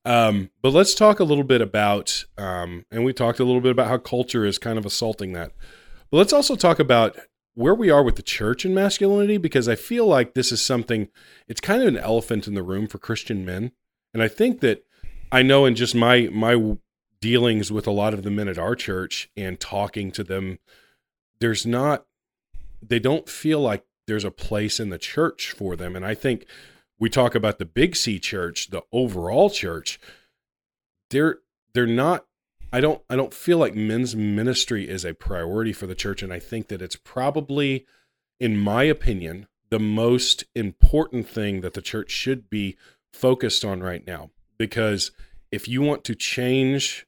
Um, 0.05 0.51
but 0.63 0.73
let's 0.73 0.95
talk 0.95 1.21
a 1.21 1.25
little 1.25 1.45
bit 1.45 1.61
about, 1.61 2.25
um, 2.37 2.87
and 2.91 3.05
we 3.05 3.13
talked 3.13 3.41
a 3.41 3.45
little 3.45 3.61
bit 3.61 3.73
about 3.73 3.89
how 3.89 3.99
culture 3.99 4.45
is 4.45 4.59
kind 4.59 4.79
of 4.79 4.87
assaulting 4.87 5.33
that. 5.33 5.53
But 6.11 6.19
let's 6.19 6.33
also 6.33 6.57
talk 6.57 6.79
about 6.79 7.17
where 7.55 7.75
we 7.75 7.91
are 7.91 8.03
with 8.03 8.17
the 8.17 8.23
church 8.23 8.65
and 8.65 8.75
masculinity, 8.75 9.37
because 9.37 9.69
I 9.69 9.75
feel 9.75 10.07
like 10.07 10.35
this 10.35 10.53
is 10.53 10.63
something, 10.63 11.09
it's 11.49 11.61
kind 11.61 11.83
of 11.83 11.89
an 11.89 11.99
elephant 11.99 12.47
in 12.47 12.55
the 12.55 12.63
room 12.63 12.87
for 12.87 12.99
Christian 12.99 13.45
men. 13.45 13.73
And 14.15 14.23
I 14.23 14.29
think 14.29 14.61
that 14.61 14.85
I 15.31 15.43
know 15.43 15.67
in 15.67 15.75
just 15.75 15.95
my, 15.95 16.29
my 16.33 16.77
dealings 17.21 17.71
with 17.73 17.87
a 17.87 17.93
lot 17.93 18.15
of 18.15 18.23
the 18.23 18.31
men 18.31 18.49
at 18.49 18.59
our 18.59 18.77
church 18.77 19.29
and 19.37 19.59
talking 19.59 20.13
to 20.13 20.25
them, 20.25 20.61
there's 21.41 21.67
not, 21.67 22.07
they 22.81 23.01
don't 23.01 23.29
feel 23.29 23.61
like 23.61 23.85
there's 24.07 24.25
a 24.25 24.31
place 24.31 24.81
in 24.81 24.91
the 24.91 24.99
church 24.99 25.51
for 25.51 25.77
them. 25.77 25.97
And 25.97 26.07
I 26.07 26.15
think 26.15 26.47
we 26.99 27.09
talk 27.09 27.35
about 27.35 27.59
the 27.59 27.65
big 27.65 27.97
C 27.97 28.19
church, 28.19 28.71
the 28.71 28.83
overall 28.93 29.51
church, 29.51 30.01
they're 31.11 31.39
they're 31.75 31.87
not 31.87 32.27
I 32.73 32.81
don't 32.81 33.03
I 33.09 33.17
don't 33.17 33.35
feel 33.35 33.59
like 33.59 33.75
men's 33.75 34.15
ministry 34.15 34.89
is 34.89 35.05
a 35.05 35.15
priority 35.15 35.73
for 35.73 35.87
the 35.87 35.95
church 35.95 36.23
and 36.23 36.33
I 36.33 36.39
think 36.39 36.69
that 36.69 36.83
it's 36.83 36.97
probably 36.97 37.87
in 38.41 38.59
my 38.59 38.85
opinion 38.85 39.47
the 39.71 39.79
most 39.79 40.45
important 40.55 41.29
thing 41.29 41.61
that 41.61 41.75
the 41.75 41.83
church 41.83 42.11
should 42.11 42.51
be 42.51 42.77
focused 43.13 43.65
on 43.65 43.81
right 43.81 44.07
now 44.07 44.31
because 44.59 45.13
if 45.51 45.67
you 45.69 45.81
want 45.83 46.05
to 46.05 46.15
change 46.15 47.07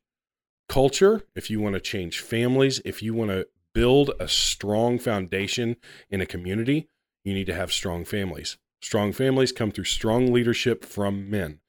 culture, 0.69 1.23
if 1.35 1.51
you 1.51 1.61
want 1.61 1.75
to 1.75 1.81
change 1.81 2.21
families, 2.21 2.81
if 2.85 3.03
you 3.03 3.13
want 3.13 3.31
to 3.31 3.47
build 3.75 4.13
a 4.19 4.29
strong 4.29 4.99
foundation 4.99 5.77
in 6.09 6.21
a 6.21 6.27
community, 6.27 6.89
you 7.25 7.35
need 7.35 7.47
to 7.47 7.55
have 7.55 7.73
strong 7.73 8.05
families. 8.05 8.57
Strong 8.83 9.13
families 9.13 9.53
come 9.53 9.71
through 9.71 9.85
strong 9.85 10.33
leadership 10.33 10.85
from 10.85 11.31
men. 11.31 11.61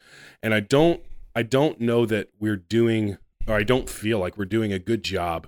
And 0.42 0.54
I 0.54 0.60
don't 0.60 1.02
I 1.36 1.44
don't 1.44 1.80
know 1.80 2.06
that 2.06 2.30
we're 2.40 2.58
doing 2.58 3.18
or 3.48 3.56
I 3.56 3.64
don't 3.64 3.90
feel 3.90 4.20
like 4.20 4.38
we're 4.38 4.46
doing 4.46 4.74
a 4.74 4.80
good 4.80 5.04
job 5.04 5.48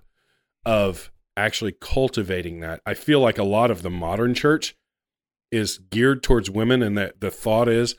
of 0.66 1.12
actually 1.36 1.74
cultivating 1.80 2.60
that. 2.62 2.82
I 2.86 2.94
feel 2.94 3.20
like 3.20 3.38
a 3.38 3.44
lot 3.44 3.72
of 3.72 3.82
the 3.82 3.90
modern 3.90 4.34
church 4.34 4.76
is 5.52 5.78
geared 5.78 6.24
towards 6.24 6.50
women 6.50 6.82
and 6.82 6.98
that 6.98 7.20
the 7.20 7.32
thought 7.32 7.68
is 7.68 7.96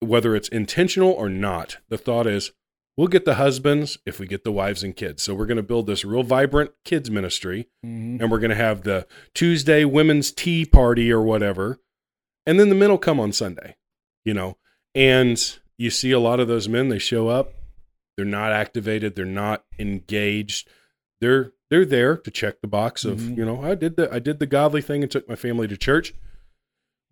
whether 0.00 0.34
it's 0.36 0.48
intentional 0.48 1.10
or 1.10 1.28
not, 1.28 1.78
the 1.88 1.98
thought 1.98 2.26
is 2.26 2.52
we'll 2.96 3.08
get 3.08 3.24
the 3.24 3.34
husbands 3.34 3.98
if 4.06 4.18
we 4.18 4.26
get 4.26 4.42
the 4.44 4.52
wives 4.52 4.82
and 4.82 4.96
kids. 4.96 5.22
So 5.22 5.34
we're 5.34 5.46
going 5.46 5.56
to 5.56 5.62
build 5.62 5.86
this 5.86 6.04
real 6.04 6.22
vibrant 6.22 6.70
kids 6.84 7.10
ministry 7.10 7.68
Mhm. 7.84 8.20
and 8.20 8.30
we're 8.30 8.38
going 8.40 8.50
to 8.50 8.56
have 8.56 8.82
the 8.82 9.06
Tuesday 9.34 9.84
women's 9.84 10.30
tea 10.32 10.64
party 10.64 11.10
or 11.12 11.22
whatever. 11.22 11.78
And 12.48 12.58
then 12.58 12.70
the 12.70 12.74
men 12.74 12.88
will 12.88 12.96
come 12.96 13.20
on 13.20 13.32
Sunday, 13.32 13.76
you 14.24 14.32
know. 14.32 14.56
And 14.94 15.38
you 15.76 15.90
see 15.90 16.12
a 16.12 16.18
lot 16.18 16.40
of 16.40 16.48
those 16.48 16.66
men, 16.66 16.88
they 16.88 16.98
show 16.98 17.28
up, 17.28 17.52
they're 18.16 18.24
not 18.24 18.52
activated, 18.52 19.14
they're 19.14 19.24
not 19.26 19.64
engaged. 19.78 20.66
They're 21.20 21.52
they're 21.68 21.84
there 21.84 22.16
to 22.16 22.30
check 22.30 22.62
the 22.62 22.66
box 22.66 23.04
of, 23.04 23.18
Mhm. 23.18 23.36
you 23.36 23.44
know, 23.44 23.60
I 23.62 23.74
did 23.74 23.96
the 23.96 24.10
I 24.10 24.18
did 24.18 24.38
the 24.38 24.46
godly 24.46 24.80
thing 24.80 25.02
and 25.02 25.12
took 25.12 25.28
my 25.28 25.36
family 25.36 25.68
to 25.68 25.76
church. 25.76 26.14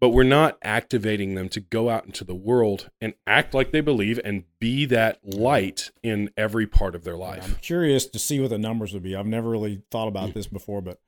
But 0.01 0.11
we're 0.11 0.23
not 0.25 0.57
activating 0.63 1.35
them 1.35 1.51
to 1.51 1.61
go 1.61 1.91
out 1.91 2.07
into 2.07 2.25
the 2.25 2.35
world 2.35 2.91
and 3.01 3.13
act 3.27 3.53
like 3.53 3.73
they 3.73 3.81
believe 3.83 4.19
and 4.25 4.45
be 4.59 4.87
that 4.87 5.21
light 5.23 5.91
in 6.03 6.31
every 6.37 6.67
part 6.67 6.95
of 6.95 7.05
their 7.05 7.17
life. 7.17 7.45
I'm 7.45 7.57
curious 7.57 8.07
to 8.07 8.19
see 8.19 8.41
what 8.41 8.51
the 8.51 8.59
numbers 8.59 8.93
would 8.95 9.03
be. 9.03 9.15
I've 9.15 9.27
never 9.27 9.51
really 9.51 9.83
thought 9.91 10.09
about 10.09 10.33
this 10.35 10.47
before, 10.47 10.81
but 10.83 10.99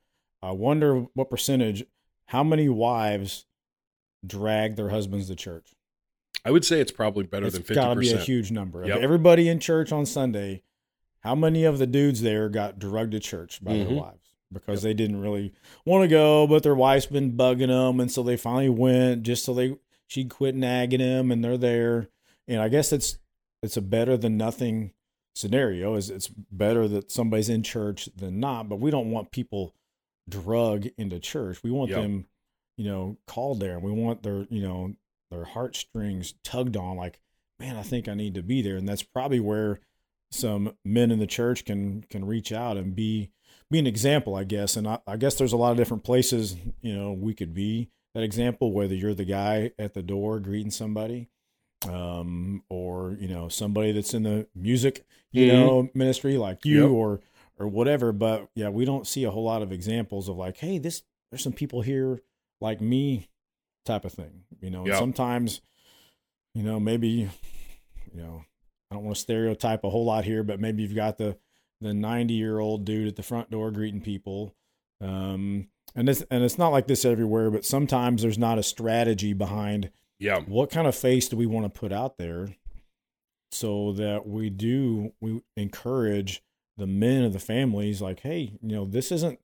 I 0.41 0.51
wonder 0.51 1.07
what 1.15 1.29
percentage, 1.31 1.83
how 2.27 2.43
many 2.43 2.69
wives 2.69 3.45
drag 4.25 4.75
their 4.75 4.89
husbands 4.89 5.27
to 5.27 5.35
church. 5.35 5.73
I 6.45 6.51
would 6.51 6.63
say 6.65 6.79
it's 6.79 6.91
probably 6.91 7.23
better 7.25 7.47
It's 7.47 7.57
than 7.59 7.75
got 7.75 7.93
to 7.93 7.99
be 7.99 8.11
a 8.11 8.17
50%. 8.17 8.23
huge 8.23 8.51
number. 8.51 8.85
Yep. 8.85 8.99
everybody 8.99 9.49
in 9.49 9.59
church 9.59 9.91
on 9.91 10.05
Sunday, 10.05 10.63
how 11.21 11.35
many 11.35 11.63
of 11.65 11.79
the 11.79 11.87
dudes 11.87 12.21
there 12.21 12.47
got 12.49 12.79
drugged 12.79 13.11
to 13.11 13.19
church 13.19 13.63
by 13.63 13.73
Mhm. 13.73 13.87
their 13.87 13.97
wives 13.97 14.35
because 14.51 14.81
they 14.81 14.93
didn't 14.93 15.19
really 15.21 15.53
want 15.85 16.03
to 16.03 16.07
go, 16.07 16.47
but 16.47 16.63
their 16.63 16.75
wife's 16.75 17.05
been 17.07 17.33
bugging 17.33 17.67
them, 17.67 17.99
and 17.99 18.11
so 18.11 18.23
they 18.23 18.37
finally 18.37 18.69
went 18.69 19.23
just 19.23 19.43
so 19.45 19.53
they 19.53 19.77
she'd 20.07 20.29
quit 20.29 20.55
nagging 20.55 20.99
them, 21.01 21.29
and 21.31 21.43
they're 21.43 21.57
there. 21.57 22.09
And 22.47 22.59
I 22.61 22.69
guess 22.69 22.91
it's 22.93 23.17
it's 23.61 23.75
a 23.77 23.81
better 23.81 24.15
than 24.15 24.37
nothing 24.37 24.91
scenario. 25.35 25.95
Is 25.95 26.09
it's 26.09 26.29
better 26.29 26.87
that 26.87 27.11
somebody's 27.11 27.49
in 27.49 27.61
church 27.63 28.07
than 28.15 28.39
not, 28.39 28.69
but 28.69 28.77
we 28.79 28.89
don't 28.91 29.11
want 29.11 29.31
people 29.31 29.75
drug 30.27 30.87
into 30.97 31.19
church. 31.19 31.61
We 31.63 31.69
want 31.71 31.91
Yep. 31.91 32.01
them, 32.01 32.25
you 32.79 32.85
know, 32.85 33.17
called 33.27 33.59
there. 33.59 33.73
And 33.75 33.83
we 33.83 33.91
want 33.91 34.23
their, 34.23 34.47
you 34.49 34.61
know, 34.61 34.93
their 35.29 35.43
heartstrings 35.43 36.33
tugged 36.45 36.77
on 36.77 36.95
like, 36.95 37.19
man, 37.59 37.75
I 37.75 37.83
think 37.83 38.07
I 38.07 38.13
need 38.13 38.35
to 38.35 38.41
be 38.41 38.61
there. 38.61 38.77
And 38.77 38.87
that's 38.87 39.03
probably 39.03 39.41
where 39.41 39.81
some 40.31 40.73
men 40.85 41.11
in 41.11 41.19
the 41.19 41.27
church 41.27 41.65
can 41.65 42.03
can 42.09 42.23
reach 42.25 42.53
out 42.53 42.77
and 42.77 42.95
be 42.95 43.31
be 43.69 43.79
an 43.79 43.85
example, 43.87 44.33
I 44.33 44.45
guess. 44.45 44.77
And 44.77 44.87
I, 44.87 44.99
I 45.05 45.17
guess 45.17 45.35
there's 45.35 45.51
a 45.51 45.57
lot 45.57 45.71
of 45.71 45.77
different 45.77 46.05
places, 46.05 46.55
you 46.81 46.95
know, 46.95 47.11
we 47.11 47.33
could 47.33 47.53
be 47.53 47.89
that 48.15 48.23
example, 48.23 48.71
whether 48.71 48.95
you're 48.95 49.13
the 49.13 49.25
guy 49.25 49.71
at 49.77 49.93
the 49.93 50.01
door 50.01 50.39
greeting 50.39 50.71
somebody, 50.71 51.27
um, 51.87 52.63
or, 52.69 53.17
you 53.19 53.27
know, 53.27 53.49
somebody 53.49 53.91
that's 53.91 54.13
in 54.13 54.23
the 54.23 54.47
music, 54.55 55.05
you 55.31 55.43
Mhm. 55.45 55.47
know, 55.47 55.89
ministry 55.93 56.37
like 56.37 56.63
you 56.65 56.83
Yep. 56.83 56.91
or 56.91 57.21
or 57.59 57.67
whatever. 57.67 58.13
But 58.13 58.49
yeah, 58.55 58.69
we 58.69 58.85
don't 58.85 59.05
see 59.05 59.25
a 59.25 59.31
whole 59.31 59.43
lot 59.43 59.61
of 59.61 59.71
examples 59.73 60.29
of 60.29 60.37
like, 60.37 60.57
hey, 60.57 60.77
this 60.77 61.03
there's 61.29 61.43
some 61.43 61.53
people 61.53 61.81
here 61.81 62.21
like 62.61 62.81
me 62.81 63.27
type 63.85 64.05
of 64.05 64.13
thing. 64.13 64.43
You 64.61 64.69
know, 64.69 64.79
and 64.79 64.87
Yep. 64.89 64.99
sometimes, 64.99 65.61
you 66.53 66.63
know, 66.63 66.79
maybe, 66.79 67.29
you 68.13 68.21
know, 68.21 68.43
I 68.91 68.95
don't 68.95 69.03
want 69.05 69.15
to 69.17 69.21
stereotype 69.21 69.83
a 69.83 69.89
whole 69.89 70.05
lot 70.05 70.25
here, 70.25 70.43
but 70.43 70.59
maybe 70.59 70.83
you've 70.83 70.95
got 70.95 71.17
the 71.17 71.37
the 71.81 71.93
90 71.93 72.33
year 72.33 72.59
old 72.59 72.83
dude 72.85 73.07
at 73.07 73.15
the 73.15 73.23
front 73.23 73.49
door 73.49 73.71
greeting 73.71 74.01
people. 74.01 74.53
Um, 74.99 75.69
and 75.95 76.09
it's 76.09 76.21
and 76.29 76.43
it's 76.43 76.57
not 76.57 76.69
like 76.69 76.87
this 76.87 77.05
everywhere, 77.05 77.49
but 77.51 77.63
sometimes 77.65 78.21
there's 78.21 78.37
not 78.37 78.57
a 78.59 78.63
strategy 78.63 79.31
behind 79.33 79.91
Yeah. 80.19 80.41
what 80.41 80.69
kind 80.71 80.87
of 80.87 80.95
face 80.95 81.29
do 81.29 81.37
we 81.37 81.45
want 81.45 81.71
to 81.73 81.79
put 81.79 81.93
out 81.93 82.17
there 82.17 82.49
so 83.51 83.93
that 83.93 84.27
we 84.27 84.49
do 84.49 85.13
we 85.21 85.41
encourage 85.57 86.43
the 86.77 86.85
men 86.85 87.23
of 87.23 87.33
the 87.33 87.39
families 87.39 88.01
like 88.01 88.19
hey 88.21 88.53
you 88.61 88.75
know 88.75 88.85
this 88.85 89.11
isn't 89.11 89.39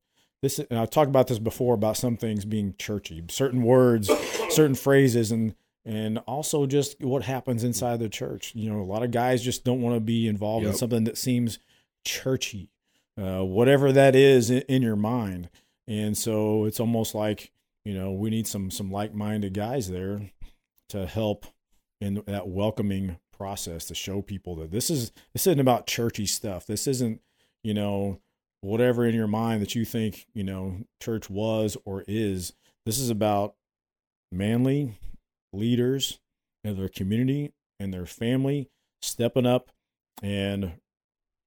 this 0.45 0.59
and 0.59 0.79
I've 0.79 0.89
talked 0.91 1.09
about 1.09 1.27
this 1.27 1.39
before 1.39 1.73
about 1.73 1.97
some 1.97 2.15
things 2.17 2.45
being 2.45 2.75
churchy, 2.77 3.23
certain 3.29 3.63
words, 3.63 4.09
certain 4.49 4.75
phrases, 4.75 5.31
and 5.31 5.55
and 5.83 6.19
also 6.19 6.65
just 6.65 7.01
what 7.03 7.23
happens 7.23 7.63
inside 7.63 7.99
the 7.99 8.09
church. 8.09 8.53
You 8.55 8.71
know, 8.71 8.79
a 8.79 8.83
lot 8.83 9.03
of 9.03 9.11
guys 9.11 9.43
just 9.43 9.63
don't 9.63 9.81
want 9.81 9.95
to 9.95 9.99
be 9.99 10.27
involved 10.27 10.63
Yep. 10.65 10.71
in 10.73 10.77
something 10.77 11.03
that 11.05 11.17
seems 11.17 11.59
churchy, 12.03 12.69
uh, 13.21 13.43
whatever 13.43 13.91
that 13.91 14.15
is 14.15 14.49
in, 14.49 14.61
in 14.61 14.81
your 14.81 14.95
mind. 14.95 15.49
And 15.87 16.17
so 16.17 16.65
it's 16.65 16.79
almost 16.79 17.13
like 17.15 17.51
you 17.83 17.93
know 17.93 18.11
we 18.11 18.29
need 18.29 18.47
some 18.47 18.69
some 18.71 18.91
like 18.91 19.13
minded 19.13 19.53
guys 19.53 19.89
there 19.89 20.31
to 20.89 21.05
help 21.07 21.45
in 22.01 22.21
that 22.27 22.47
welcoming 22.47 23.17
process 23.31 23.85
to 23.85 23.95
show 23.95 24.21
people 24.21 24.55
that 24.55 24.71
this 24.71 24.89
is 24.89 25.11
this 25.33 25.45
isn't 25.47 25.59
about 25.59 25.87
churchy 25.87 26.25
stuff. 26.25 26.65
This 26.65 26.87
isn't 26.87 27.21
you 27.63 27.73
know 27.73 28.19
whatever 28.65 29.05
in 29.05 29.15
your 29.15 29.27
mind 29.27 29.61
that 29.61 29.75
you 29.75 29.85
think 29.85 30.25
you 30.33 30.43
know 30.43 30.77
church 31.01 31.29
was 31.29 31.77
or 31.85 32.03
is. 32.07 32.53
This 32.85 32.99
is 32.99 33.09
about 33.09 33.55
manly 34.31 34.99
leaders 35.53 36.19
in 36.63 36.77
their 36.77 36.89
community 36.89 37.53
and 37.79 37.93
their 37.93 38.05
family 38.05 38.69
stepping 39.01 39.45
up 39.45 39.71
and 40.21 40.73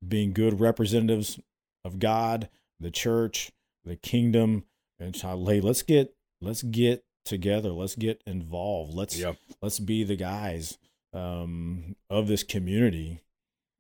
being 0.07 0.33
good 0.33 0.61
representatives 0.61 1.41
of 1.85 1.99
God, 1.99 2.49
the 2.81 2.91
church, 2.91 3.51
the 3.85 3.97
kingdom, 3.97 4.65
and 4.99 5.15
so, 5.15 5.45
hey, 5.47 5.61
let's 5.61 5.83
get 5.83 6.15
let's 6.41 6.63
get 6.63 7.05
together, 7.25 7.71
let's 7.71 7.97
get 7.97 8.23
involved, 8.27 8.95
let's 8.95 9.17
Yep. 9.17 9.37
let's 9.61 9.79
be 9.79 10.05
the 10.05 10.17
guys 10.17 10.79
um, 11.13 11.97
of 12.11 12.29
this 12.29 12.43
community 12.43 13.21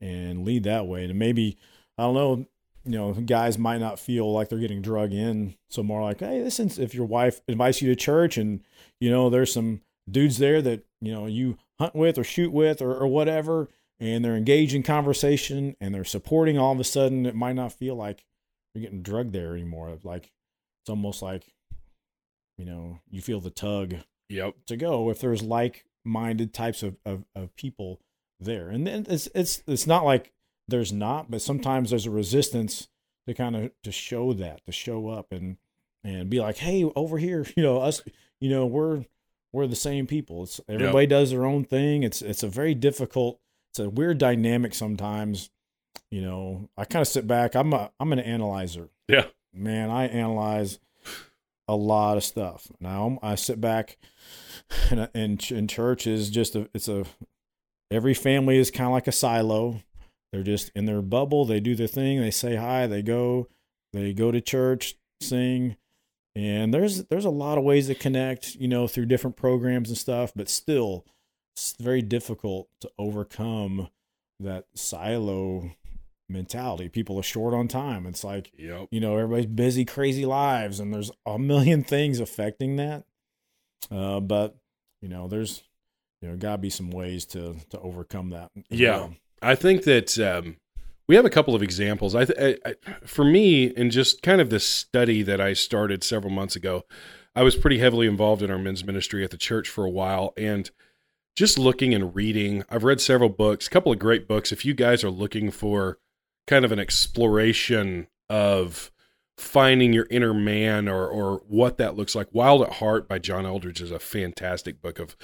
and 0.01 0.45
lead 0.45 0.65
that 0.65 0.87
way. 0.87 1.05
And 1.05 1.19
maybe 1.19 1.57
I 1.97 2.03
don't 2.03 2.15
know, 2.15 2.47
you 2.89 2.97
know, 2.97 3.13
guys 3.13 3.59
might 3.59 3.79
not 3.81 3.99
feel 3.99 4.33
like 4.33 4.49
they're 4.49 4.59
getting 4.59 4.81
drug 4.81 5.13
in, 5.13 5.55
so 5.69 5.83
more 5.83 6.03
like, 6.03 6.21
hey, 6.21 6.43
listen, 6.43 6.71
if 6.83 6.95
your 6.95 7.05
wife 7.05 7.43
invites 7.47 7.83
you 7.83 7.89
to 7.91 7.97
church 7.97 8.39
and 8.39 8.61
you 8.99 9.11
know 9.11 9.29
there's 9.29 9.53
some 9.53 9.83
dudes 10.11 10.39
there 10.39 10.63
that 10.63 10.85
you 11.03 11.13
know 11.13 11.27
you 11.27 11.59
hunt 11.79 11.95
with 11.95 12.17
or 12.19 12.25
shoot 12.25 12.51
with 12.51 12.81
or, 12.81 12.95
or 12.95 13.07
whatever, 13.07 13.69
and 14.01 14.25
they're 14.25 14.37
engaged 14.37 14.75
in 14.75 14.83
conversation 14.83 15.77
and 15.83 15.95
they're 15.95 16.03
supporting, 16.05 16.57
all 16.57 16.73
of 16.73 16.81
a 16.81 16.85
sudden 16.85 17.27
it 17.27 17.35
might 17.35 17.57
not 17.57 17.73
feel 17.75 17.95
like 17.95 18.25
you're 18.75 18.83
getting 18.83 19.03
drugged 19.03 19.35
there 19.35 19.53
anymore. 19.55 19.99
Like 20.03 20.33
it's 20.83 20.89
almost 20.89 21.21
like 21.21 21.53
you 22.57 22.65
know 22.65 23.01
you 23.11 23.21
feel 23.21 23.41
the 23.41 23.51
tug 23.51 23.97
Yep. 24.31 24.55
to 24.67 24.77
go 24.77 25.11
if 25.11 25.21
there's 25.21 25.43
like-minded 25.43 26.53
types 26.55 26.83
of, 26.83 26.97
of, 27.07 27.25
of 27.35 27.55
people 27.57 28.01
there 28.41 28.69
and 28.69 28.87
then 28.87 29.07
it's 29.09 29.29
it's 29.35 29.63
it's 29.67 29.87
not 29.87 30.05
like 30.05 30.33
there's 30.69 30.93
not 30.93 31.31
but 31.31 31.43
sometimes 31.43 31.91
there's 31.91 32.07
a 32.07 32.11
resistance 32.11 32.89
to 33.27 33.35
kind 33.35 33.57
of 33.57 33.71
to 33.83 33.91
show 33.91 34.33
that 34.33 34.65
to 34.65 34.73
show 34.73 35.09
up 35.09 35.33
and 35.33 35.57
and 36.05 36.31
be 36.31 36.41
like 36.41 36.59
hey 36.59 36.85
over 36.95 37.19
here 37.19 37.47
you 37.57 37.63
know 37.63 37.79
us 37.79 38.03
you 38.41 38.51
know 38.51 38.67
we're 38.67 39.05
we're 39.53 39.67
the 39.67 39.77
same 39.77 40.07
people. 40.07 40.43
It's 40.43 40.61
everybody 40.69 41.07
does 41.07 41.31
their 41.31 41.45
own 41.45 41.65
thing. 41.65 42.03
It's 42.03 42.23
it's 42.23 42.43
a 42.43 42.49
very 42.49 42.75
difficult 42.75 43.41
it's 43.71 43.79
a 43.79 43.89
weird 43.89 44.19
dynamic 44.19 44.75
sometimes 44.75 45.51
you 46.11 46.23
know. 46.23 46.69
I 46.77 46.85
kind 46.85 47.03
of 47.03 47.09
sit 47.09 47.27
back 47.27 47.55
i'm 47.55 47.73
a 47.73 47.91
i'm 47.99 48.13
an 48.13 48.21
analyzer. 48.21 48.91
Yeah. 49.09 49.27
man 49.53 49.91
i 49.91 50.07
analyze 50.07 50.79
a 51.67 51.77
lot 51.77 52.17
of 52.17 52.25
stuff. 52.25 52.69
Now 52.81 53.19
i 53.23 53.35
sit 53.35 53.61
back 53.61 53.99
and 54.91 55.09
in, 55.15 55.39
in 55.51 55.69
church 55.69 56.07
is 56.07 56.31
just 56.31 56.55
a 56.55 56.69
it's 56.75 56.89
a 56.89 57.05
every 57.91 58.15
family 58.15 58.59
is 58.59 58.71
kind 58.71 58.87
of 58.87 58.93
like 58.93 59.07
a 59.07 59.13
silo 59.13 59.83
they're 60.33 60.43
just 60.43 60.71
in 60.75 60.85
their 60.85 61.03
bubble. 61.03 61.45
They 61.45 61.61
do 61.61 61.75
their 61.75 61.87
thing. 61.87 62.21
They 62.21 62.31
say 62.31 62.57
hi. 62.57 62.87
They 62.87 63.03
go. 63.03 63.49
They 63.93 64.13
go 64.13 64.31
to 64.31 64.41
church 64.41 64.95
sing. 65.21 65.77
And 66.37 66.73
there's 66.73 67.05
there's 67.07 67.25
a 67.25 67.31
lot 67.31 67.59
of 67.59 67.65
ways 67.65 67.89
to 67.89 67.95
connect 67.97 68.55
you 68.57 68.69
know 68.69 68.87
through 68.87 69.07
different 69.07 69.37
programs 69.37 69.89
and 69.89 69.99
stuff 69.99 70.31
but 70.37 70.49
still 70.49 71.05
it's 71.57 71.75
very 71.81 72.01
difficult 72.03 72.69
to 72.83 72.91
overcome 72.97 73.89
that 74.39 74.67
silo 74.77 75.73
mentality. 76.29 76.89
People 76.89 77.19
are 77.19 77.25
short 77.25 77.55
on 77.55 77.67
time. 77.67 78.07
It's 78.07 78.23
like 78.23 78.53
Yep. 78.57 78.89
you 78.93 79.01
know 79.01 79.17
everybody's 79.17 79.47
busy 79.47 79.85
crazy 79.85 80.27
lives 80.27 80.79
and 80.79 80.95
there's 80.95 81.11
a 81.27 81.39
million 81.41 81.83
things 81.83 82.21
affecting 82.21 82.77
that. 82.77 83.05
Uh, 83.91 84.21
but 84.21 84.57
you 85.03 85.09
know 85.09 85.27
there's 85.27 85.65
you 86.21 86.29
know 86.29 86.37
gotta 86.37 86.59
be 86.59 86.71
some 86.71 86.91
ways 86.91 87.25
to 87.27 87.57
to 87.71 87.81
overcome 87.81 88.31
that 88.31 88.51
Yeah. 88.71 88.97
well. 88.99 89.15
I 89.43 89.55
think 89.55 89.85
that 89.85 90.19
um, 90.19 90.57
we 91.07 91.17
have 91.17 91.25
a 91.25 91.31
couple 91.31 91.55
of 91.55 91.63
examples. 91.63 92.15
I, 92.15 92.25
th- 92.27 92.59
I, 92.65 92.69
I, 92.69 92.75
for 93.07 93.25
me, 93.25 93.65
in 93.65 93.91
just 93.91 94.23
kind 94.23 94.41
of 94.41 94.51
this 94.51 94.67
study 94.67 95.23
that 95.23 95.41
I 95.41 95.55
started 95.55 96.05
several 96.05 96.33
months 96.33 96.57
ago, 96.57 96.85
I 97.35 97.43
was 97.43 97.57
pretty 97.57 97.79
heavily 97.79 98.07
involved 98.07 98.43
in 98.43 98.51
our 98.51 98.59
men's 98.59 98.85
ministry 98.85 99.25
at 99.25 99.31
the 99.31 99.37
church 99.37 99.69
for 99.69 99.85
a 99.85 99.91
while, 99.91 100.33
and 100.37 100.71
just 101.37 101.59
looking 101.59 101.95
and 101.95 102.15
reading. 102.15 102.65
I've 102.69 102.85
read 102.85 103.01
several 103.01 103.29
books, 103.29 103.67
a 103.67 103.71
couple 103.71 103.93
of 103.93 103.99
great 103.99 104.27
books. 104.27 104.53
If 104.53 104.65
you 104.65 104.75
guys 104.75 105.05
are 105.05 105.11
looking 105.11 105.51
for 105.51 105.99
kind 106.47 106.65
of 106.65 106.73
an 106.73 106.79
exploration 106.79 108.09
of 108.29 108.91
finding 109.37 109.93
your 109.93 110.09
inner 110.11 110.35
man 110.35 110.89
or 110.89 111.07
or 111.07 111.43
what 111.47 111.79
that 111.79 111.97
looks 111.97 112.15
like, 112.15 112.27
Wild 112.33 112.63
at 112.63 112.75
Heart 112.75 113.09
by 113.09 113.19
John 113.19 113.45
Eldredge 113.45 113.81
is 113.81 113.93
a 113.93 114.01
fantastic 114.01 114.83
book 114.83 114.99
of 114.99 115.17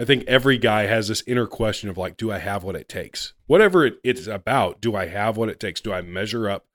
I 0.00 0.04
think 0.04 0.24
every 0.26 0.58
guy 0.58 0.86
has 0.86 1.08
this 1.08 1.22
inner 1.26 1.46
question 1.46 1.88
of 1.88 1.96
like, 1.96 2.16
do 2.16 2.32
I 2.32 2.38
have 2.38 2.64
what 2.64 2.76
it 2.76 2.88
takes? 2.88 3.32
Whatever 3.46 3.86
it, 3.86 3.98
it's 4.02 4.26
about, 4.26 4.80
do 4.80 4.96
I 4.96 5.06
have 5.06 5.36
what 5.36 5.48
it 5.48 5.60
takes? 5.60 5.80
Do 5.80 5.92
I 5.92 6.02
measure 6.02 6.48
up 6.48 6.66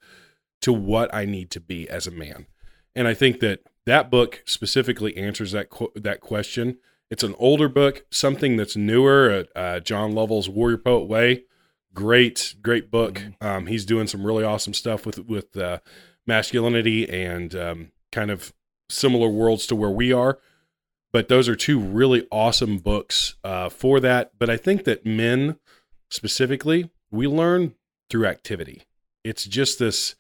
to 0.62 0.72
what 0.72 1.14
I 1.14 1.26
need 1.26 1.52
to 1.52 1.60
be 1.60 1.90
as 1.90 2.08
a 2.08 2.12
man? 2.12 2.48
And 2.96 3.08
I 3.08 3.14
think 3.14 3.40
that 3.42 3.62
that 3.86 4.10
book 4.10 4.42
specifically 4.46 5.18
answers 5.18 5.52
that 5.52 5.70
qu- 5.70 5.92
that 5.96 6.22
question. 6.22 6.78
It's 7.10 7.24
an 7.24 7.36
older 7.40 7.68
book, 7.68 8.06
something 8.12 8.56
that's 8.56 8.76
newer. 8.76 9.46
Uh, 9.56 9.60
uh, 9.60 9.80
John 9.80 10.14
Lovell's 10.14 10.48
Warrior 10.48 10.78
Poet 10.78 11.08
Way, 11.08 11.44
great, 11.94 12.56
great 12.62 12.92
book. 12.92 13.22
Um, 13.42 13.68
he's 13.68 13.86
doing 13.86 14.08
some 14.08 14.26
really 14.26 14.44
awesome 14.44 14.74
stuff 14.74 15.06
with 15.06 15.20
with 15.20 15.58
uh, 15.58 15.80
masculinity 16.26 17.10
and 17.10 17.54
um, 17.56 17.92
kind 18.12 18.32
of 18.32 18.54
similar 18.90 19.28
worlds 19.28 19.66
to 19.68 19.76
where 19.76 19.90
we 19.90 20.14
are 20.14 20.40
but 21.12 21.28
those 21.28 21.48
are 21.50 21.56
two 21.56 21.80
really 21.80 22.28
awesome 22.32 22.78
books 22.78 23.36
uh, 23.44 23.70
for 23.70 24.00
that. 24.00 24.32
But 24.38 24.50
I 24.50 24.58
think 24.58 24.84
that 24.84 25.06
men 25.06 25.58
specifically, 26.10 26.90
we 27.12 27.28
learn 27.28 27.76
through 28.10 28.26
activity. 28.26 28.84
It's 29.24 29.46
just 29.46 29.80
this 29.80 30.16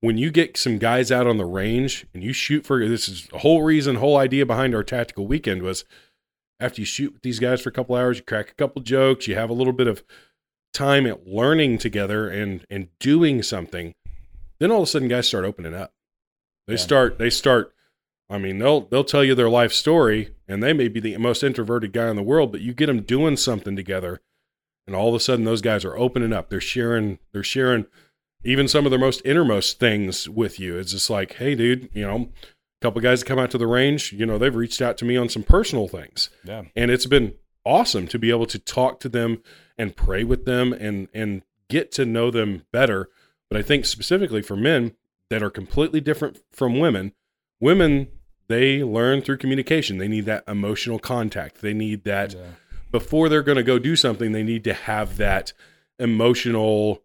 when 0.00 0.18
you 0.18 0.30
get 0.30 0.56
some 0.56 0.78
guys 0.78 1.10
out 1.10 1.26
on 1.26 1.38
the 1.38 1.44
range 1.44 2.06
and 2.14 2.22
you 2.22 2.32
shoot 2.32 2.64
for 2.66 2.86
this 2.86 3.08
is 3.08 3.26
the 3.28 3.38
whole 3.38 3.62
reason, 3.62 3.96
whole 3.96 4.16
idea 4.16 4.44
behind 4.46 4.74
our 4.74 4.84
tactical 4.84 5.26
weekend 5.26 5.62
was 5.62 5.84
after 6.60 6.80
you 6.80 6.86
shoot 6.86 7.12
with 7.12 7.22
these 7.22 7.38
guys 7.38 7.60
for 7.60 7.70
a 7.70 7.72
couple 7.72 7.96
hours, 7.96 8.18
you 8.18 8.22
crack 8.24 8.50
a 8.50 8.54
couple 8.54 8.80
jokes, 8.82 9.26
you 9.26 9.34
have 9.34 9.50
a 9.50 9.54
little 9.54 9.72
bit 9.72 9.86
of 9.86 10.02
time 10.72 11.06
at 11.06 11.26
learning 11.26 11.78
together 11.78 12.28
and 12.28 12.64
and 12.70 12.88
doing 12.98 13.42
something. 13.42 13.94
Then 14.58 14.70
all 14.70 14.78
of 14.82 14.84
a 14.84 14.86
sudden, 14.86 15.08
guys 15.08 15.28
start 15.28 15.44
opening 15.44 15.74
up. 15.74 15.92
They 16.66 16.74
Yeah. 16.74 16.78
start. 16.78 17.18
They 17.18 17.30
start. 17.30 17.74
I 18.28 18.38
mean, 18.38 18.58
they'll 18.58 18.82
they'll 18.82 19.04
tell 19.04 19.24
you 19.24 19.34
their 19.34 19.50
life 19.50 19.72
story, 19.72 20.34
and 20.48 20.62
they 20.62 20.72
may 20.72 20.88
be 20.88 21.00
the 21.00 21.16
most 21.18 21.42
introverted 21.42 21.92
guy 21.92 22.08
in 22.10 22.16
the 22.16 22.22
world, 22.22 22.52
but 22.52 22.60
you 22.60 22.74
get 22.74 22.86
them 22.86 23.02
doing 23.02 23.36
something 23.36 23.76
together, 23.76 24.20
and 24.86 24.96
all 24.96 25.08
of 25.08 25.14
a 25.14 25.20
sudden, 25.20 25.44
those 25.44 25.62
guys 25.62 25.84
are 25.84 25.96
opening 25.96 26.32
up. 26.32 26.50
They're 26.50 26.60
sharing. 26.60 27.18
They're 27.32 27.44
sharing 27.44 27.86
even 28.44 28.68
some 28.68 28.84
of 28.84 28.90
their 28.90 28.98
most 28.98 29.22
innermost 29.24 29.80
things 29.80 30.28
with 30.28 30.60
you. 30.60 30.76
It's 30.78 30.92
just 30.92 31.10
like, 31.10 31.34
hey, 31.34 31.54
dude, 31.54 31.88
you 31.92 32.06
know, 32.06 32.16
a 32.16 32.82
couple 32.82 33.00
guys 33.00 33.20
that 33.20 33.26
come 33.26 33.38
out 33.38 33.50
to 33.52 33.58
the 33.58 33.66
range, 33.66 34.12
you 34.12 34.26
know, 34.26 34.38
they've 34.38 34.54
reached 34.54 34.80
out 34.82 34.96
to 34.98 35.04
me 35.04 35.16
on 35.16 35.28
some 35.28 35.42
personal 35.42 35.88
things 35.88 36.30
yeah 36.44 36.62
and 36.74 36.90
it's 36.90 37.06
been 37.06 37.34
awesome 37.64 38.06
to 38.06 38.18
be 38.18 38.30
able 38.30 38.46
to 38.46 38.58
talk 38.58 39.00
to 39.00 39.08
them 39.08 39.42
and 39.76 39.96
pray 39.96 40.22
with 40.24 40.44
them 40.44 40.72
and 40.72 41.08
and 41.12 41.42
get 41.68 41.90
to 41.90 42.04
know 42.04 42.30
them 42.30 42.62
better 42.72 43.08
but 43.50 43.58
i 43.58 43.62
think 43.62 43.84
specifically 43.84 44.40
for 44.42 44.56
men 44.56 44.92
that 45.30 45.42
are 45.42 45.50
completely 45.50 46.00
different 46.00 46.40
from 46.52 46.78
women 46.78 47.12
women 47.60 48.08
they 48.48 48.82
learn 48.82 49.22
through 49.22 49.38
communication. 49.38 49.98
They 49.98 50.08
need 50.08 50.24
that 50.26 50.44
emotional 50.46 50.98
contact. 50.98 51.60
They 51.62 51.74
need 51.74 52.04
that 52.04 52.34
Yeah. 52.34 52.40
before 52.90 53.28
they're 53.28 53.42
going 53.42 53.56
to 53.56 53.62
go 53.64 53.78
do 53.78 53.96
something 53.96 54.32
they 54.32 54.42
need 54.42 54.64
to 54.64 54.74
have 54.74 55.16
that 55.16 55.52
emotional 55.98 57.02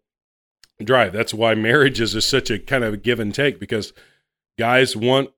drive. 0.84 1.14
That's 1.14 1.34
why 1.34 1.56
marriages 1.56 2.16
is 2.16 2.26
such 2.26 2.50
a 2.50 2.60
kind 2.60 2.84
of 2.84 2.94
a 2.94 2.98
give 2.98 3.20
and 3.20 3.34
take 3.34 3.60
because 3.60 3.94
guys 4.60 4.96
want 4.96 5.32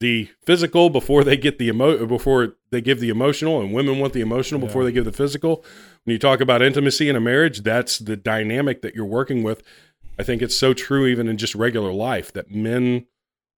the 0.00 0.28
physical 0.44 0.90
before 0.90 1.22
they 1.22 1.36
get 1.36 1.58
the 1.58 1.68
emo 1.68 2.04
before 2.06 2.56
they 2.70 2.80
give 2.80 2.98
the 2.98 3.08
emotional 3.08 3.60
and 3.60 3.72
women 3.72 4.00
want 4.00 4.12
the 4.12 4.20
emotional 4.20 4.60
before 4.60 4.84
they 4.84 4.90
give 4.90 5.04
the 5.04 5.12
physical. 5.12 5.64
When 6.04 6.12
you 6.12 6.18
talk 6.18 6.40
about 6.40 6.60
intimacy 6.60 7.08
in 7.08 7.14
a 7.14 7.20
marriage 7.20 7.60
that's 7.62 7.98
the 7.98 8.16
dynamic 8.16 8.82
that 8.82 8.94
you're 8.94 9.04
working 9.06 9.42
with. 9.42 9.62
I 10.18 10.24
think 10.24 10.42
it's 10.42 10.56
so 10.56 10.74
true 10.74 11.06
even 11.06 11.28
in 11.28 11.38
just 11.38 11.54
regular 11.54 11.92
life 11.92 12.32
that 12.32 12.50
men 12.50 13.06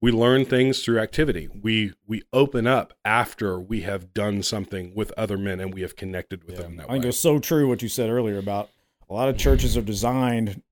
we 0.05 0.13
learn 0.13 0.45
things 0.45 0.85
through 0.85 0.99
activity 0.99 1.49
we 1.63 1.93
we 2.07 2.23
open 2.33 2.67
up 2.67 2.93
after 3.05 3.59
we 3.59 3.81
have 3.81 4.13
done 4.13 4.43
something 4.43 4.93
with 4.95 5.11
other 5.17 5.39
men 5.39 5.61
and 5.61 5.73
we 5.73 5.81
have 5.81 5.97
connected 5.97 6.45
with 6.45 6.57
Yeah. 6.57 6.63
them 6.63 6.77
that 6.77 6.91
I 6.91 6.93
think 6.93 7.05
way 7.05 7.09
it's 7.09 7.19
so 7.19 7.39
true 7.39 7.69
what 7.69 7.81
you 7.83 7.89
said 7.89 8.11
earlier 8.11 8.39
about 8.39 8.69
a 9.09 9.15
lot 9.15 9.29
of 9.29 9.37
churches 9.37 9.77
are 9.77 9.83
designed 9.83 10.63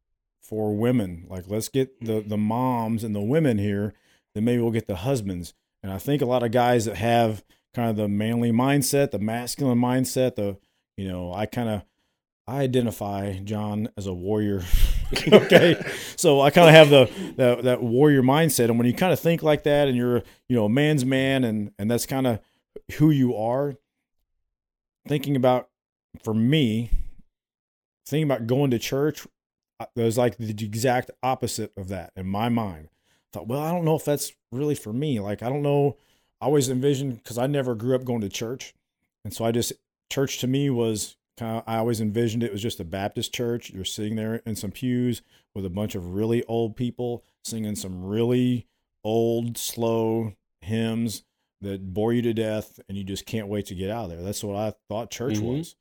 for 0.41 0.75
women. 0.75 1.27
Like 1.29 1.45
let's 1.49 1.69
get 1.69 2.05
the 2.05 2.21
the 2.21 2.37
moms 2.37 3.05
and 3.05 3.15
the 3.15 3.21
women 3.21 3.57
here, 3.59 3.95
then 4.35 4.45
maybe 4.45 4.61
we'll 4.61 4.71
get 4.71 4.87
the 4.87 4.97
husbands. 4.97 5.55
And 5.83 5.91
I 5.91 5.99
think 5.99 6.21
a 6.21 6.27
lot 6.27 6.43
of 6.43 6.51
guys 6.51 6.85
that 6.85 6.97
have 6.97 7.43
kind 7.75 7.89
of 7.89 7.97
the 7.97 8.09
manly 8.09 8.53
mindset, 8.53 9.13
the 9.13 9.19
masculine 9.19 9.79
mindset, 9.79 10.37
the 10.37 10.59
you 10.97 11.09
know, 11.09 11.33
I 11.33 11.47
kind 11.47 11.69
of 11.71 11.83
I 12.47 12.61
identify 12.61 13.39
Jon 13.39 13.89
as 13.97 14.07
a 14.07 14.13
warrior. 14.13 14.63
okay, 15.33 15.83
so 16.17 16.41
I 16.41 16.51
kind 16.51 16.69
of 16.69 16.75
have 16.75 16.89
the, 16.91 17.35
the 17.37 17.63
that 17.63 17.83
warrior 17.83 18.23
mindset, 18.23 18.67
and 18.67 18.79
when 18.79 18.87
you 18.87 18.95
kind 18.95 19.13
of 19.13 19.21
think 19.21 19.43
like 19.43 19.65
that, 19.65 19.89
and 19.89 19.97
you're 19.97 20.23
you 20.49 20.57
know 20.57 20.65
a 20.65 20.71
man's 20.71 21.05
man, 21.05 21.45
and 21.45 21.73
and 21.79 21.91
that's 21.91 22.07
kind 22.07 22.27
of 22.27 22.41
who 22.95 23.11
you 23.11 23.37
are. 23.37 23.75
Thinking 25.07 25.37
about 25.37 25.69
for 26.23 26.33
me, 26.33 26.91
thinking 28.07 28.25
about 28.31 28.47
going 28.47 28.71
to 28.71 28.79
church, 28.79 29.27
uh, 29.81 29.87
was 29.97 30.17
like 30.17 30.37
the 30.39 30.55
exact 30.65 31.11
opposite 31.23 31.73
of 31.77 31.89
that 31.89 32.13
in 32.17 32.27
my 32.27 32.49
mind. 32.49 32.89
I 32.91 33.39
thought, 33.39 33.49
well, 33.49 33.61
I 33.61 33.73
don't 33.73 33.85
know 33.85 33.97
if 33.97 34.05
that's 34.05 34.33
really 34.51 34.75
for 34.75 34.93
me. 34.93 35.21
Like 35.21 35.43
I 35.43 35.49
don't 35.49 35.63
know. 35.63 35.99
I 36.41 36.47
always 36.47 36.69
envisioned 36.69 37.23
because 37.23 37.39
I 37.39 37.47
never 37.47 37.75
grew 37.75 37.95
up 37.95 38.05
going 38.05 38.23
to 38.23 38.29
church, 38.29 38.73
and 39.25 39.35
so 39.35 39.45
I 39.45 39.53
just 39.53 39.73
church 40.11 40.39
to 40.39 40.47
me 40.47 40.71
was 40.71 41.17
I 41.41 41.79
always 41.79 42.01
envisioned 42.01 42.43
it 42.43 42.53
was 42.53 42.63
just 42.63 42.81
a 42.81 42.85
Baptist 42.85 43.33
church. 43.35 43.71
You're 43.71 43.85
sitting 43.85 44.17
there 44.17 44.37
in 44.47 44.55
some 44.55 44.71
pews 44.71 45.23
with 45.55 45.65
a 45.65 45.71
bunch 45.71 45.95
of 45.95 46.15
really 46.15 46.45
old 46.45 46.77
people 46.77 47.25
singing 47.45 47.75
some 47.75 48.05
really 48.05 48.67
old, 49.03 49.57
slow 49.57 50.35
hymns 50.61 51.25
that 51.61 51.95
bore 51.95 52.13
you 52.13 52.23
to 52.23 52.35
death, 52.35 52.81
and 52.89 52.99
you 52.99 53.05
just 53.05 53.25
can't 53.25 53.49
wait 53.49 53.67
to 53.67 53.75
get 53.75 53.91
out 53.91 54.05
of 54.05 54.11
there. 54.11 54.23
That's 54.23 54.45
what 54.45 54.57
I 54.57 54.75
thought 54.89 55.11
church 55.11 55.35
mm-hmm. 55.35 55.59
was. 55.59 55.77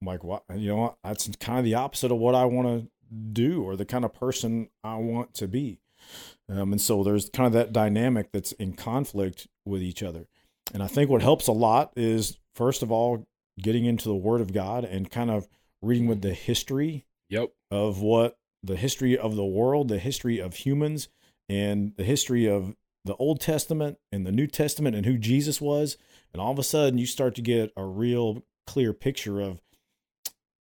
I'm 0.00 0.08
like, 0.08 0.24
what? 0.24 0.42
You 0.54 0.68
know, 0.68 0.76
what? 0.76 0.98
that's 1.04 1.28
kind 1.36 1.58
of 1.58 1.64
the 1.64 1.74
opposite 1.74 2.10
of 2.10 2.18
what 2.18 2.34
I 2.34 2.44
want 2.44 2.66
to 2.66 2.90
do 3.32 3.62
or 3.62 3.76
the 3.76 3.84
kind 3.84 4.04
of 4.04 4.12
person 4.12 4.68
I 4.82 4.96
want 4.96 5.34
to 5.34 5.46
be. 5.46 5.80
Um, 6.48 6.72
and 6.72 6.80
so 6.80 7.02
there's 7.02 7.30
kind 7.30 7.46
of 7.46 7.52
that 7.52 7.72
dynamic 7.72 8.32
that's 8.32 8.52
in 8.52 8.74
conflict 8.74 9.46
with 9.64 9.82
each 9.82 10.02
other. 10.02 10.26
And 10.74 10.82
I 10.82 10.86
think 10.86 11.10
what 11.10 11.22
helps 11.22 11.46
a 11.46 11.52
lot 11.52 11.92
is, 11.96 12.38
first 12.54 12.82
of 12.82 12.90
all, 12.90 13.26
getting 13.60 13.84
into 13.84 14.08
the 14.08 14.14
Word 14.14 14.40
of 14.40 14.52
God 14.52 14.84
and 14.84 15.10
kind 15.10 15.30
of 15.30 15.48
reading 15.82 16.06
with 16.06 16.22
the 16.22 16.34
history 16.34 17.06
yep. 17.28 17.52
of 17.70 18.00
what 18.00 18.38
the 18.62 18.76
history 18.76 19.16
of 19.16 19.36
the 19.36 19.44
world, 19.44 19.88
the 19.88 19.98
history 19.98 20.38
of 20.38 20.54
humans, 20.54 21.08
and 21.48 21.92
the 21.96 22.04
history 22.04 22.46
of 22.46 22.74
the 23.04 23.14
Old 23.16 23.40
Testament 23.40 23.98
and 24.10 24.26
the 24.26 24.32
New 24.32 24.46
Testament 24.46 24.96
and 24.96 25.06
who 25.06 25.16
Jesus 25.16 25.60
was. 25.60 25.96
And 26.32 26.42
all 26.42 26.52
of 26.52 26.58
a 26.58 26.64
sudden, 26.64 26.98
you 26.98 27.06
start 27.06 27.34
to 27.36 27.42
get 27.42 27.72
a 27.76 27.84
real 27.84 28.42
clear 28.66 28.92
picture 28.92 29.40
of 29.40 29.60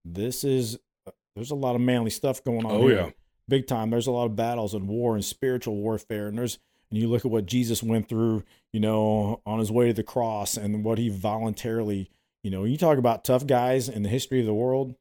this 0.04 0.44
is 0.44 0.78
uh, 1.06 1.12
there's 1.34 1.50
a 1.50 1.56
lot 1.56 1.74
of 1.74 1.80
manly 1.80 2.10
stuff 2.10 2.44
going 2.44 2.66
on. 2.66 2.72
Oh, 2.72 2.86
here. 2.86 2.96
yeah. 2.96 3.10
Big 3.48 3.66
time. 3.66 3.90
There's 3.90 4.06
a 4.06 4.12
lot 4.12 4.26
of 4.26 4.36
battles 4.36 4.74
and 4.74 4.88
war 4.88 5.14
and 5.14 5.24
spiritual 5.24 5.76
warfare. 5.76 6.28
And 6.28 6.38
there's, 6.38 6.58
and 6.90 7.00
you 7.00 7.08
look 7.08 7.24
at 7.24 7.30
what 7.30 7.46
Jesus 7.46 7.82
went 7.82 8.08
through, 8.08 8.44
you 8.72 8.80
know, 8.80 9.40
on 9.44 9.58
his 9.58 9.72
way 9.72 9.88
to 9.88 9.92
the 9.92 10.02
cross 10.02 10.56
and 10.56 10.84
what 10.84 10.98
he 10.98 11.08
voluntarily 11.08 12.10
you 12.44 12.50
know, 12.50 12.64
you 12.64 12.76
talk 12.76 12.98
about 12.98 13.24
tough 13.24 13.46
guys 13.46 13.88
in 13.88 14.02
the 14.02 14.08
history 14.08 14.38
of 14.38 14.46
the 14.46 14.54
world. 14.54 14.94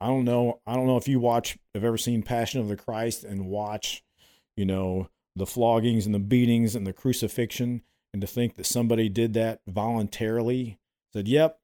I 0.00 0.08
don't 0.08 0.24
know. 0.24 0.60
I 0.66 0.74
don't 0.74 0.88
know 0.88 0.96
if 0.96 1.06
you 1.06 1.20
watch, 1.20 1.56
have 1.74 1.84
ever 1.84 1.96
seen 1.96 2.22
Passion 2.22 2.60
of 2.60 2.68
the 2.68 2.76
Christ 2.76 3.22
and 3.22 3.46
watch, 3.46 4.02
you 4.56 4.66
know, 4.66 5.08
the 5.36 5.46
floggings 5.46 6.04
and 6.04 6.14
the 6.14 6.18
beatings 6.18 6.74
and 6.74 6.84
the 6.84 6.92
crucifixion, 6.92 7.82
and 8.12 8.20
to 8.20 8.26
think 8.26 8.56
that 8.56 8.66
somebody 8.66 9.08
did 9.08 9.32
that 9.34 9.60
voluntarily, 9.66 10.78
said, 11.12 11.28
"Yep, 11.28 11.58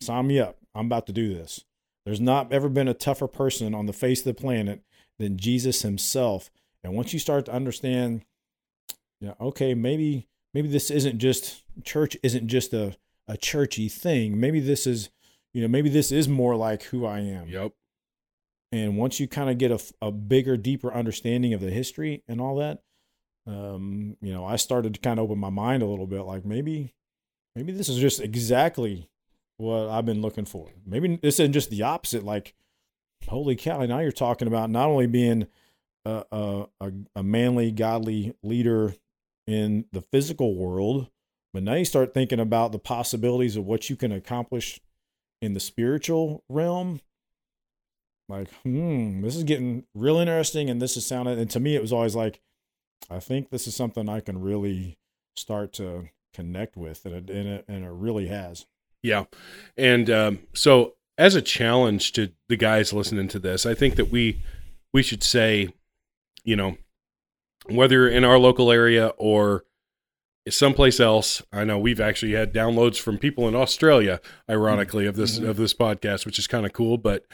sign 0.00 0.26
me 0.26 0.40
up. 0.40 0.56
I'm 0.74 0.86
about 0.86 1.06
to 1.08 1.12
do 1.12 1.34
this." 1.34 1.66
There's 2.06 2.20
not 2.20 2.50
ever 2.50 2.70
been 2.70 2.88
a 2.88 2.94
tougher 2.94 3.28
person 3.28 3.74
on 3.74 3.84
the 3.84 3.92
face 3.92 4.20
of 4.20 4.24
the 4.24 4.34
planet 4.34 4.82
than 5.18 5.36
Jesus 5.36 5.82
himself. 5.82 6.50
And 6.82 6.94
once 6.94 7.12
you 7.12 7.18
start 7.18 7.44
to 7.44 7.52
understand, 7.52 8.24
yeah, 9.20 9.34
okay, 9.38 9.74
maybe 9.74 10.26
maybe 10.54 10.68
this 10.68 10.90
isn't 10.90 11.18
just 11.18 11.62
church 11.84 12.16
isn't 12.22 12.48
just 12.48 12.72
a 12.72 12.96
a 13.28 13.36
churchy 13.36 13.88
thing. 13.88 14.40
Maybe 14.40 14.58
this 14.60 14.86
is, 14.86 15.10
you 15.52 15.62
know, 15.62 15.68
maybe 15.68 15.88
this 15.88 16.10
is 16.10 16.28
more 16.28 16.56
like 16.56 16.84
who 16.84 17.06
I 17.06 17.20
am. 17.20 17.48
Yep. 17.48 17.72
And 18.72 18.96
once 18.96 19.20
you 19.20 19.28
kind 19.28 19.48
of 19.48 19.58
get 19.58 19.70
a, 19.70 19.80
a 20.02 20.10
bigger, 20.10 20.56
deeper 20.56 20.92
understanding 20.92 21.54
of 21.54 21.60
the 21.60 21.70
history 21.70 22.22
and 22.28 22.40
all 22.40 22.56
that, 22.56 22.82
um, 23.46 24.16
you 24.20 24.32
know, 24.32 24.44
I 24.44 24.56
started 24.56 24.94
to 24.94 25.00
kind 25.00 25.18
of 25.18 25.24
open 25.24 25.38
my 25.38 25.50
mind 25.50 25.82
a 25.82 25.86
little 25.86 26.06
bit. 26.06 26.22
Like 26.22 26.44
maybe, 26.44 26.94
maybe 27.54 27.72
this 27.72 27.88
is 27.88 27.98
just 27.98 28.20
exactly 28.20 29.08
what 29.56 29.88
I've 29.88 30.06
been 30.06 30.22
looking 30.22 30.44
for. 30.44 30.68
Maybe 30.86 31.16
this 31.16 31.40
isn't 31.40 31.52
just 31.52 31.70
the 31.70 31.82
opposite. 31.82 32.24
Like, 32.24 32.54
holy 33.26 33.56
cow! 33.56 33.84
Now 33.84 34.00
you're 34.00 34.12
talking 34.12 34.48
about 34.48 34.70
not 34.70 34.88
only 34.88 35.06
being 35.06 35.46
a, 36.04 36.66
a, 36.80 36.92
a 37.16 37.22
manly, 37.22 37.70
godly 37.70 38.34
leader 38.42 38.94
in 39.46 39.86
the 39.92 40.02
physical 40.02 40.54
world, 40.54 41.08
but 41.52 41.62
now 41.62 41.74
you 41.74 41.84
start 41.84 42.14
thinking 42.14 42.40
about 42.40 42.72
the 42.72 42.78
possibilities 42.78 43.56
of 43.56 43.64
what 43.64 43.88
you 43.88 43.96
can 43.96 44.12
accomplish 44.12 44.80
in 45.40 45.54
the 45.54 45.60
spiritual 45.60 46.44
realm. 46.48 47.00
Like, 48.28 48.52
hmm, 48.62 49.22
this 49.22 49.36
is 49.36 49.44
getting 49.44 49.84
real 49.94 50.18
interesting, 50.18 50.68
and 50.68 50.82
this 50.82 50.96
is 50.96 51.06
sounding. 51.06 51.38
And 51.38 51.50
to 51.50 51.60
me, 51.60 51.74
it 51.74 51.82
was 51.82 51.92
always 51.92 52.14
like, 52.14 52.40
I 53.10 53.20
think 53.20 53.48
this 53.48 53.66
is 53.66 53.74
something 53.74 54.08
I 54.08 54.20
can 54.20 54.40
really 54.40 54.98
start 55.36 55.72
to 55.74 56.10
connect 56.34 56.76
with, 56.76 57.06
and 57.06 57.14
it 57.14 57.30
and 57.30 57.48
it, 57.48 57.64
and 57.68 57.84
it 57.84 57.90
really 57.90 58.26
has. 58.28 58.66
Yeah, 59.02 59.24
and 59.76 60.10
um, 60.10 60.38
so 60.52 60.94
as 61.16 61.34
a 61.34 61.42
challenge 61.42 62.12
to 62.12 62.32
the 62.48 62.56
guys 62.56 62.92
listening 62.92 63.28
to 63.28 63.38
this, 63.38 63.64
I 63.64 63.74
think 63.74 63.96
that 63.96 64.10
we 64.10 64.42
we 64.92 65.02
should 65.02 65.22
say, 65.22 65.72
you 66.44 66.56
know, 66.56 66.76
whether 67.66 68.08
in 68.08 68.24
our 68.24 68.38
local 68.38 68.70
area 68.70 69.08
or 69.16 69.64
someplace 70.50 71.00
else. 71.00 71.42
I 71.52 71.64
know 71.64 71.78
we've 71.78 72.00
actually 72.00 72.32
had 72.32 72.52
downloads 72.52 73.00
from 73.00 73.18
people 73.18 73.48
in 73.48 73.54
Australia, 73.54 74.20
ironically, 74.48 75.06
of 75.06 75.16
this 75.16 75.38
mm-hmm. 75.38 75.48
of 75.48 75.56
this 75.56 75.74
podcast, 75.74 76.26
which 76.26 76.38
is 76.38 76.46
kind 76.46 76.66
of 76.66 76.72
cool. 76.72 76.98
But 76.98 77.26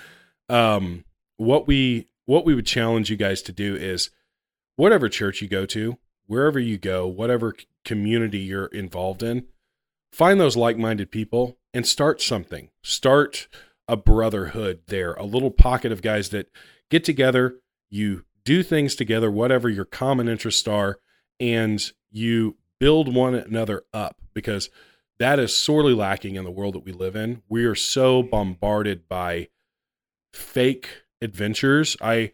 um, 0.49 1.05
what 1.37 1.67
we 1.67 2.09
what 2.27 2.45
we 2.45 2.55
would 2.55 2.67
challenge 2.67 3.11
you 3.11 3.17
guys 3.17 3.43
to 3.43 3.53
do 3.53 3.75
is 3.75 4.11
whatever 4.77 5.09
church 5.09 5.43
you 5.43 5.49
go 5.49 5.67
to, 5.67 5.99
wherever 6.27 6.59
you 6.59 6.79
go, 6.79 7.07
whatever 7.07 7.55
community 7.85 8.39
you're 8.39 8.67
involved 8.67 9.23
in, 9.23 9.47
find 10.13 10.41
those 10.41 10.57
like-minded 10.57 11.11
people 11.11 11.59
and 11.73 11.87
start 11.87 12.23
something. 12.23 12.71
Start 12.83 13.49
a 13.87 13.97
brotherhood 13.97 14.81
there, 14.87 15.13
a 15.15 15.25
little 15.25 15.51
pocket 15.51 15.93
of 15.93 16.01
guys 16.01 16.31
that 16.31 16.51
get 16.91 17.05
together, 17.05 17.57
you 17.91 18.25
do 18.45 18.63
things 18.63 18.95
together, 18.95 19.31
whatever 19.31 19.69
your 19.69 19.85
common 19.85 20.29
interests 20.29 20.67
are, 20.67 20.99
and 21.39 21.93
you 22.11 22.57
build 22.81 23.15
one 23.15 23.35
another 23.35 23.85
up 23.93 24.21
because 24.35 24.71
that 25.19 25.39
is 25.39 25.55
sorely 25.55 25.95
lacking 25.95 26.35
in 26.35 26.45
the 26.45 26.51
world 26.51 26.75
that 26.75 26.85
we 26.85 26.93
live 26.93 27.17
in. 27.17 27.43
We 27.49 27.65
are 27.65 27.75
so 27.75 28.23
bombarded 28.23 29.09
by 29.09 29.49
fake 30.33 31.03
adventures. 31.21 31.97
I 32.01 32.33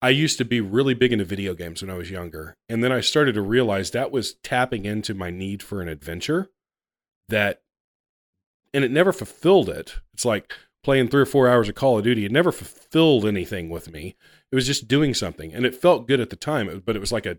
I 0.00 0.10
used 0.10 0.38
to 0.38 0.44
be 0.44 0.60
really 0.60 0.94
big 0.94 1.12
into 1.12 1.24
video 1.24 1.54
games 1.54 1.82
when 1.82 1.90
I 1.90 1.96
was 1.96 2.10
younger, 2.10 2.56
and 2.68 2.84
then 2.84 2.92
I 2.92 3.00
started 3.00 3.34
to 3.34 3.42
realize 3.42 3.90
that 3.90 4.12
was 4.12 4.34
tapping 4.44 4.84
into 4.84 5.12
my 5.12 5.30
need 5.30 5.62
for 5.62 5.82
an 5.82 5.88
adventure 5.88 6.50
that 7.28 7.62
and 8.74 8.84
it 8.84 8.90
never 8.90 9.12
fulfilled 9.12 9.68
it. 9.68 9.96
It's 10.12 10.24
like 10.24 10.52
playing 10.84 11.08
3 11.08 11.22
or 11.22 11.26
4 11.26 11.48
hours 11.48 11.68
of 11.68 11.74
Call 11.74 11.98
of 11.98 12.04
Duty. 12.04 12.24
It 12.24 12.32
never 12.32 12.52
fulfilled 12.52 13.24
anything 13.24 13.70
with 13.70 13.90
me. 13.90 14.14
It 14.52 14.54
was 14.54 14.66
just 14.66 14.88
doing 14.88 15.14
something 15.14 15.52
and 15.52 15.66
it 15.66 15.74
felt 15.74 16.06
good 16.06 16.20
at 16.20 16.30
the 16.30 16.36
time, 16.36 16.82
but 16.84 16.96
it 16.96 17.00
was 17.00 17.12
like 17.12 17.26
a 17.26 17.38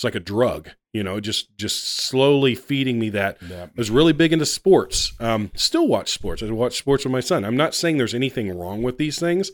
it's 0.00 0.04
like 0.04 0.14
a 0.14 0.20
drug, 0.20 0.70
you 0.94 1.02
know, 1.02 1.20
just 1.20 1.54
just 1.58 1.84
slowly 1.84 2.54
feeding 2.54 2.98
me 2.98 3.10
that. 3.10 3.36
Yeah. 3.46 3.64
I 3.64 3.70
was 3.76 3.90
really 3.90 4.14
big 4.14 4.32
into 4.32 4.46
sports. 4.46 5.12
Um, 5.20 5.50
still 5.54 5.86
watch 5.86 6.08
sports. 6.08 6.42
I 6.42 6.50
watch 6.52 6.78
sports 6.78 7.04
with 7.04 7.12
my 7.12 7.20
son. 7.20 7.44
I'm 7.44 7.56
not 7.56 7.74
saying 7.74 7.98
there's 7.98 8.14
anything 8.14 8.56
wrong 8.58 8.82
with 8.82 8.96
these 8.96 9.18
things. 9.18 9.50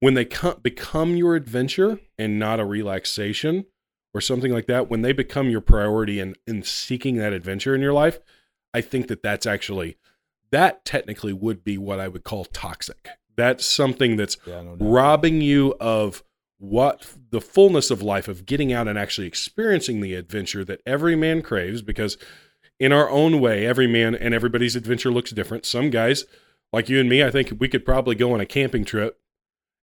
When 0.00 0.14
they 0.14 0.24
come, 0.24 0.58
become 0.60 1.14
your 1.14 1.36
adventure 1.36 2.00
and 2.18 2.40
not 2.40 2.58
a 2.58 2.64
relaxation 2.64 3.66
or 4.12 4.20
something 4.20 4.52
like 4.52 4.66
that, 4.66 4.90
when 4.90 5.02
they 5.02 5.12
become 5.12 5.48
your 5.48 5.60
priority 5.60 6.18
in, 6.18 6.34
in 6.44 6.64
seeking 6.64 7.18
that 7.18 7.32
adventure 7.32 7.72
in 7.72 7.80
your 7.80 7.92
life, 7.92 8.18
I 8.74 8.80
think 8.80 9.06
that 9.06 9.22
that's 9.22 9.46
actually, 9.46 9.96
that 10.50 10.84
technically 10.84 11.32
would 11.32 11.62
be 11.62 11.78
what 11.78 12.00
I 12.00 12.08
would 12.08 12.24
call 12.24 12.46
toxic. 12.46 13.10
That's 13.36 13.64
something 13.64 14.16
that's 14.16 14.38
yeah, 14.44 14.62
no 14.62 14.76
robbing 14.80 15.40
you 15.40 15.76
of 15.78 16.24
what 16.62 17.14
the 17.30 17.40
fullness 17.40 17.90
of 17.90 18.02
life 18.02 18.28
of 18.28 18.46
getting 18.46 18.72
out 18.72 18.86
and 18.86 18.96
actually 18.96 19.26
experiencing 19.26 20.00
the 20.00 20.14
adventure 20.14 20.64
that 20.64 20.80
every 20.86 21.16
man 21.16 21.42
craves 21.42 21.82
because 21.82 22.16
in 22.78 22.92
our 22.92 23.10
own 23.10 23.40
way 23.40 23.66
every 23.66 23.88
man 23.88 24.14
and 24.14 24.32
everybody's 24.32 24.76
adventure 24.76 25.10
looks 25.10 25.32
different. 25.32 25.66
Some 25.66 25.90
guys 25.90 26.24
like 26.72 26.88
you 26.88 27.00
and 27.00 27.08
me 27.08 27.22
i 27.22 27.30
think 27.30 27.52
we 27.58 27.68
could 27.68 27.84
probably 27.84 28.14
go 28.14 28.32
on 28.32 28.40
a 28.40 28.46
camping 28.46 28.84
trip 28.84 29.20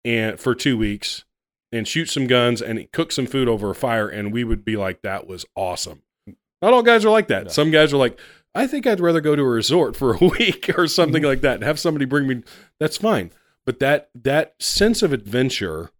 and 0.03 0.39
for 0.39 0.55
2 0.55 0.75
weeks 0.75 1.25
and 1.71 1.87
shoot 1.87 2.09
some 2.09 2.25
guns 2.25 2.59
and 2.59 2.91
cook 2.91 3.11
some 3.11 3.27
food 3.27 3.47
over 3.47 3.69
a 3.69 3.75
fire 3.75 4.09
and 4.09 4.33
we 4.33 4.43
would 4.43 4.65
be 4.65 4.75
like 4.75 5.03
that 5.03 5.27
was 5.27 5.45
awesome. 5.55 6.01
Not 6.61 6.73
all 6.73 6.83
guys 6.83 7.05
are 7.05 7.09
like 7.09 7.27
that. 7.27 7.51
Some 7.51 7.69
guys 7.69 7.93
are 7.93 7.97
like 7.97 8.19
i 8.55 8.65
think 8.65 8.87
i'd 8.87 8.99
rather 8.99 9.21
go 9.21 9.35
to 9.35 9.43
a 9.43 9.47
resort 9.47 9.95
for 9.95 10.15
a 10.15 10.25
week 10.39 10.71
or 10.75 10.87
something 10.87 11.21
mm-hmm. 11.21 11.29
like 11.29 11.41
that 11.41 11.55
and 11.55 11.63
have 11.63 11.79
somebody 11.79 12.05
bring 12.05 12.27
me 12.27 12.43
that's 12.79 12.97
fine. 12.97 13.29
But 13.63 13.79
that 13.79 14.09
that 14.15 14.55
sense 14.59 15.03
of 15.03 15.13
adventure 15.13 15.91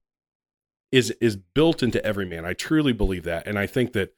is 0.93 1.09
is 1.19 1.35
built 1.35 1.81
into 1.81 2.03
every 2.05 2.25
man. 2.25 2.45
I 2.45 2.53
truly 2.53 2.93
believe 2.93 3.23
that, 3.23 3.47
and 3.47 3.57
I 3.57 3.65
think 3.65 3.93
that 3.93 4.13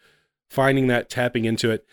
finding 0.49 0.87
that, 0.87 1.09
tapping 1.09 1.45
into 1.45 1.71
it, 1.71 1.87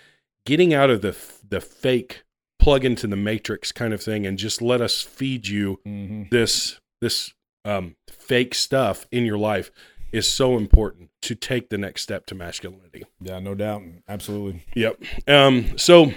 getting 0.45 0.75
out 0.75 0.91
of 0.91 1.01
the 1.03 1.17
the 1.49 1.61
fake 1.61 2.25
plug 2.59 2.85
into 2.85 3.07
the 3.07 3.17
matrix 3.17 3.71
kind 3.71 3.95
of 3.95 4.03
thing, 4.03 4.27
and 4.27 4.37
just 4.39 4.61
let 4.61 4.81
us 4.81 5.01
feed 5.01 5.47
you 5.47 5.79
Mm-hmm. 5.87 6.25
this 6.31 6.81
this 7.01 7.33
um, 7.65 7.95
fake 8.11 8.55
stuff 8.57 9.07
in 9.13 9.25
your 9.25 9.39
life 9.39 9.71
is 10.11 10.29
so 10.31 10.57
important 10.57 11.11
to 11.23 11.35
take 11.37 11.71
the 11.71 11.79
next 11.79 12.03
step 12.03 12.27
to 12.27 12.35
masculinity. 12.35 13.05
Yeah, 13.21 13.39
no 13.39 13.55
doubt. 13.55 13.83
Absolutely. 14.09 14.65
Yep. 14.75 15.01
Um, 15.29 15.79
so 15.79 16.13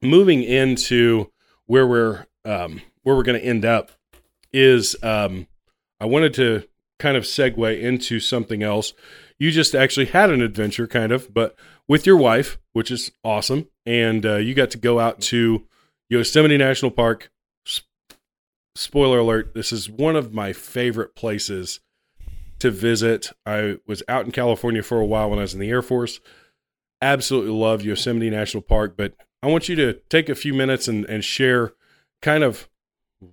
moving 0.00 0.42
into 0.42 1.30
where 1.66 1.86
we're 1.86 2.26
um, 2.46 2.80
where 3.02 3.14
we're 3.14 3.22
going 3.22 3.38
to 3.38 3.46
end 3.46 3.64
up 3.66 3.92
is 4.52 4.96
um, 5.02 5.46
I 6.00 6.06
wanted 6.06 6.32
to 6.34 6.66
kind 6.98 7.16
of 7.16 7.24
segue 7.24 7.80
into 7.80 8.20
something 8.20 8.62
else. 8.62 8.92
You 9.38 9.50
just 9.50 9.74
actually 9.74 10.06
had 10.06 10.30
an 10.30 10.40
adventure, 10.40 10.86
kind 10.86 11.12
of, 11.12 11.32
but 11.32 11.54
with 11.88 12.06
your 12.06 12.16
wife, 12.16 12.58
which 12.72 12.90
is 12.90 13.12
awesome, 13.22 13.68
and 13.84 14.24
uh, 14.24 14.36
you 14.36 14.54
got 14.54 14.70
to 14.70 14.78
go 14.78 14.98
out 14.98 15.20
to 15.22 15.66
Yosemite 16.08 16.56
National 16.56 16.90
Park. 16.90 17.30
Spoiler 18.74 19.18
alert: 19.18 19.54
This 19.54 19.72
is 19.72 19.88
one 19.88 20.16
of 20.16 20.34
my 20.34 20.52
favorite 20.52 21.14
places 21.14 21.80
to 22.58 22.70
visit. 22.70 23.32
I 23.44 23.76
was 23.86 24.02
out 24.08 24.24
in 24.24 24.32
California 24.32 24.82
for 24.82 25.00
a 25.00 25.06
while 25.06 25.30
when 25.30 25.38
I 25.38 25.42
was 25.42 25.54
in 25.54 25.60
the 25.60 25.70
Air 25.70 25.82
Force 25.82 26.20
absolutely 27.00 27.52
love 27.52 27.82
Yosemite 27.82 28.30
National 28.30 28.62
Park, 28.62 28.94
but 28.96 29.14
I 29.42 29.48
want 29.48 29.68
you 29.68 29.76
to 29.76 29.94
take 30.08 30.28
a 30.28 30.34
few 30.34 30.54
minutes 30.54 30.88
and, 30.88 31.04
and 31.06 31.24
share 31.24 31.72
kind 32.22 32.42
of 32.42 32.68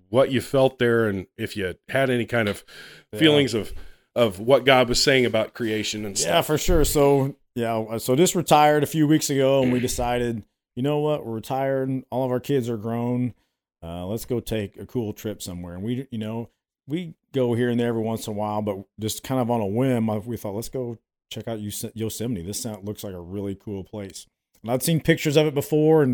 what 0.09 0.31
you 0.31 0.41
felt 0.41 0.79
there 0.79 1.07
and 1.07 1.27
if 1.37 1.57
you 1.57 1.73
had 1.89 2.09
any 2.09 2.25
kind 2.25 2.47
of 2.47 2.63
Yeah. 3.11 3.19
feelings 3.19 3.53
of 3.53 3.73
of 4.15 4.39
what 4.39 4.63
God 4.63 4.87
was 4.89 5.01
saying 5.01 5.25
about 5.25 5.55
creation 5.55 6.05
and 6.05 6.15
stuff. 6.15 6.29
Yeah, 6.29 6.41
for 6.41 6.57
sure. 6.59 6.85
So 6.85 7.35
yeah, 7.55 7.77
uh, 7.79 7.97
so 7.99 8.15
just 8.15 8.35
retired 8.35 8.83
a 8.83 8.87
few 8.87 9.07
weeks 9.07 9.29
ago, 9.31 9.63
and 9.63 9.73
we 9.73 9.79
decided, 9.79 10.43
you 10.75 10.83
know 10.83 10.99
what, 10.99 11.25
we're 11.25 11.33
retired. 11.33 11.89
All 12.11 12.23
of 12.23 12.29
our 12.31 12.39
kids 12.39 12.69
are 12.69 12.77
grown. 12.77 13.33
Uh, 13.81 14.05
let's 14.05 14.25
go 14.25 14.39
take 14.39 14.77
a 14.77 14.85
cool 14.85 15.13
trip 15.13 15.41
somewhere. 15.41 15.73
And 15.73 15.83
we, 15.83 16.07
you 16.11 16.17
know, 16.19 16.49
we 16.87 17.15
go 17.33 17.53
here 17.55 17.69
and 17.69 17.79
there 17.79 17.87
every 17.87 18.03
once 18.03 18.27
in 18.27 18.33
a 18.33 18.35
while, 18.35 18.61
but 18.61 18.77
just 18.99 19.23
kind 19.23 19.41
of 19.41 19.49
on 19.49 19.61
a 19.61 19.65
whim, 19.65 20.07
we 20.25 20.37
thought 20.37 20.53
let's 20.55 20.69
go 20.69 20.97
check 21.31 21.47
out 21.47 21.59
Yos- 21.59 21.85
Yosemite. 21.95 22.43
This 22.43 22.61
sound, 22.61 22.85
looks 22.85 23.03
like 23.03 23.13
a 23.15 23.19
really 23.19 23.55
cool 23.55 23.83
place. 23.83 24.27
And 24.63 24.71
I'd 24.71 24.81
seen 24.81 25.01
pictures 25.01 25.35
of 25.35 25.45
it 25.45 25.53
before, 25.53 26.01
and, 26.03 26.11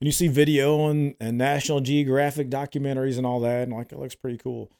and 0.00 0.06
you 0.06 0.12
see 0.12 0.26
video 0.28 0.88
and, 0.88 1.14
and 1.20 1.38
National 1.38 1.80
Geographic 1.80 2.50
documentaries 2.50 3.16
and 3.16 3.24
all 3.24 3.40
that, 3.40 3.62
and 3.62 3.72
like 3.72 3.92
it 3.92 3.98
looks 3.98 4.16
pretty 4.16 4.38
cool. 4.38 4.70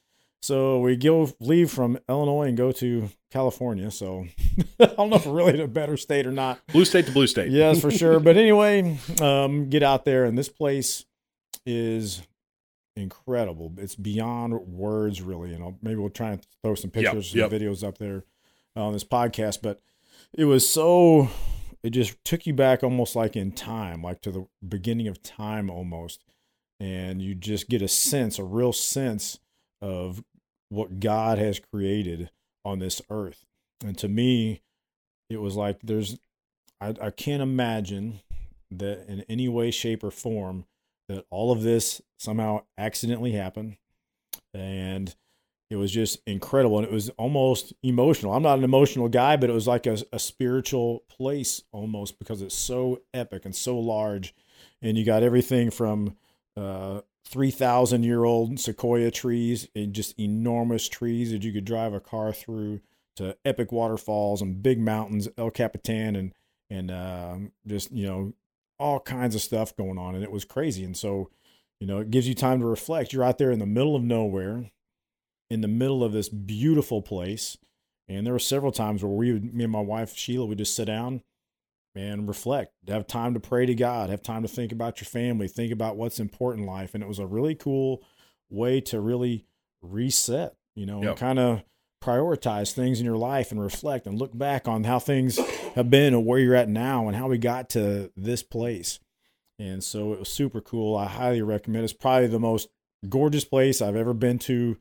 So 0.41 0.79
we 0.79 0.97
go 0.97 1.31
leave 1.39 1.71
from 1.71 1.97
Illinois 2.09 2.49
and 2.49 2.57
go 2.57 2.73
to 2.73 3.09
California. 3.31 3.89
So 3.91 4.25
I 4.79 4.87
don't 4.87 5.09
know 5.09 5.15
if 5.15 5.25
we're 5.25 5.35
really 5.37 5.53
in 5.53 5.61
a 5.61 5.67
better 5.69 5.95
state 5.95 6.27
or 6.27 6.33
not. 6.33 6.59
Blue 6.67 6.83
state 6.83 7.05
to 7.05 7.13
blue 7.13 7.27
state. 7.27 7.49
Yes, 7.49 7.79
for 7.79 7.89
sure. 7.89 8.19
But 8.23 8.35
anyway, 8.35 8.97
um, 9.21 9.69
get 9.69 9.83
out 9.83 10.03
there, 10.03 10.25
and 10.25 10.37
this 10.37 10.49
place 10.49 11.05
is 11.65 12.23
incredible. 12.97 13.71
It's 13.77 13.95
beyond 13.95 14.53
words, 14.67 15.21
really. 15.21 15.53
And 15.53 15.63
I'll, 15.63 15.77
maybe 15.81 15.95
we'll 15.95 16.09
try 16.09 16.31
and 16.31 16.45
throw 16.61 16.75
some 16.75 16.91
Yep, 16.93 17.03
pictures 17.05 17.33
yep. 17.33 17.49
and 17.49 17.61
videos 17.61 17.81
up 17.81 17.97
there 17.97 18.25
on 18.75 18.91
this 18.91 19.05
podcast. 19.05 19.59
But 19.61 19.79
it 20.33 20.43
was 20.43 20.67
so. 20.67 21.29
It 21.83 21.91
just 21.91 22.15
took 22.23 22.45
you 22.45 22.53
back 22.53 22.83
almost 22.83 23.15
like 23.15 23.35
in 23.35 23.51
time, 23.51 24.01
like 24.01 24.21
to 24.21 24.31
the 24.31 24.47
beginning 24.67 25.07
of 25.07 25.21
time 25.21 25.69
almost. 25.69 26.23
And 26.79 27.21
you 27.21 27.35
just 27.35 27.69
get 27.69 27.81
a 27.81 27.87
sense, 27.87 28.39
a 28.39 28.43
real 28.43 28.73
sense 28.73 29.39
of 29.81 30.23
what 30.69 30.99
God 30.99 31.37
has 31.37 31.59
created 31.59 32.31
on 32.65 32.79
this 32.79 33.01
earth. 33.09 33.45
And 33.85 33.97
to 33.97 34.07
me, 34.07 34.61
it 35.29 35.41
was 35.41 35.55
like 35.55 35.79
there's 35.83 36.17
I, 36.81 36.93
I 37.01 37.09
can't 37.11 37.41
imagine 37.41 38.21
that 38.71 39.07
in 39.07 39.21
any 39.29 39.47
way, 39.47 39.71
shape, 39.71 40.03
or 40.03 40.11
form 40.11 40.65
that 41.07 41.25
all 41.29 41.51
of 41.51 41.63
this 41.63 42.01
somehow 42.17 42.63
accidentally 42.77 43.33
happened. 43.33 43.77
And 44.53 45.15
it 45.73 45.77
was 45.77 45.91
just 45.91 46.21
incredible. 46.27 46.77
And 46.77 46.85
it 46.85 46.93
was 46.93 47.09
almost 47.17 47.73
emotional. 47.81 48.31
I'm 48.31 48.43
not 48.43 48.59
an 48.59 48.63
emotional 48.63 49.09
guy, 49.09 49.37
but 49.37 49.49
it 49.49 49.53
was 49.53 49.67
like 49.67 49.87
a, 49.87 49.97
a 50.11 50.19
spiritual 50.19 51.03
place 51.09 51.63
almost 51.71 52.19
because 52.19 52.43
it's 52.43 52.53
so 52.53 53.01
epic 53.11 53.43
and 53.43 53.55
so 53.55 53.79
large. 53.79 54.35
And 54.83 54.99
you 54.99 55.03
got 55.03 55.23
everything 55.23 55.71
from 55.71 56.15
uh, 56.55 57.01
3,000 57.25 58.03
year 58.03 58.23
old 58.23 58.59
sequoia 58.59 59.09
trees 59.09 59.67
and 59.75 59.93
just 59.93 60.19
enormous 60.19 60.87
trees 60.87 61.31
that 61.31 61.43
you 61.43 61.51
could 61.51 61.65
drive 61.65 61.95
a 61.95 61.99
car 61.99 62.31
through 62.31 62.79
to 63.15 63.35
epic 63.43 63.71
waterfalls 63.71 64.43
and 64.43 64.61
big 64.61 64.79
mountains, 64.79 65.27
El 65.39 65.49
Capitan, 65.49 66.15
and 66.15 66.33
and 66.69 66.91
um, 66.91 67.51
just 67.65 67.91
you 67.91 68.05
know 68.05 68.33
all 68.77 68.99
kinds 68.99 69.33
of 69.33 69.41
stuff 69.41 69.75
going 69.75 69.97
on, 69.97 70.13
and 70.13 70.23
it 70.23 70.31
was 70.31 70.45
crazy. 70.45 70.83
And 70.83 70.95
so, 70.95 71.31
you 71.79 71.87
know, 71.87 71.97
it 71.97 72.11
gives 72.11 72.27
you 72.27 72.35
time 72.35 72.59
to 72.59 72.65
reflect. 72.67 73.11
You're 73.11 73.23
out 73.23 73.39
there 73.39 73.51
in 73.51 73.59
the 73.59 73.65
middle 73.65 73.95
of 73.95 74.03
nowhere, 74.03 74.71
in 75.53 75.61
the 75.61 75.67
middle 75.67 76.03
of 76.03 76.11
this 76.11 76.29
beautiful 76.29 77.01
place, 77.01 77.57
and 78.07 78.25
there 78.25 78.33
were 78.33 78.39
several 78.39 78.71
times 78.71 79.03
where 79.03 79.11
we, 79.11 79.31
would, 79.31 79.53
me 79.53 79.63
and 79.63 79.71
my 79.71 79.79
wife 79.79 80.15
Sheila, 80.17 80.45
would 80.45 80.57
just 80.57 80.75
sit 80.75 80.85
down 80.85 81.21
and 81.95 82.27
reflect, 82.27 82.73
have 82.87 83.05
time 83.05 83.33
to 83.35 83.39
pray 83.39 83.65
to 83.65 83.75
God, 83.75 84.09
have 84.09 84.23
time 84.23 84.41
to 84.41 84.47
think 84.47 84.71
about 84.71 84.99
your 84.99 85.05
family, 85.05 85.47
think 85.47 85.71
about 85.71 85.95
what's 85.95 86.19
important 86.19 86.63
in 86.63 86.73
life, 86.73 86.93
and 86.95 87.03
it 87.03 87.07
was 87.07 87.19
a 87.19 87.27
really 87.27 87.55
cool 87.55 88.03
way 88.49 88.81
to 88.81 88.99
really 88.99 89.45
reset. 89.81 90.55
You 90.75 90.87
know, 90.87 91.01
Yep. 91.01 91.09
and 91.09 91.19
kind 91.19 91.39
of 91.39 91.63
prioritize 92.03 92.73
things 92.73 92.99
in 92.99 93.05
your 93.05 93.17
life 93.17 93.51
and 93.51 93.61
reflect 93.61 94.07
and 94.07 94.17
look 94.19 94.35
back 94.37 94.67
on 94.67 94.83
how 94.83 94.97
things 94.99 95.37
have 95.75 95.89
been 95.89 96.13
and 96.13 96.25
where 96.25 96.39
you're 96.39 96.55
at 96.55 96.67
now 96.67 97.07
and 97.07 97.15
how 97.15 97.27
we 97.27 97.37
got 97.37 97.69
to 97.69 98.11
this 98.17 98.41
place. 98.43 98.99
And 99.59 99.83
so 99.83 100.13
it 100.13 100.19
was 100.19 100.29
super 100.29 100.59
cool. 100.61 100.97
I 100.97 101.05
highly 101.05 101.41
recommend. 101.43 101.83
It's 101.83 101.93
probably 101.93 102.27
the 102.27 102.39
most 102.39 102.69
gorgeous 103.07 103.45
place 103.45 103.81
I've 103.81 103.95
ever 103.95 104.13
been 104.13 104.39
to 104.39 104.77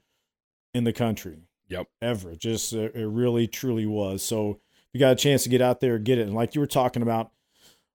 in 0.75 0.85
the 0.85 0.93
country. 0.93 1.39
Yep. 1.69 1.89
Ever. 2.01 2.35
Just 2.37 2.75
uh, 2.75 2.91
it 2.93 3.07
really 3.07 3.47
truly 3.47 3.87
was. 3.87 4.23
So 4.23 4.51
if 4.51 4.89
you 4.93 5.01
got 5.01 5.13
a 5.13 5.17
chance 5.17 5.43
to 5.45 5.49
get 5.49 5.63
out 5.63 5.81
there, 5.81 5.99
get 5.99 6.19
it. 6.19 6.27
And 6.27 6.35
like 6.35 6.55
you 6.55 6.61
were 6.61 6.67
talking 6.67 7.03
about, 7.03 7.31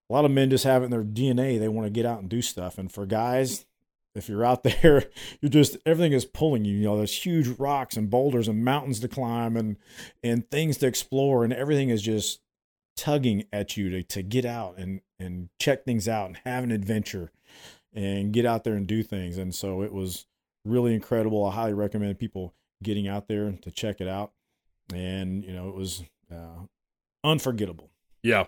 a 0.10 0.14
lot 0.14 0.26
of 0.26 0.32
men 0.32 0.50
just 0.50 0.64
have 0.64 0.82
it 0.82 0.86
in 0.86 0.92
their 0.92 1.04
DNA. 1.04 1.60
They 1.60 1.68
want 1.68 1.86
to 1.86 1.92
get 1.92 2.06
out 2.06 2.20
and 2.20 2.30
do 2.30 2.42
stuff. 2.42 2.78
And 2.78 2.92
for 2.92 3.06
guys, 3.06 3.66
if 4.16 4.30
you're 4.30 4.46
out 4.46 4.64
there, 4.82 5.06
you're 5.42 5.50
just 5.50 5.78
everything 5.86 6.14
is 6.14 6.26
pulling 6.26 6.66
you. 6.66 6.76
You 6.78 6.86
know, 6.86 6.98
there's 6.98 7.26
huge 7.26 7.48
rocks 7.60 7.98
and 7.98 8.10
boulders 8.10 8.48
and 8.48 8.66
mountains 8.66 9.00
to 9.02 9.08
climb 9.08 9.56
and 9.56 9.78
and 10.24 10.50
things 10.50 10.78
to 10.78 10.88
explore, 10.88 11.44
and 11.44 11.54
everything 11.54 11.90
is 11.90 12.02
just 12.02 12.40
tugging 12.96 13.44
at 13.54 13.78
you 13.78 13.90
to, 13.90 14.04
to 14.04 14.24
get 14.24 14.46
out 14.46 14.78
and 14.78 15.02
and 15.20 15.50
check 15.60 15.86
things 15.86 16.08
out 16.08 16.28
and 16.28 16.40
have 16.46 16.64
an 16.64 16.72
adventure 16.72 17.32
and 17.94 18.34
get 18.34 18.46
out 18.46 18.64
there 18.64 18.76
and 18.76 18.88
do 18.88 19.04
things. 19.04 19.38
And 19.38 19.54
so 19.54 19.82
it 19.82 19.94
was 19.94 20.26
really 20.66 20.94
incredible. 20.94 21.46
I 21.46 21.54
highly 21.54 21.74
recommend 21.74 22.20
people 22.20 22.54
getting 22.84 23.08
out 23.08 23.28
there 23.28 23.52
to 23.62 23.72
check 23.72 24.02
it 24.02 24.08
out. 24.08 24.32
And 24.94 25.44
you 25.44 25.54
know, 25.54 25.70
it 25.70 25.76
was 25.76 26.04
uh, 26.32 26.66
unforgettable. 27.24 27.90
Yeah. 28.24 28.46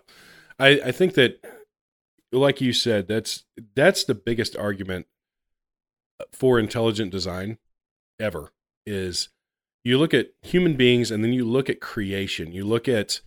I, 0.57 0.67
I 0.86 0.91
think 0.91 1.13
that 1.13 1.43
like 2.32 2.61
you 2.61 2.73
said, 2.73 3.07
that's 3.07 3.45
that's 3.75 4.03
the 4.03 4.15
biggest 4.15 4.55
argument 4.55 5.07
for 6.32 6.59
intelligent 6.59 7.11
design 7.11 7.57
ever 8.19 8.51
is 8.86 9.30
you 9.84 9.97
look 9.97 10.13
at 10.13 10.32
human 10.41 10.75
beings 10.75 11.11
and 11.11 11.23
then 11.23 11.34
you 11.34 11.45
look 11.45 11.69
at 11.69 11.80
creation. 11.80 12.51
You 12.51 12.65
look 12.65 12.88
at 12.88 13.21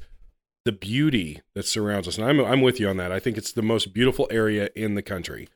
the 0.65 0.73
beauty 0.73 1.41
that 1.55 1.67
surrounds 1.67 2.07
us. 2.07 2.19
And 2.19 2.27
I'm 2.27 2.41
I'm 2.41 2.61
with 2.61 2.79
you 2.79 2.89
on 2.89 2.97
that. 2.99 3.13
I 3.13 3.19
think 3.19 3.37
it's 3.37 3.53
the 3.53 3.63
most 3.63 3.93
beautiful 3.93 4.29
area 4.31 4.69
in 4.77 4.95
the 4.95 5.03
country. 5.03 5.49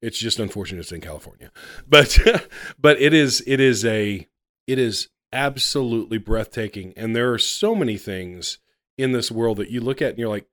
It's 0.00 0.18
just 0.18 0.38
unfortunate 0.38 0.80
it's 0.80 0.92
in 0.92 1.00
California. 1.00 1.50
But 1.88 2.18
but 2.78 3.00
it 3.00 3.14
is 3.14 3.42
it 3.46 3.60
is 3.60 3.84
a 3.84 4.28
it 4.66 4.78
is 4.78 5.08
absolutely 5.32 6.18
breathtaking 6.18 6.92
and 6.96 7.16
there 7.16 7.32
are 7.32 7.38
so 7.38 7.74
many 7.74 7.96
things 7.96 8.58
in 8.98 9.12
this 9.12 9.30
world 9.30 9.56
that 9.56 9.70
you 9.70 9.80
look 9.80 10.02
at 10.02 10.10
and 10.10 10.18
you're 10.18 10.28
like 10.28 10.46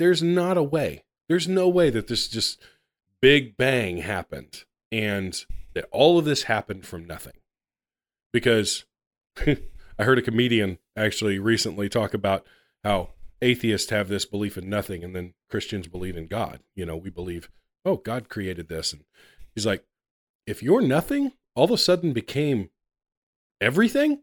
there's 0.00 0.22
not 0.22 0.56
a 0.56 0.62
way. 0.62 1.04
There's 1.28 1.46
no 1.46 1.68
way 1.68 1.90
that 1.90 2.06
this 2.06 2.26
just 2.26 2.58
big 3.20 3.58
bang 3.58 3.98
happened 3.98 4.64
and 4.90 5.38
that 5.74 5.88
all 5.92 6.18
of 6.18 6.24
this 6.24 6.44
happened 6.44 6.86
from 6.86 7.04
nothing. 7.04 7.34
Because 8.32 8.86
I 9.46 9.58
heard 10.04 10.18
a 10.18 10.22
comedian 10.22 10.78
actually 10.96 11.38
recently 11.38 11.90
talk 11.90 12.14
about 12.14 12.46
how 12.82 13.10
atheists 13.42 13.90
have 13.90 14.08
this 14.08 14.24
belief 14.24 14.56
in 14.56 14.70
nothing 14.70 15.04
and 15.04 15.14
then 15.14 15.34
Christians 15.50 15.86
believe 15.86 16.16
in 16.16 16.28
God. 16.28 16.60
You 16.74 16.86
know, 16.86 16.96
we 16.96 17.10
believe, 17.10 17.50
oh, 17.84 17.96
God 17.96 18.30
created 18.30 18.70
this. 18.70 18.94
And 18.94 19.04
he's 19.54 19.66
like, 19.66 19.84
if 20.46 20.62
you're 20.62 20.80
nothing 20.80 21.32
all 21.54 21.64
of 21.64 21.70
a 21.70 21.76
sudden 21.76 22.14
became 22.14 22.70
everything, 23.60 24.22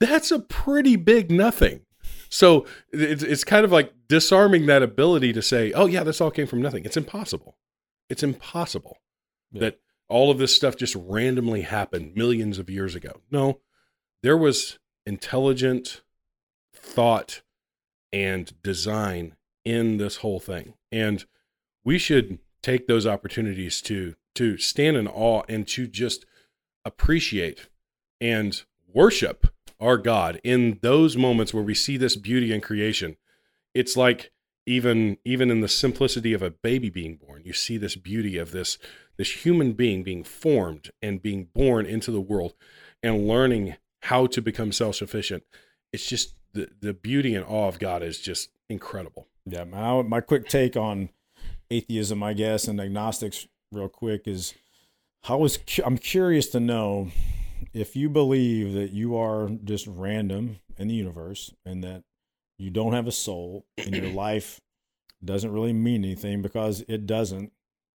that's 0.00 0.30
a 0.30 0.40
pretty 0.40 0.96
big 0.96 1.30
nothing. 1.30 1.82
So 2.28 2.66
it's 2.92 3.22
it's 3.22 3.44
kind 3.44 3.64
of 3.64 3.72
like 3.72 3.92
disarming 4.08 4.66
that 4.66 4.82
ability 4.82 5.32
to 5.32 5.42
say, 5.42 5.72
"Oh 5.72 5.86
yeah, 5.86 6.02
this 6.02 6.20
all 6.20 6.30
came 6.30 6.46
from 6.46 6.60
nothing." 6.62 6.84
It's 6.84 6.96
impossible. 6.96 7.56
It's 8.10 8.22
impossible 8.22 8.98
Yeah. 9.52 9.60
that 9.60 9.80
all 10.08 10.30
of 10.30 10.38
this 10.38 10.54
stuff 10.54 10.76
just 10.76 10.94
randomly 10.96 11.62
happened 11.62 12.14
millions 12.14 12.58
of 12.58 12.68
years 12.68 12.94
ago. 12.94 13.20
No, 13.30 13.60
there 14.22 14.36
was 14.36 14.78
intelligent 15.06 16.02
thought 16.74 17.42
and 18.12 18.52
design 18.62 19.36
in 19.64 19.96
this 19.96 20.16
whole 20.16 20.40
thing. 20.40 20.74
And 20.92 21.24
we 21.84 21.98
should 21.98 22.38
take 22.62 22.86
those 22.86 23.06
opportunities 23.06 23.80
to 23.82 24.14
to 24.34 24.58
stand 24.58 24.96
in 24.96 25.06
awe 25.06 25.42
and 25.48 25.66
to 25.68 25.86
just 25.86 26.26
appreciate 26.84 27.68
and 28.20 28.62
worship 28.92 29.48
our 29.80 29.98
God 29.98 30.40
in 30.44 30.78
those 30.82 31.16
moments 31.16 31.52
where 31.52 31.62
we 31.62 31.74
see 31.74 31.96
this 31.96 32.16
beauty 32.16 32.52
in 32.52 32.60
creation. 32.60 33.16
It's 33.74 33.96
like 33.96 34.30
even 34.66 35.18
even 35.24 35.50
in 35.50 35.60
the 35.60 35.68
simplicity 35.68 36.32
of 36.32 36.42
a 36.42 36.50
baby 36.50 36.88
being 36.88 37.16
born, 37.16 37.42
you 37.44 37.52
see 37.52 37.76
this 37.76 37.96
beauty 37.96 38.38
of 38.38 38.52
this 38.52 38.78
this 39.16 39.44
human 39.44 39.72
being 39.72 40.02
being 40.02 40.24
formed 40.24 40.90
and 41.02 41.22
being 41.22 41.48
born 41.54 41.86
into 41.86 42.10
the 42.10 42.20
world 42.20 42.54
and 43.02 43.28
learning 43.28 43.76
how 44.02 44.26
to 44.26 44.40
become 44.40 44.72
self-sufficient. 44.72 45.42
It's 45.92 46.06
just 46.06 46.34
the 46.52 46.70
the 46.80 46.94
beauty 46.94 47.34
and 47.34 47.44
awe 47.44 47.68
of 47.68 47.78
God 47.78 48.02
is 48.02 48.18
just 48.18 48.50
incredible. 48.68 49.28
Yeah, 49.44 49.64
my 49.64 50.02
my 50.02 50.20
quick 50.20 50.48
take 50.48 50.76
on 50.76 51.10
atheism, 51.70 52.22
I 52.22 52.32
guess, 52.32 52.66
and 52.66 52.80
agnostics, 52.80 53.46
real 53.72 53.88
quick, 53.88 54.26
is 54.26 54.54
how 55.24 55.38
was 55.38 55.58
I'm 55.84 55.98
curious 55.98 56.46
to 56.48 56.60
know 56.60 57.10
if 57.72 57.96
you 57.96 58.08
believe 58.08 58.72
that 58.74 58.92
you 58.92 59.16
are 59.16 59.48
just 59.64 59.86
random 59.86 60.58
in 60.78 60.88
the 60.88 60.94
universe 60.94 61.52
and 61.64 61.82
that 61.84 62.04
you 62.58 62.70
don't 62.70 62.92
have 62.92 63.06
a 63.06 63.12
soul 63.12 63.66
and 63.78 63.94
your 63.94 64.10
life 64.12 64.60
doesn't 65.24 65.52
really 65.52 65.72
mean 65.72 66.04
anything 66.04 66.42
because 66.42 66.84
it 66.88 67.06
doesn't. 67.06 67.52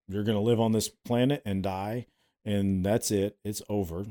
You're 0.08 0.24
going 0.24 0.38
to 0.38 0.44
live 0.44 0.60
on 0.60 0.72
this 0.72 0.90
planet 0.90 1.44
and 1.46 1.62
die, 1.62 2.08
and 2.44 2.84
that's 2.84 3.12
it. 3.12 3.38
It's 3.46 3.62
over. 3.70 4.06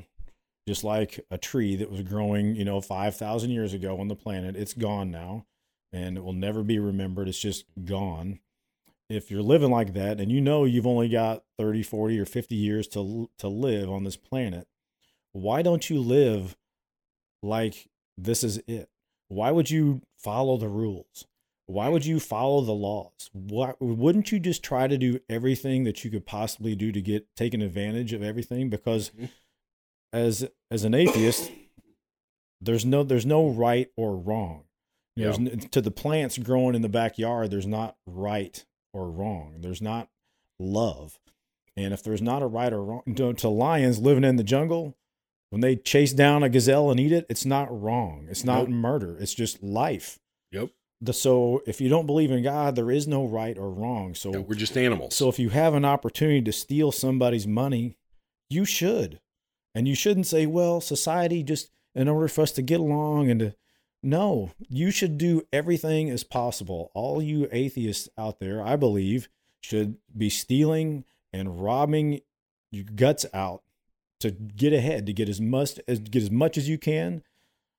Just 0.67 0.85
like 0.85 1.19
a 1.31 1.39
tree 1.39 1.77
that 1.77 1.91
was 1.91 2.03
growing, 2.03 2.55
you 2.55 2.65
know, 2.65 2.81
5,000 2.81 3.51
years 3.51 3.73
ago 3.73 3.99
on 3.99 4.09
the 4.09 4.15
planet, 4.15 4.55
it's 4.55 4.75
gone 4.75 5.11
now 5.11 5.47
and 5.93 6.17
it 6.17 6.25
will 6.25 6.33
never 6.33 6.63
be 6.63 6.79
remembered. 6.79 7.29
It's 7.29 7.39
just 7.39 7.65
gone. 7.85 8.41
If 9.09 9.31
you're 9.31 9.43
living 9.43 9.71
like 9.71 9.95
that 9.95 10.21
and 10.21 10.31
you 10.31 10.41
know 10.41 10.65
you've 10.65 10.87
only 10.87 11.09
got 11.09 11.45
30, 11.59 11.83
40, 11.83 12.21
or 12.21 12.27
50 12.27 12.55
years 12.55 12.87
to, 12.89 13.31
to 13.39 13.49
live 13.49 13.91
on 13.91 14.05
this 14.05 14.17
planet, 14.17 14.69
why 15.33 15.63
don't 15.63 15.89
you 15.89 16.01
live 16.01 16.57
like 17.43 17.89
this 18.17 18.43
is 18.43 18.61
it? 18.67 18.89
Why 19.29 19.51
would 19.51 19.71
you 19.71 20.03
follow 20.17 20.57
the 20.57 20.69
rules? 20.69 21.27
Why 21.67 21.89
would 21.89 22.07
you 22.07 22.19
follow 22.19 22.63
the 22.63 22.73
laws? 22.73 23.29
Why 23.33 23.75
wouldn't 23.79 24.33
you 24.33 24.41
just 24.41 24.63
try 24.63 24.87
to 24.87 24.97
do 24.97 25.21
everything 25.29 25.85
that 25.85 26.03
you 26.03 26.11
could 26.11 26.25
possibly 26.25 26.75
do 26.75 26.93
to 26.93 27.03
get 27.03 27.27
taken 27.37 27.61
advantage 27.61 28.15
of 28.15 28.23
everything? 28.23 28.71
Because 28.71 29.11
mm-hmm. 29.11 29.27
as 30.13 30.49
as 30.71 30.85
an 30.85 30.95
atheist, 30.95 31.51
there's 32.61 32.87
no 32.87 33.03
there's 33.03 33.27
no 33.27 33.49
right 33.49 33.89
or 33.97 34.17
wrong. 34.17 34.65
Yeah. 35.15 35.33
to 35.73 35.81
the 35.81 35.91
plants 35.91 36.39
growing 36.39 36.77
in 36.77 36.83
the 36.83 36.89
backyard, 36.89 37.51
there's 37.51 37.67
not 37.67 37.97
right 38.07 38.65
or 38.95 39.11
wrong. 39.11 39.57
There's 39.61 39.83
not 39.83 40.09
love. 40.61 41.19
And 41.77 41.93
if 41.93 42.05
there's 42.05 42.23
not 42.23 42.43
a 42.43 42.47
right 42.47 42.73
or 42.73 42.83
wrong 42.83 43.03
to, 43.17 43.33
to 43.35 43.49
lions 43.49 43.99
living 43.99 44.25
in 44.25 44.37
the 44.37 44.45
jungle, 44.45 44.97
when 45.51 45.61
they 45.61 45.77
chase 45.77 46.13
down 46.13 46.43
a 46.43 46.49
gazelle 46.49 46.91
and 46.91 47.01
eat 47.01 47.13
it, 47.13 47.27
it's 47.29 47.45
not 47.45 47.69
wrong. 47.71 48.27
It's 48.29 48.45
not 48.45 48.69
nope. 48.69 48.69
murder. 48.69 49.17
It's 49.19 49.35
just 49.35 49.63
life. 49.63 50.19
Yep. 50.53 50.71
The, 51.01 51.13
so 51.13 51.63
if 51.67 51.81
you 51.81 51.89
don't 51.89 52.07
believe 52.07 52.31
in 52.31 52.43
God, 52.43 52.77
there 52.77 52.91
is 52.91 53.07
no 53.07 53.25
right 53.25 53.57
or 53.57 53.71
wrong. 53.71 54.15
So 54.15 54.33
yeah, 54.33 54.39
we're 54.41 54.57
just 54.57 54.77
animals. 54.77 55.15
So 55.15 55.29
if 55.29 55.39
you 55.39 55.51
have 55.51 55.75
an 55.75 55.85
opportunity 55.85 56.43
to 56.43 56.53
steal 56.53 56.93
somebody's 56.93 57.47
money, 57.47 57.97
you 58.51 58.65
should. 58.65 59.21
And 59.75 59.87
you 59.87 59.95
shouldn't 59.95 60.27
say, 60.27 60.47
well, 60.47 60.81
society 60.81 61.43
just 61.43 61.71
in 61.95 62.09
order 62.09 62.29
for 62.29 62.43
us 62.43 62.53
to 62.53 62.63
get 62.63 62.81
along 62.81 63.31
and 63.31 63.41
to 63.41 63.55
no, 64.03 64.53
you 64.69 64.91
should 64.91 65.19
do 65.19 65.43
everything 65.53 66.09
as 66.11 66.23
possible. 66.23 66.91
All 66.95 67.21
you 67.21 67.49
atheists 67.51 68.09
out 68.17 68.39
there, 68.39 68.63
I 68.63 68.77
believe, 68.77 69.29
should 69.61 69.97
be 70.17 70.31
stealing 70.31 71.05
and 71.33 71.63
robbing 71.63 72.21
your 72.71 72.85
guts 72.85 73.27
out 73.35 73.63
to 74.21 74.31
get 74.31 74.73
ahead, 74.73 75.07
to 75.07 75.13
get 75.13 75.29
as 75.29 75.41
much 75.41 75.79
as 75.87 76.01
get 76.01 76.23
as 76.23 76.31
much 76.31 76.59
as 76.59 76.69
you 76.69 76.79
can, 76.79 77.23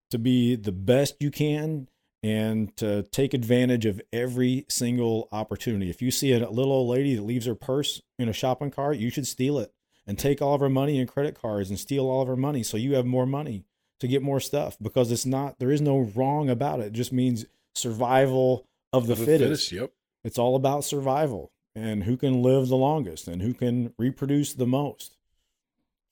to 0.10 0.18
be 0.18 0.56
the 0.56 0.72
best 0.72 1.16
you 1.20 1.32
can, 1.32 1.88
and 2.24 2.76
to 2.78 3.04
take 3.04 3.34
advantage 3.34 3.86
of 3.86 4.02
every 4.12 4.66
single 4.70 5.28
opportunity. 5.32 5.90
If 5.90 6.02
you 6.02 6.12
see 6.12 6.34
a 6.34 6.50
little 6.50 6.74
old 6.74 6.90
lady 6.90 7.16
that 7.16 7.24
leaves 7.24 7.46
her 7.46 7.56
purse 7.56 8.02
in 8.18 8.30
a 8.30 8.34
shopping 8.34 8.72
cart, 8.72 8.98
you 8.98 9.10
should 9.10 9.28
steal 9.28 9.58
it 9.60 9.74
and 10.06 10.18
take 10.18 10.42
all 10.42 10.56
of 10.56 10.62
her 10.62 10.70
money 10.70 11.00
and 11.00 11.08
credit 11.08 11.40
cards 11.40 11.70
and 11.70 11.80
steal 11.80 12.10
all 12.10 12.22
of 12.22 12.28
her 12.28 12.36
money 12.36 12.64
so 12.64 12.78
you 12.78 12.96
have 12.96 13.06
more 13.06 13.26
money 13.26 13.64
to 14.00 14.08
get 14.08 14.24
more 14.24 14.40
stuff 14.40 14.78
because 14.82 15.12
it's 15.12 15.26
not 15.26 15.60
there 15.60 15.72
is 15.72 15.82
no 15.82 16.00
wrong 16.00 16.50
about 16.50 16.80
it. 16.80 16.88
It 16.88 16.94
just 16.94 17.14
means 17.14 17.46
survival 17.76 18.66
of 18.92 19.08
the, 19.08 19.14
of 19.14 19.20
the 19.20 19.26
fittest. 19.26 19.42
fittest. 19.42 19.72
Yep. 19.72 19.92
It's 20.24 20.40
all 20.40 20.56
about 20.56 20.84
survival 20.84 21.52
and 21.76 22.04
who 22.04 22.18
can 22.18 22.42
live 22.42 22.68
the 22.68 22.76
longest 22.76 23.28
and 23.28 23.42
who 23.42 23.54
can 23.54 23.94
reproduce 23.98 24.54
the 24.54 24.66
most. 24.66 25.16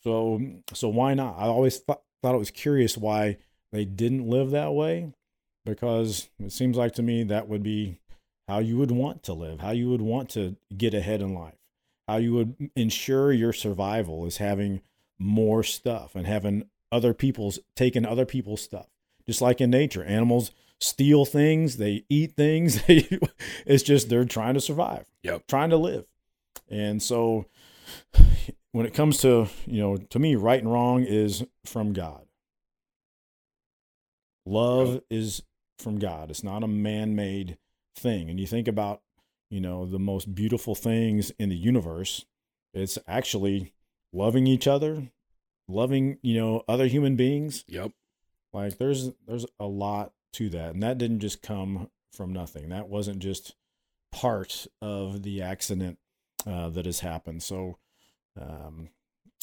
So 0.04 0.36
um, 0.36 0.64
so 0.74 0.90
why 0.90 1.14
not? 1.14 1.36
I 1.38 1.46
always 1.46 1.80
th- 1.80 2.00
thought 2.22 2.36
it 2.36 2.40
was 2.40 2.52
curious 2.52 2.98
why 2.98 3.38
they 3.72 3.86
didn't 3.86 4.28
live 4.28 4.52
that 4.52 4.74
way 4.74 5.14
because 5.66 6.30
it 6.40 6.52
seems 6.52 6.78
like 6.78 6.94
to 6.94 7.04
me 7.04 7.24
that 7.24 7.48
would 7.48 7.64
be 7.64 8.00
how 8.48 8.60
you 8.60 8.78
would 8.78 8.92
want 8.92 9.24
to 9.24 9.34
live, 9.34 9.60
how 9.60 9.72
you 9.72 9.90
would 9.90 10.02
want 10.02 10.30
to 10.30 10.56
get 10.76 10.94
ahead 10.94 11.22
in 11.22 11.34
life, 11.34 11.58
how 12.08 12.18
you 12.18 12.34
would 12.34 12.70
ensure 12.76 13.34
your 13.34 13.52
survival 13.52 14.26
is 14.26 14.38
having 14.38 14.82
more 15.20 15.64
stuff 15.64 16.16
and 16.16 16.26
having 16.26 16.70
other 16.92 17.14
people's 17.14 17.60
taking 17.76 18.06
other 18.06 18.26
people's 18.26 18.62
stuff. 18.62 18.88
Just 19.26 19.42
like 19.42 19.60
in 19.60 19.70
nature, 19.70 20.04
animals 20.04 20.52
steal 20.80 21.26
things, 21.26 21.78
they 21.78 22.06
eat 22.10 22.34
things. 22.36 22.82
it's 22.88 23.84
just 23.84 24.10
they're 24.10 24.26
trying 24.26 24.54
to 24.54 24.62
survive. 24.62 25.06
Yep. 25.24 25.48
Trying 25.48 25.70
to 25.72 25.78
live. 25.78 26.06
And 26.70 27.02
so 27.02 27.46
when 28.72 28.86
it 28.86 28.94
comes 28.94 29.18
to, 29.20 29.48
you 29.66 29.80
know, 29.80 29.98
to 29.98 30.20
me, 30.20 30.36
right 30.36 30.62
and 30.62 30.72
wrong 30.72 31.04
is 31.04 31.46
from 31.66 31.94
God. 31.94 32.26
Love 34.46 35.02
is 35.10 35.42
from 35.80 36.00
God. 36.00 36.30
It's 36.30 36.44
not 36.44 36.64
a 36.64 36.68
man 36.68 37.16
made 37.16 37.58
thing. 37.96 38.30
And 38.30 38.40
you 38.40 38.48
think 38.48 38.68
about, 38.68 39.02
you 39.50 39.60
know, 39.60 39.86
the 39.86 40.00
most 40.00 40.34
beautiful 40.34 40.76
things 40.76 41.32
in 41.40 41.50
the 41.50 41.56
universe, 41.56 42.26
it's 42.74 42.98
actually 43.08 43.74
loving 44.14 44.48
each 44.48 44.68
other, 44.68 45.10
loving, 45.68 46.18
you 46.22 46.40
know, 46.40 46.64
other 46.68 46.88
human 46.88 47.16
beings. 47.16 47.66
Yep. 47.68 47.92
Like 48.54 48.78
there's 48.78 49.12
there's 49.28 49.46
a 49.60 49.66
lot 49.66 50.14
to 50.34 50.50
that. 50.50 50.74
And 50.74 50.84
that 50.84 50.98
didn't 50.98 51.20
just 51.20 51.42
come 51.42 51.90
from 52.14 52.34
nothing. 52.34 52.70
That 52.70 52.90
wasn't 52.90 53.20
just 53.20 53.56
part 54.12 54.68
of 54.82 55.24
the 55.24 55.42
accident 55.42 56.00
uh, 56.46 56.70
that 56.70 56.86
has 56.86 57.02
happened. 57.02 57.44
So 57.44 57.78
um, 58.40 58.90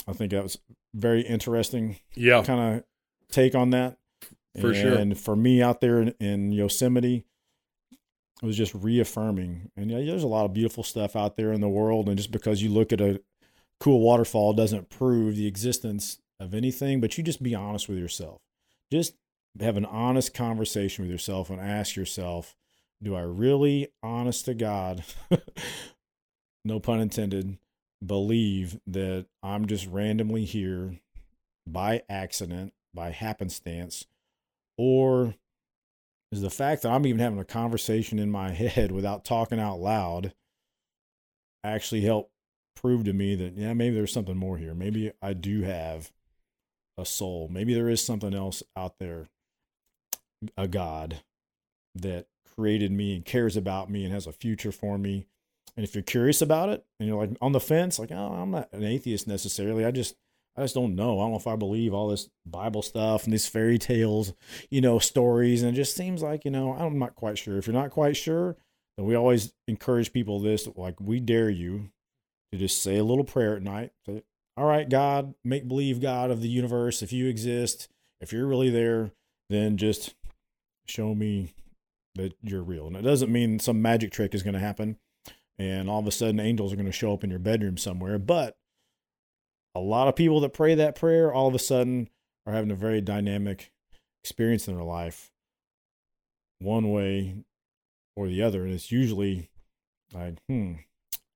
I 0.06 0.12
think 0.12 0.32
that 0.32 0.42
was 0.42 0.58
very 0.94 1.22
interesting. 1.22 1.98
Yeah. 2.14 2.42
Kind 2.42 2.76
of 2.76 2.84
take 3.30 3.54
on 3.54 3.70
that. 3.70 3.98
For 4.60 4.68
and 4.68 4.76
sure. 4.76 4.94
And 4.94 5.18
for 5.18 5.34
me 5.34 5.62
out 5.62 5.80
there 5.80 6.00
in, 6.00 6.14
in 6.20 6.52
Yosemite, 6.52 7.24
it 8.42 8.46
was 8.46 8.56
just 8.56 8.74
reaffirming. 8.74 9.70
And 9.76 9.90
yeah, 9.90 9.98
there's 10.04 10.22
a 10.22 10.28
lot 10.28 10.44
of 10.44 10.52
beautiful 10.52 10.84
stuff 10.84 11.16
out 11.16 11.36
there 11.36 11.52
in 11.52 11.60
the 11.60 11.68
world. 11.68 12.08
And 12.08 12.16
just 12.16 12.30
because 12.30 12.62
you 12.62 12.70
look 12.70 12.92
at 12.92 13.00
a 13.00 13.20
cool 13.80 14.00
waterfall 14.00 14.52
doesn't 14.52 14.90
prove 14.90 15.36
the 15.36 15.46
existence 15.46 16.18
of 16.38 16.54
anything, 16.54 17.00
but 17.00 17.16
you 17.16 17.24
just 17.24 17.42
be 17.42 17.54
honest 17.54 17.88
with 17.88 17.98
yourself. 17.98 18.40
Just 18.92 19.14
have 19.60 19.76
an 19.76 19.84
honest 19.84 20.34
conversation 20.34 21.04
with 21.04 21.10
yourself 21.10 21.50
and 21.50 21.60
ask 21.60 21.96
yourself, 21.96 22.54
do 23.02 23.14
I 23.14 23.22
really, 23.22 23.88
honest 24.02 24.44
to 24.46 24.54
God, 24.54 25.04
no 26.64 26.80
pun 26.80 27.00
intended, 27.00 27.58
believe 28.04 28.78
that 28.86 29.26
I'm 29.42 29.66
just 29.66 29.86
randomly 29.86 30.44
here 30.44 30.98
by 31.66 32.02
accident, 32.08 32.72
by 32.92 33.10
happenstance, 33.10 34.06
or 34.76 35.34
is 36.32 36.42
the 36.42 36.50
fact 36.50 36.82
that 36.82 36.90
I'm 36.90 37.06
even 37.06 37.20
having 37.20 37.38
a 37.38 37.44
conversation 37.44 38.18
in 38.18 38.30
my 38.30 38.50
head 38.52 38.90
without 38.90 39.24
talking 39.24 39.60
out 39.60 39.78
loud 39.78 40.32
actually 41.62 42.02
help 42.02 42.30
prove 42.76 43.04
to 43.04 43.12
me 43.12 43.34
that, 43.36 43.56
yeah, 43.56 43.72
maybe 43.72 43.94
there's 43.94 44.12
something 44.12 44.36
more 44.36 44.58
here. 44.58 44.74
Maybe 44.74 45.12
I 45.22 45.32
do 45.32 45.62
have 45.62 46.12
a 46.98 47.06
soul. 47.06 47.48
Maybe 47.50 47.72
there 47.74 47.88
is 47.88 48.04
something 48.04 48.34
else 48.34 48.62
out 48.76 48.98
there, 48.98 49.28
a 50.56 50.68
God 50.68 51.22
that 51.94 52.26
created 52.54 52.92
me 52.92 53.14
and 53.14 53.24
cares 53.24 53.56
about 53.56 53.90
me 53.90 54.04
and 54.04 54.12
has 54.12 54.26
a 54.26 54.32
future 54.32 54.72
for 54.72 54.98
me. 54.98 55.26
And 55.76 55.84
if 55.84 55.94
you're 55.94 56.02
curious 56.02 56.40
about 56.40 56.68
it 56.68 56.84
and 56.98 57.08
you're 57.08 57.18
like 57.26 57.36
on 57.40 57.52
the 57.52 57.60
fence, 57.60 57.98
like, 57.98 58.12
oh, 58.12 58.32
I'm 58.32 58.52
not 58.52 58.68
an 58.72 58.84
atheist 58.84 59.26
necessarily. 59.26 59.84
I 59.84 59.90
just, 59.90 60.14
I 60.56 60.62
just 60.62 60.74
don't 60.74 60.94
know. 60.94 61.18
I 61.18 61.24
don't 61.24 61.32
know 61.32 61.38
if 61.38 61.48
I 61.48 61.56
believe 61.56 61.92
all 61.92 62.08
this 62.08 62.28
Bible 62.46 62.82
stuff 62.82 63.24
and 63.24 63.32
these 63.32 63.48
fairy 63.48 63.78
tales, 63.78 64.34
you 64.70 64.80
know, 64.80 65.00
stories. 65.00 65.62
And 65.62 65.72
it 65.72 65.76
just 65.76 65.96
seems 65.96 66.22
like, 66.22 66.44
you 66.44 66.50
know, 66.52 66.72
I'm 66.74 66.98
not 66.98 67.16
quite 67.16 67.38
sure. 67.38 67.58
If 67.58 67.66
you're 67.66 67.74
not 67.74 67.90
quite 67.90 68.16
sure, 68.16 68.56
then 68.96 69.06
we 69.06 69.16
always 69.16 69.52
encourage 69.66 70.12
people 70.12 70.38
this, 70.38 70.68
like, 70.76 71.00
we 71.00 71.18
dare 71.18 71.50
you 71.50 71.90
to 72.52 72.58
just 72.58 72.80
say 72.80 72.98
a 72.98 73.04
little 73.04 73.24
prayer 73.24 73.56
at 73.56 73.62
night. 73.62 73.90
Say, 74.06 74.22
all 74.56 74.66
right, 74.66 74.88
God, 74.88 75.34
make 75.42 75.66
believe 75.66 76.00
God 76.00 76.30
of 76.30 76.40
the 76.40 76.48
universe. 76.48 77.02
If 77.02 77.12
you 77.12 77.26
exist, 77.26 77.88
if 78.20 78.32
you're 78.32 78.46
really 78.46 78.70
there, 78.70 79.10
then 79.50 79.76
just 79.76 80.14
show 80.86 81.16
me 81.16 81.52
that 82.14 82.34
you're 82.42 82.62
real. 82.62 82.86
And 82.86 82.96
it 82.96 83.02
doesn't 83.02 83.32
mean 83.32 83.58
some 83.58 83.82
magic 83.82 84.12
trick 84.12 84.36
is 84.36 84.44
going 84.44 84.54
to 84.54 84.60
happen 84.60 84.98
and 85.58 85.88
all 85.88 86.00
of 86.00 86.06
a 86.06 86.12
sudden 86.12 86.40
angels 86.40 86.72
are 86.72 86.76
going 86.76 86.86
to 86.86 86.92
show 86.92 87.12
up 87.12 87.24
in 87.24 87.30
your 87.30 87.38
bedroom 87.38 87.76
somewhere. 87.76 88.18
But 88.18 88.56
a 89.74 89.80
lot 89.80 90.08
of 90.08 90.16
people 90.16 90.40
that 90.40 90.52
pray 90.52 90.74
that 90.74 90.96
prayer 90.96 91.32
all 91.32 91.48
of 91.48 91.54
a 91.54 91.58
sudden 91.58 92.08
are 92.46 92.52
having 92.52 92.70
a 92.70 92.76
very 92.76 93.00
dynamic 93.00 93.72
experience 94.22 94.68
in 94.68 94.74
their 94.74 94.84
life, 94.84 95.30
one 96.58 96.90
way 96.90 97.36
or 98.16 98.28
the 98.28 98.42
other. 98.42 98.64
And 98.64 98.72
it's 98.72 98.92
usually 98.92 99.50
like, 100.12 100.38
hmm, 100.48 100.74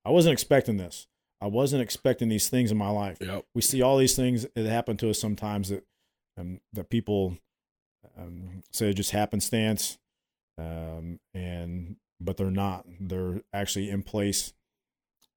I 0.05 0.11
wasn't 0.11 0.33
expecting 0.33 0.77
this. 0.77 1.07
I 1.41 1.47
wasn't 1.47 1.81
expecting 1.81 2.29
these 2.29 2.49
things 2.49 2.71
in 2.71 2.77
my 2.77 2.89
life. 2.89 3.17
Yep. 3.21 3.45
We 3.55 3.61
see 3.61 3.81
all 3.81 3.97
these 3.97 4.15
things 4.15 4.45
that 4.55 4.65
happen 4.65 4.97
to 4.97 5.09
us 5.09 5.19
sometimes 5.19 5.69
that 5.69 5.85
um, 6.37 6.59
that 6.73 6.89
people 6.89 7.37
um, 8.17 8.63
say 8.71 8.93
just 8.93 9.11
happenstance, 9.11 9.97
um, 10.57 11.19
and 11.33 11.95
but 12.19 12.37
they're 12.37 12.51
not. 12.51 12.85
They're 12.99 13.41
actually 13.53 13.89
in 13.89 14.03
place. 14.03 14.53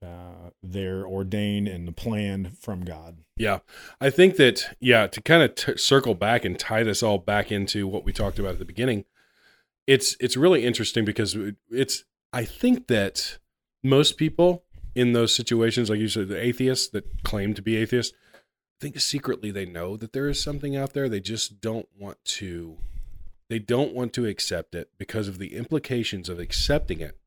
Uh, 0.03 0.51
they're 0.63 1.07
ordained 1.07 1.69
and 1.69 1.87
the 1.87 2.51
from 2.61 2.85
God. 2.85 3.19
Yeah, 3.37 3.61
I 4.01 4.11
think 4.11 4.37
that 4.37 4.75
yeah 4.81 5.07
to 5.07 5.21
kind 5.21 5.43
of 5.43 5.55
t- 5.55 5.77
circle 5.77 6.15
back 6.15 6.45
and 6.45 6.59
tie 6.59 6.83
this 6.83 7.03
all 7.03 7.19
back 7.19 7.53
into 7.53 7.87
what 7.87 8.05
we 8.05 8.13
talked 8.13 8.39
about 8.39 8.53
at 8.53 8.59
the 8.59 8.65
beginning. 8.65 9.05
It's 9.87 10.17
it's 10.19 10.37
really 10.37 10.65
interesting 10.65 11.05
because 11.05 11.37
it's 11.71 12.05
I 12.33 12.45
think 12.45 12.89
that 12.89 13.39
most 13.85 14.17
people 14.17 14.65
in 14.95 15.13
those 15.13 15.35
situations, 15.35 15.89
like 15.89 16.01
you 16.01 16.09
said, 16.09 16.29
the 16.29 16.41
atheists 16.41 16.89
that 16.89 17.23
claim 17.23 17.55
to 17.55 17.63
be 17.63 17.77
atheists, 17.77 18.15
I 18.35 18.39
think 18.81 19.01
secretly 19.01 19.51
they 19.51 19.67
know 19.67 19.97
that 19.97 20.13
there 20.13 20.29
is 20.29 20.43
something 20.43 20.77
out 20.77 20.93
there. 20.93 21.09
They 21.09 21.21
just 21.21 21.61
don't 21.61 21.89
want 21.99 22.25
to 22.25 22.79
they 23.53 23.59
don't 23.59 23.93
want 23.93 24.15
to 24.15 24.25
accept 24.25 24.75
it 24.75 24.89
because 24.97 25.29
of 25.29 25.37
the 25.37 25.55
implications 25.55 26.31
of 26.31 26.41
accepting 26.41 27.01
it 27.01 27.19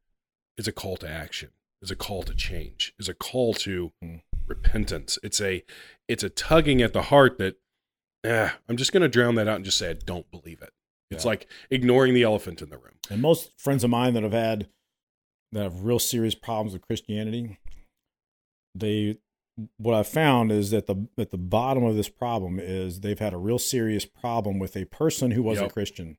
is 0.57 0.67
a 0.67 0.71
call 0.71 0.97
to 0.97 1.07
action, 1.07 1.51
is 1.84 1.91
a 1.91 1.95
call 1.95 2.23
to 2.23 2.34
change, 2.34 2.95
is 2.97 3.07
a 3.07 3.13
call 3.13 3.53
to 3.53 3.91
mm. 4.03 4.21
repentance. 4.47 5.19
It's 5.21 5.39
a 5.39 5.63
it's 6.07 6.23
a 6.23 6.30
tugging 6.30 6.82
at 6.82 6.93
the 6.93 7.03
heart 7.03 7.38
that 7.38 7.57
eh, 8.23 8.49
I'm 8.67 8.76
just 8.76 8.91
going 8.91 9.01
to 9.01 9.07
drown 9.07 9.36
that 9.36 9.47
out 9.47 9.57
and 9.57 9.65
just 9.65 9.78
say 9.78 9.91
I 9.91 9.93
don't 9.93 10.32
believe 10.32 10.63
it. 10.63 10.71
It's 11.11 11.26
yeah. 11.26 11.30
like 11.30 11.47
ignoring 11.69 12.15
the 12.15 12.23
elephant 12.23 12.59
in 12.59 12.71
the 12.71 12.78
room. 12.80 12.95
And 13.11 13.21
most 13.21 13.51
friends 13.59 13.84
of 13.84 13.91
mine 13.91 14.15
that 14.15 14.23
have 14.23 14.34
had 14.34 14.67
that 15.51 15.61
have 15.61 15.84
real 15.84 15.99
serious 15.99 16.34
problems 16.34 16.73
with 16.73 16.88
Christianity, 16.88 17.59
they 18.73 19.19
what 19.78 19.95
I've 19.95 20.08
found 20.08 20.51
is 20.51 20.72
that 20.72 20.88
the 20.88 21.08
at 21.18 21.32
the 21.32 21.38
bottom 21.38 21.84
of 21.84 21.95
this 21.95 22.10
problem 22.10 22.60
is 22.60 22.99
they've 22.99 23.20
had 23.20 23.34
a 23.34 23.38
real 23.38 23.60
serious 23.60 24.06
problem 24.06 24.60
with 24.60 24.76
a 24.76 24.86
person 24.86 25.32
who 25.32 25.43
was 25.43 25.60
yep. 25.60 25.70
a 25.70 25.74
Christian. 25.74 26.18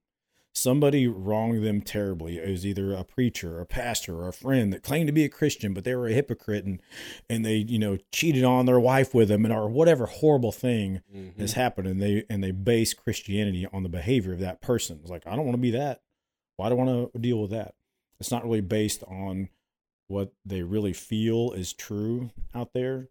Somebody 0.55 1.07
wronged 1.07 1.62
them 1.62 1.82
terribly. 1.82 2.39
It 2.39 2.49
was 2.49 2.64
either 2.64 2.95
a 2.95 3.05
preacher, 3.05 3.59
or 3.59 3.61
a 3.61 3.66
pastor, 3.66 4.22
or 4.22 4.28
a 4.28 4.32
friend 4.32 4.72
that 4.72 4.82
claimed 4.82 5.07
to 5.07 5.12
be 5.12 5.24
a 5.24 5.28
Christian, 5.28 5.74
but 5.74 5.84
they 5.84 5.95
were 5.95 6.07
a 6.07 6.14
hypocrite 6.14 6.64
and 6.64 6.80
and 7.28 7.45
they, 7.45 7.57
you 7.57 7.78
know, 7.78 7.99
cheated 8.11 8.43
on 8.43 8.64
their 8.64 8.80
wife 8.80 9.14
with 9.14 9.28
them 9.28 9.45
and 9.45 9.53
or 9.53 9.68
whatever 9.68 10.07
horrible 10.07 10.53
thing 10.53 11.03
mm-hmm. 11.14 11.39
has 11.39 11.53
happened 11.53 11.89
and 11.89 12.01
they 12.01 12.24
and 12.30 12.43
they 12.43 12.53
base 12.53 12.95
Christianity 12.95 13.66
on 13.70 13.82
the 13.82 13.91
behavior 13.91 14.32
of 14.32 14.41
that 14.41 14.62
person. 14.62 15.01
It's 15.03 15.11
like, 15.11 15.26
I 15.26 15.37
don't 15.37 15.45
want 15.45 15.57
to 15.57 15.62
be 15.62 15.72
that. 15.72 16.01
Why 16.57 16.70
do 16.70 16.76
I 16.76 16.82
want 16.82 17.12
to 17.12 17.18
deal 17.18 17.43
with 17.43 17.51
that? 17.51 17.74
It's 18.18 18.30
not 18.30 18.45
really 18.45 18.62
based 18.62 19.05
on 19.07 19.51
what 20.09 20.32
they 20.47 20.62
really 20.62 20.95
feel 20.95 21.53
is 21.53 21.74
true 21.74 22.30
out 22.55 22.72
there 22.72 23.09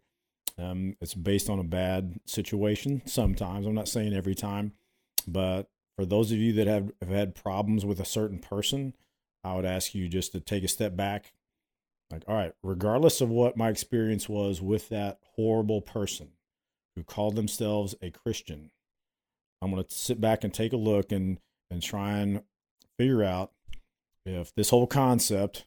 um, 0.58 0.96
it's 1.00 1.14
based 1.14 1.50
on 1.50 1.58
a 1.58 1.64
bad 1.64 2.18
situation 2.24 3.02
sometimes. 3.04 3.66
I'm 3.66 3.74
not 3.74 3.88
saying 3.88 4.14
every 4.14 4.34
time, 4.34 4.72
but 5.26 5.68
for 5.96 6.04
those 6.04 6.32
of 6.32 6.38
you 6.38 6.52
that 6.54 6.66
have, 6.66 6.92
have 7.00 7.10
had 7.10 7.34
problems 7.34 7.84
with 7.84 8.00
a 8.00 8.04
certain 8.04 8.38
person, 8.38 8.94
I 9.44 9.54
would 9.54 9.64
ask 9.64 9.94
you 9.94 10.08
just 10.08 10.32
to 10.32 10.40
take 10.40 10.64
a 10.64 10.68
step 10.68 10.96
back. 10.96 11.32
Like, 12.10 12.22
all 12.28 12.36
right, 12.36 12.52
regardless 12.62 13.20
of 13.20 13.28
what 13.28 13.56
my 13.56 13.68
experience 13.68 14.28
was 14.28 14.62
with 14.62 14.88
that 14.90 15.18
horrible 15.34 15.80
person 15.80 16.28
who 16.94 17.02
called 17.02 17.36
themselves 17.36 17.94
a 18.00 18.10
Christian, 18.10 18.70
I'm 19.60 19.70
going 19.70 19.82
to 19.82 19.90
sit 19.90 20.20
back 20.20 20.44
and 20.44 20.54
take 20.54 20.72
a 20.72 20.78
look 20.78 21.12
and, 21.12 21.38
and 21.70 21.82
try 21.82 22.18
and 22.18 22.42
figure 22.98 23.24
out 23.24 23.52
if 24.24 24.54
this 24.54 24.70
whole 24.70 24.86
concept 24.86 25.66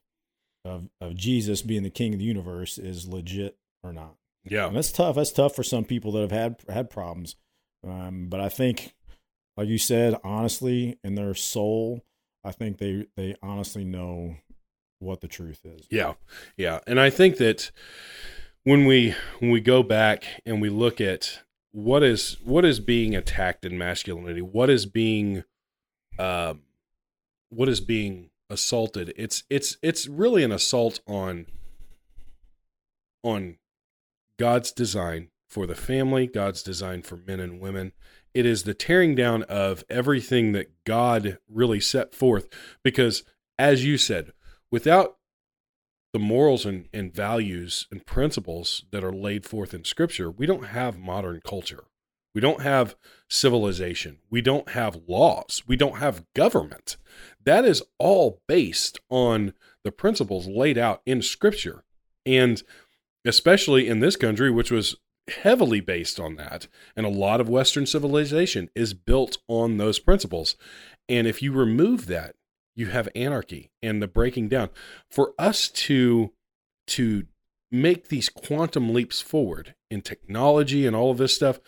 of, 0.63 0.89
of 1.01 1.15
Jesus 1.15 1.61
being 1.61 1.83
the 1.83 1.89
king 1.89 2.13
of 2.13 2.19
the 2.19 2.25
universe 2.25 2.77
is 2.77 3.07
legit 3.07 3.57
or 3.83 3.93
not. 3.93 4.15
Yeah, 4.49 4.67
and 4.67 4.75
that's 4.75 4.91
tough. 4.91 5.15
That's 5.15 5.31
tough 5.31 5.55
for 5.55 5.63
some 5.63 5.85
people 5.85 6.11
that 6.13 6.21
have 6.21 6.31
had 6.31 6.55
had 6.67 6.89
problems. 6.89 7.35
Um, 7.87 8.27
but 8.29 8.39
I 8.39 8.49
think, 8.49 8.93
like 9.55 9.67
you 9.67 9.77
said, 9.77 10.15
honestly, 10.23 10.97
in 11.03 11.15
their 11.15 11.33
soul, 11.33 12.03
I 12.43 12.51
think 12.51 12.77
they 12.77 13.05
they 13.15 13.35
honestly 13.41 13.83
know 13.83 14.35
what 14.99 15.21
the 15.21 15.27
truth 15.27 15.61
is. 15.65 15.87
Yeah, 15.89 16.13
yeah, 16.57 16.79
and 16.87 16.99
I 16.99 17.09
think 17.09 17.37
that 17.37 17.71
when 18.63 18.85
we 18.85 19.15
when 19.39 19.51
we 19.51 19.61
go 19.61 19.83
back 19.83 20.23
and 20.45 20.61
we 20.61 20.69
look 20.69 20.99
at 20.99 21.41
what 21.71 22.03
is 22.03 22.37
what 22.43 22.65
is 22.65 22.79
being 22.79 23.15
attacked 23.15 23.65
in 23.65 23.77
masculinity, 23.77 24.41
what 24.41 24.69
is 24.69 24.85
being, 24.85 25.43
um, 26.17 26.61
what 27.49 27.69
is 27.69 27.79
being 27.79 28.29
assaulted, 28.49 29.13
it's 29.15 29.43
it's 29.49 29.77
it's 29.81 30.07
really 30.07 30.43
an 30.43 30.51
assault 30.51 30.99
on 31.07 31.45
on 33.23 33.57
God's 34.39 34.71
design 34.71 35.29
for 35.49 35.67
the 35.67 35.75
family, 35.75 36.25
God's 36.25 36.63
design 36.63 37.01
for 37.01 37.17
men 37.17 37.39
and 37.39 37.59
women. 37.59 37.91
It 38.33 38.45
is 38.45 38.63
the 38.63 38.73
tearing 38.73 39.13
down 39.13 39.43
of 39.43 39.83
everything 39.89 40.53
that 40.53 40.83
God 40.85 41.39
really 41.49 41.81
set 41.81 42.15
forth. 42.15 42.47
Because, 42.83 43.23
as 43.57 43.83
you 43.83 43.97
said, 43.97 44.31
without 44.71 45.17
the 46.13 46.19
morals 46.19 46.65
and, 46.65 46.87
and 46.93 47.13
values 47.13 47.87
and 47.91 48.05
principles 48.05 48.85
that 48.91 49.03
are 49.03 49.11
laid 49.11 49.45
forth 49.45 49.73
in 49.73 49.83
Scripture, 49.83 50.31
we 50.31 50.45
don't 50.45 50.67
have 50.67 50.97
modern 50.97 51.41
culture. 51.45 51.83
We 52.33 52.41
don't 52.41 52.61
have 52.61 52.95
civilization. 53.27 54.19
We 54.29 54.41
don't 54.41 54.69
have 54.69 55.01
laws. 55.07 55.63
We 55.67 55.75
don't 55.75 55.97
have 55.97 56.25
government. 56.35 56.95
That 57.43 57.65
is 57.65 57.83
all 57.97 58.41
based 58.47 58.99
on 59.09 59.53
the 59.83 59.91
principles 59.91 60.47
laid 60.47 60.77
out 60.77 61.01
in 61.05 61.21
Scripture. 61.21 61.83
And 62.25 62.61
especially 63.25 63.87
in 63.87 63.99
this 63.99 64.15
country, 64.15 64.49
which 64.51 64.71
was 64.71 64.95
heavily 65.29 65.79
based 65.79 66.19
on 66.19 66.35
that. 66.35 66.67
And 66.95 67.05
a 67.05 67.09
lot 67.09 67.41
of 67.41 67.49
Western 67.49 67.85
civilization 67.85 68.69
is 68.75 68.93
built 68.93 69.37
on 69.47 69.77
those 69.77 69.99
principles. 69.99 70.55
And 71.07 71.27
if 71.27 71.41
you 71.41 71.51
remove 71.51 72.07
that, 72.07 72.35
you 72.75 72.87
have 72.87 73.09
anarchy 73.15 73.71
and 73.81 74.01
the 74.01 74.07
breaking 74.07 74.49
down. 74.49 74.69
For 75.09 75.33
us 75.37 75.67
to 75.69 76.31
to 76.87 77.27
make 77.71 78.07
these 78.07 78.29
quantum 78.29 78.93
leaps 78.93 79.21
forward 79.21 79.75
in 79.91 80.01
technology 80.01 80.87
and 80.87 80.95
all 80.95 81.11
of 81.11 81.19
this 81.19 81.35
stuff, 81.35 81.59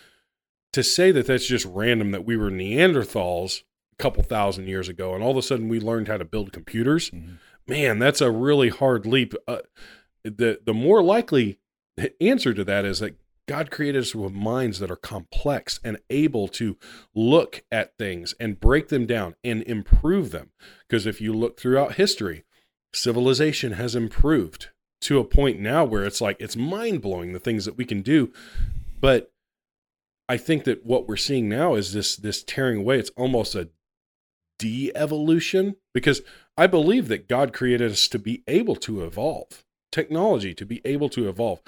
to 0.73 0.81
say 0.81 1.11
that 1.11 1.27
that's 1.27 1.45
just 1.45 1.65
random 1.65 2.11
that 2.11 2.25
we 2.25 2.35
were 2.35 2.49
Neanderthals 2.49 3.61
a 3.93 4.01
couple 4.01 4.23
thousand 4.23 4.67
years 4.67 4.89
ago 4.89 5.13
and 5.13 5.23
all 5.23 5.31
of 5.31 5.37
a 5.37 5.43
sudden 5.43 5.69
we 5.69 5.79
learned 5.79 6.07
how 6.07 6.17
to 6.17 6.25
build 6.25 6.51
computers, 6.51 7.11
mm-hmm. 7.11 7.33
man, 7.67 7.99
that's 7.99 8.21
a 8.21 8.31
really 8.31 8.69
hard 8.69 9.05
leap. 9.05 9.35
Uh, 9.47 9.59
the 10.23 10.59
the 10.65 10.73
more 10.73 11.03
likely 11.03 11.59
answer 12.19 12.53
to 12.53 12.63
that 12.63 12.85
is 12.85 12.99
that 12.99 13.17
God 13.47 13.71
created 13.71 14.01
us 14.01 14.15
with 14.15 14.31
minds 14.33 14.79
that 14.79 14.91
are 14.91 14.95
complex 14.95 15.79
and 15.83 15.99
able 16.09 16.47
to 16.49 16.77
look 17.13 17.63
at 17.71 17.97
things 17.97 18.33
and 18.39 18.59
break 18.59 18.89
them 18.89 19.05
down 19.05 19.35
and 19.43 19.63
improve 19.63 20.31
them. 20.31 20.51
Because 20.87 21.05
if 21.05 21.19
you 21.19 21.33
look 21.33 21.59
throughout 21.59 21.95
history, 21.95 22.45
civilization 22.93 23.73
has 23.73 23.95
improved 23.95 24.69
to 25.01 25.19
a 25.19 25.25
point 25.25 25.59
now 25.59 25.83
where 25.83 26.05
it's 26.05 26.21
like 26.21 26.37
it's 26.39 26.55
mind 26.55 27.01
blowing 27.01 27.33
the 27.33 27.39
things 27.39 27.65
that 27.65 27.77
we 27.77 27.85
can 27.85 28.01
do. 28.01 28.31
But 28.99 29.31
I 30.29 30.37
think 30.37 30.63
that 30.65 30.85
what 30.85 31.07
we're 31.07 31.17
seeing 31.17 31.49
now 31.49 31.75
is 31.75 31.93
this 31.93 32.15
this 32.15 32.43
tearing 32.43 32.79
away. 32.79 32.99
It's 32.99 33.09
almost 33.17 33.55
a 33.55 33.69
de-evolution 34.59 35.75
because 35.93 36.21
I 36.55 36.67
believe 36.67 37.07
that 37.07 37.27
God 37.27 37.51
created 37.51 37.91
us 37.91 38.07
to 38.09 38.19
be 38.19 38.43
able 38.47 38.75
to 38.77 39.03
evolve 39.03 39.65
technology 39.91 40.53
to 40.53 40.65
be 40.65 40.81
able 40.85 41.09
to 41.09 41.29
evolve. 41.29 41.61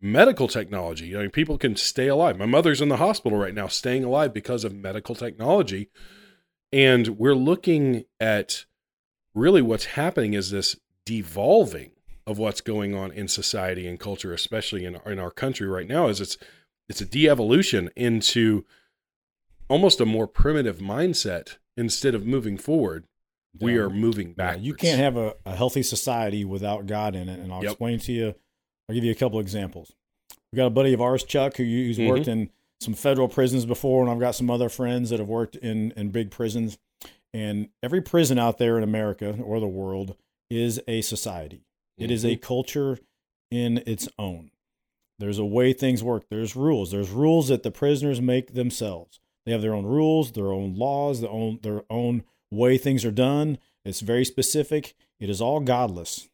Medical 0.00 0.46
technology. 0.46 1.16
I 1.16 1.22
mean, 1.22 1.30
people 1.30 1.58
can 1.58 1.74
stay 1.74 2.06
alive. 2.06 2.38
My 2.38 2.46
mother's 2.46 2.80
in 2.80 2.88
the 2.88 2.98
hospital 2.98 3.36
right 3.36 3.54
now, 3.54 3.66
staying 3.66 4.04
alive 4.04 4.32
because 4.32 4.64
of 4.64 4.74
medical 4.74 5.14
technology. 5.14 5.90
And 6.72 7.18
we're 7.18 7.34
looking 7.34 8.04
at 8.20 8.66
really 9.34 9.62
what's 9.62 9.86
happening 9.86 10.34
is 10.34 10.50
this 10.50 10.76
devolving 11.04 11.92
of 12.26 12.38
what's 12.38 12.60
going 12.60 12.94
on 12.94 13.10
in 13.10 13.26
society 13.26 13.88
and 13.88 13.98
culture, 13.98 14.32
especially 14.32 14.84
in, 14.84 14.98
in 15.06 15.18
our 15.18 15.30
country 15.30 15.66
right 15.66 15.88
now, 15.88 16.08
is 16.08 16.20
it's 16.20 16.36
it's 16.88 17.00
a 17.00 17.06
de-evolution 17.06 17.90
into 17.96 18.64
almost 19.68 20.00
a 20.00 20.06
more 20.06 20.26
primitive 20.26 20.78
mindset 20.78 21.56
instead 21.76 22.14
of 22.14 22.26
moving 22.26 22.56
forward 22.56 23.04
we 23.60 23.76
are 23.78 23.90
moving 23.90 24.32
back. 24.32 24.56
Yeah, 24.56 24.62
you 24.62 24.74
can't 24.74 25.00
have 25.00 25.16
a, 25.16 25.34
a, 25.44 25.54
healthy 25.54 25.82
society 25.82 26.44
without 26.44 26.86
God 26.86 27.14
in 27.14 27.28
it. 27.28 27.40
And 27.40 27.52
I'll 27.52 27.62
yep. 27.62 27.72
explain 27.72 27.98
to 28.00 28.12
you. 28.12 28.34
I'll 28.88 28.94
give 28.94 29.04
you 29.04 29.12
a 29.12 29.16
couple 29.16 29.40
examples. 29.40 29.92
We've 30.52 30.58
got 30.58 30.66
a 30.66 30.70
buddy 30.70 30.92
of 30.92 31.00
ours, 31.00 31.24
Chuck, 31.24 31.56
who, 31.56 31.64
who's 31.64 31.98
mm-hmm. 31.98 32.08
worked 32.08 32.28
in 32.28 32.50
some 32.80 32.94
federal 32.94 33.28
prisons 33.28 33.66
before, 33.66 34.02
and 34.02 34.10
I've 34.10 34.20
got 34.20 34.34
some 34.34 34.50
other 34.50 34.68
friends 34.68 35.10
that 35.10 35.18
have 35.18 35.28
worked 35.28 35.56
in 35.56 35.92
in 35.92 36.10
big 36.10 36.30
prisons. 36.30 36.78
And 37.34 37.68
every 37.82 38.00
prison 38.00 38.38
out 38.38 38.58
there 38.58 38.78
in 38.78 38.84
America 38.84 39.36
or 39.42 39.60
the 39.60 39.66
world 39.66 40.16
is 40.50 40.80
a 40.88 41.02
society. 41.02 41.64
It 41.98 42.10
is 42.10 42.24
a 42.24 42.28
Mm-hmm. 42.28 42.46
culture 42.46 42.98
in 43.50 43.82
its 43.86 44.08
own. 44.18 44.50
There's 45.18 45.38
a 45.38 45.44
way 45.44 45.72
things 45.72 46.02
work. 46.02 46.24
There's 46.30 46.54
rules. 46.54 46.92
There's 46.92 47.10
rules 47.10 47.48
that 47.48 47.64
the 47.64 47.70
prisoners 47.70 48.20
make 48.20 48.54
themselves. 48.54 49.20
They 49.44 49.52
have 49.52 49.62
their 49.62 49.74
own 49.74 49.84
rules, 49.84 50.32
their 50.32 50.52
own 50.52 50.74
laws, 50.76 51.20
their 51.20 51.30
own 51.30 51.58
their 51.62 51.82
own 51.90 52.22
way 52.50 52.78
things 52.78 53.04
are 53.04 53.10
done. 53.10 53.58
It's 53.84 54.00
very 54.00 54.24
specific. 54.24 54.94
It 55.20 55.30
is 55.30 55.40
all 55.40 55.60
godless. 55.60 56.28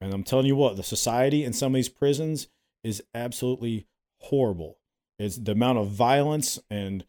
And 0.00 0.14
I'm 0.14 0.24
telling 0.24 0.46
you 0.46 0.56
what, 0.56 0.76
the 0.76 0.82
society 0.82 1.44
in 1.44 1.52
some 1.52 1.72
of 1.72 1.76
these 1.76 1.88
prisons 1.88 2.48
is 2.82 3.02
absolutely 3.14 3.86
horrible. 4.18 4.78
It's 5.18 5.36
the 5.36 5.52
amount 5.52 5.78
of 5.78 5.88
violence 5.88 6.58
and 6.70 7.04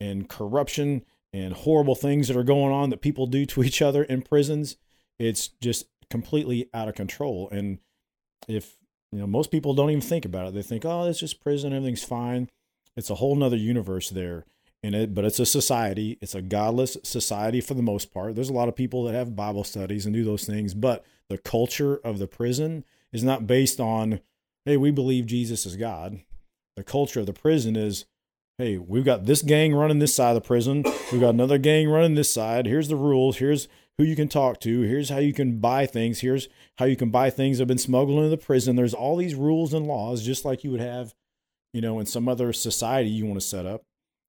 and 0.00 0.28
corruption 0.28 1.04
and 1.32 1.54
horrible 1.54 1.94
things 1.94 2.26
that 2.26 2.36
are 2.36 2.42
going 2.42 2.72
on 2.72 2.90
that 2.90 3.00
people 3.00 3.26
do 3.26 3.46
to 3.46 3.62
each 3.62 3.80
other 3.80 4.02
in 4.02 4.22
prisons. 4.22 4.76
It's 5.18 5.48
just 5.48 5.86
completely 6.10 6.68
out 6.74 6.88
of 6.88 6.96
control. 6.96 7.48
And 7.50 7.78
if 8.48 8.76
you 9.12 9.20
know, 9.20 9.26
most 9.26 9.50
people 9.50 9.74
don't 9.74 9.90
even 9.90 10.00
think 10.00 10.24
about 10.24 10.48
it. 10.48 10.54
They 10.54 10.62
think, 10.62 10.84
oh, 10.84 11.06
it's 11.06 11.20
just 11.20 11.40
prison, 11.40 11.72
everything's 11.72 12.02
fine. 12.02 12.50
It's 12.96 13.10
a 13.10 13.16
whole 13.16 13.36
nother 13.36 13.56
universe 13.56 14.10
there. 14.10 14.44
In 14.82 14.94
it, 14.94 15.14
but 15.14 15.24
it's 15.24 15.38
a 15.38 15.46
society. 15.46 16.18
It's 16.20 16.34
a 16.34 16.42
godless 16.42 16.96
society 17.04 17.60
for 17.60 17.74
the 17.74 17.82
most 17.82 18.12
part. 18.12 18.34
There's 18.34 18.48
a 18.48 18.52
lot 18.52 18.68
of 18.68 18.74
people 18.74 19.04
that 19.04 19.14
have 19.14 19.36
Bible 19.36 19.62
studies 19.62 20.06
and 20.06 20.14
do 20.14 20.24
those 20.24 20.44
things, 20.44 20.74
but 20.74 21.04
the 21.28 21.38
culture 21.38 21.98
of 21.98 22.18
the 22.18 22.26
prison 22.26 22.84
is 23.12 23.22
not 23.22 23.46
based 23.46 23.78
on, 23.78 24.18
hey, 24.64 24.76
we 24.76 24.90
believe 24.90 25.26
Jesus 25.26 25.66
is 25.66 25.76
God. 25.76 26.20
The 26.74 26.82
culture 26.82 27.20
of 27.20 27.26
the 27.26 27.32
prison 27.32 27.76
is, 27.76 28.06
hey, 28.58 28.76
we've 28.76 29.04
got 29.04 29.26
this 29.26 29.42
gang 29.42 29.72
running 29.72 30.00
this 30.00 30.16
side 30.16 30.30
of 30.30 30.42
the 30.42 30.46
prison. 30.46 30.82
We've 31.12 31.20
got 31.20 31.30
another 31.34 31.58
gang 31.58 31.88
running 31.88 32.16
this 32.16 32.32
side. 32.32 32.66
Here's 32.66 32.88
the 32.88 32.96
rules. 32.96 33.36
Here's 33.36 33.68
who 33.98 34.04
you 34.04 34.16
can 34.16 34.28
talk 34.28 34.58
to. 34.60 34.80
Here's 34.80 35.10
how 35.10 35.18
you 35.18 35.32
can 35.32 35.60
buy 35.60 35.86
things. 35.86 36.20
Here's 36.20 36.48
how 36.78 36.86
you 36.86 36.96
can 36.96 37.10
buy 37.10 37.30
things 37.30 37.58
that 37.58 37.62
have 37.62 37.68
been 37.68 37.78
smuggled 37.78 38.18
into 38.18 38.30
the 38.30 38.36
prison. 38.36 38.74
There's 38.74 38.94
all 38.94 39.16
these 39.16 39.36
rules 39.36 39.72
and 39.72 39.86
laws, 39.86 40.24
just 40.24 40.44
like 40.44 40.64
you 40.64 40.72
would 40.72 40.80
have, 40.80 41.14
you 41.72 41.80
know, 41.80 42.00
in 42.00 42.06
some 42.06 42.28
other 42.28 42.52
society 42.52 43.10
you 43.10 43.26
want 43.26 43.40
to 43.40 43.46
set 43.46 43.64
up, 43.64 43.84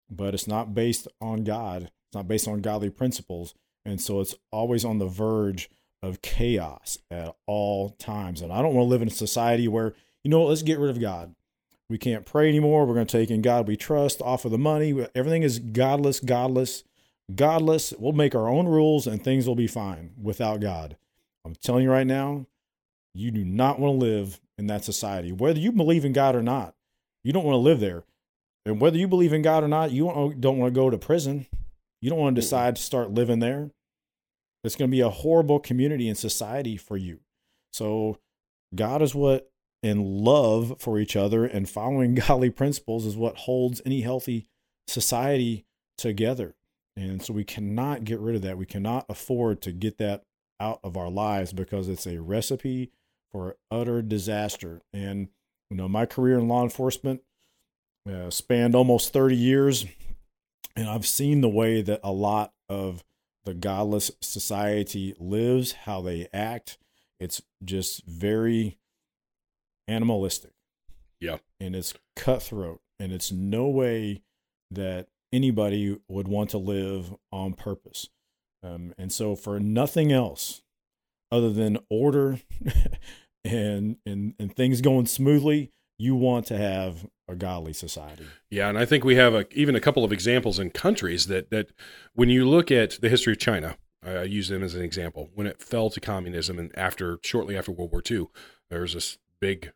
but 0.09 0.33
it's 0.33 0.47
not 0.47 0.73
based 0.73 1.07
on 1.21 1.43
God. 1.43 1.83
It's 1.83 2.15
not 2.15 2.27
based 2.27 2.47
on 2.47 2.61
godly 2.61 2.89
principles. 2.89 3.53
And 3.85 3.99
so 3.99 4.21
it's 4.21 4.35
always 4.51 4.85
on 4.85 4.99
the 4.99 5.07
verge 5.07 5.69
of 6.01 6.21
chaos 6.21 6.97
at 7.09 7.35
all 7.47 7.91
times. 7.91 8.41
And 8.41 8.51
I 8.51 8.61
don't 8.61 8.73
want 8.73 8.85
to 8.85 8.89
live 8.89 9.01
in 9.01 9.07
a 9.07 9.11
society 9.11 9.67
where, 9.67 9.93
you 10.23 10.29
know 10.29 10.43
let's 10.43 10.61
get 10.61 10.79
rid 10.79 10.89
of 10.89 11.01
God. 11.01 11.35
We 11.89 11.97
can't 11.97 12.25
pray 12.25 12.49
anymore. 12.49 12.85
We're 12.85 12.93
going 12.93 13.07
to 13.07 13.17
take 13.17 13.29
in 13.29 13.41
God 13.41 13.67
we 13.67 13.75
trust, 13.75 14.21
offer 14.21 14.49
the 14.49 14.57
money. 14.57 15.07
Everything 15.13 15.43
is 15.43 15.59
godless, 15.59 16.19
godless, 16.19 16.83
godless. 17.33 17.93
We'll 17.97 18.13
make 18.13 18.35
our 18.35 18.47
own 18.47 18.67
rules 18.67 19.05
and 19.05 19.23
things 19.23 19.47
will 19.47 19.55
be 19.55 19.67
fine 19.67 20.11
without 20.21 20.59
God. 20.59 20.97
I'm 21.45 21.55
telling 21.55 21.83
you 21.83 21.91
right 21.91 22.07
now, 22.07 22.45
you 23.13 23.31
do 23.31 23.43
not 23.43 23.79
want 23.79 23.99
to 23.99 24.05
live 24.05 24.39
in 24.57 24.67
that 24.67 24.83
society. 24.83 25.31
Whether 25.31 25.59
you 25.59 25.71
believe 25.71 26.05
in 26.05 26.13
God 26.13 26.35
or 26.35 26.41
not, 26.41 26.75
you 27.23 27.33
don't 27.33 27.45
want 27.45 27.55
to 27.55 27.59
live 27.59 27.79
there. 27.79 28.03
And 28.65 28.79
whether 28.79 28.97
you 28.97 29.07
believe 29.07 29.33
in 29.33 29.41
God 29.41 29.63
or 29.63 29.67
not, 29.67 29.91
you 29.91 30.05
don't 30.39 30.57
want 30.57 30.73
to 30.73 30.79
go 30.79 30.89
to 30.89 30.97
prison. 30.97 31.45
You 32.01 32.09
don't 32.09 32.19
want 32.19 32.35
to 32.35 32.41
decide 32.41 32.75
to 32.75 32.81
start 32.81 33.11
living 33.11 33.39
there. 33.39 33.71
It's 34.63 34.75
going 34.75 34.89
to 34.89 34.95
be 34.95 35.01
a 35.01 35.09
horrible 35.09 35.59
community 35.59 36.07
and 36.07 36.17
society 36.17 36.77
for 36.77 36.95
you. 36.95 37.19
So, 37.71 38.19
God 38.73 39.01
is 39.01 39.13
what, 39.13 39.51
and 39.81 40.05
love 40.05 40.75
for 40.79 40.97
each 40.97 41.15
other 41.15 41.45
and 41.45 41.69
following 41.69 42.15
godly 42.27 42.49
principles, 42.49 43.05
is 43.05 43.17
what 43.17 43.39
holds 43.39 43.81
any 43.85 44.01
healthy 44.01 44.47
society 44.87 45.65
together. 45.97 46.55
And 46.95 47.21
so, 47.21 47.33
we 47.33 47.43
cannot 47.43 48.05
get 48.05 48.19
rid 48.19 48.35
of 48.35 48.41
that. 48.43 48.57
We 48.57 48.65
cannot 48.65 49.05
afford 49.09 49.61
to 49.63 49.73
get 49.73 49.97
that 49.97 50.23
out 50.59 50.79
of 50.83 50.95
our 50.95 51.09
lives 51.09 51.51
because 51.51 51.89
it's 51.89 52.07
a 52.07 52.21
recipe 52.21 52.91
for 53.31 53.57
utter 53.69 54.01
disaster. 54.01 54.81
And, 54.93 55.27
you 55.69 55.75
know, 55.75 55.89
my 55.89 56.05
career 56.05 56.37
in 56.37 56.47
law 56.47 56.63
enforcement 56.63 57.21
uh, 58.09 58.29
spanned 58.29 58.75
almost 58.75 59.13
30 59.13 59.35
years. 59.35 59.85
And 60.75 60.89
I've 60.89 61.07
seen 61.07 61.41
the 61.41 61.49
way 61.49 61.81
that 61.81 61.99
a 62.03 62.11
lot 62.11 62.53
of 62.67 63.03
the 63.45 63.53
godless 63.53 64.11
society 64.21 65.15
lives, 65.19 65.73
how 65.73 66.01
they 66.01 66.27
act. 66.33 66.77
It's 67.19 67.41
just 67.63 68.05
very 68.05 68.77
animalistic. 69.87 70.51
Yeah. 71.19 71.37
And 71.59 71.75
it's 71.75 71.93
cutthroat. 72.15 72.81
And 72.99 73.11
it's 73.11 73.31
no 73.31 73.67
way 73.67 74.23
that 74.71 75.07
anybody 75.31 75.99
would 76.07 76.27
want 76.27 76.49
to 76.51 76.57
live 76.57 77.13
on 77.31 77.53
purpose. 77.53 78.09
Um, 78.63 78.93
and 78.97 79.11
so, 79.11 79.35
for 79.35 79.59
nothing 79.59 80.11
else 80.11 80.61
other 81.31 81.51
than 81.51 81.79
order 81.89 82.39
and, 83.43 83.97
and, 84.05 84.35
and 84.39 84.55
things 84.55 84.79
going 84.79 85.05
smoothly, 85.05 85.71
you 85.97 86.15
want 86.15 86.45
to 86.47 86.57
have 86.57 87.05
a 87.33 87.35
godly 87.35 87.73
society. 87.73 88.25
Yeah, 88.49 88.69
and 88.69 88.77
I 88.77 88.85
think 88.85 89.03
we 89.03 89.15
have 89.15 89.33
a, 89.33 89.45
even 89.53 89.75
a 89.75 89.81
couple 89.81 90.03
of 90.05 90.13
examples 90.13 90.59
in 90.59 90.69
countries 90.69 91.27
that 91.27 91.49
that 91.51 91.71
when 92.13 92.29
you 92.29 92.47
look 92.47 92.71
at 92.71 93.01
the 93.01 93.09
history 93.09 93.33
of 93.33 93.39
China, 93.39 93.77
I 94.05 94.23
use 94.23 94.47
them 94.49 94.63
as 94.63 94.75
an 94.75 94.81
example. 94.81 95.29
When 95.33 95.47
it 95.47 95.61
fell 95.61 95.89
to 95.89 95.99
communism 95.99 96.59
and 96.59 96.71
after 96.77 97.19
shortly 97.23 97.57
after 97.57 97.71
World 97.71 97.91
War 97.91 98.03
II, 98.09 98.27
there 98.69 98.81
was 98.81 98.93
this 98.93 99.17
big 99.39 99.71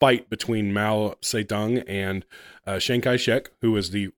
fight 0.00 0.28
between 0.28 0.72
Mao 0.72 1.14
Zedong 1.22 1.82
and 1.86 2.24
uh, 2.66 2.78
Chiang 2.78 3.00
Kai-shek, 3.00 3.50
who 3.60 3.72
was 3.72 3.90
the 3.90 4.10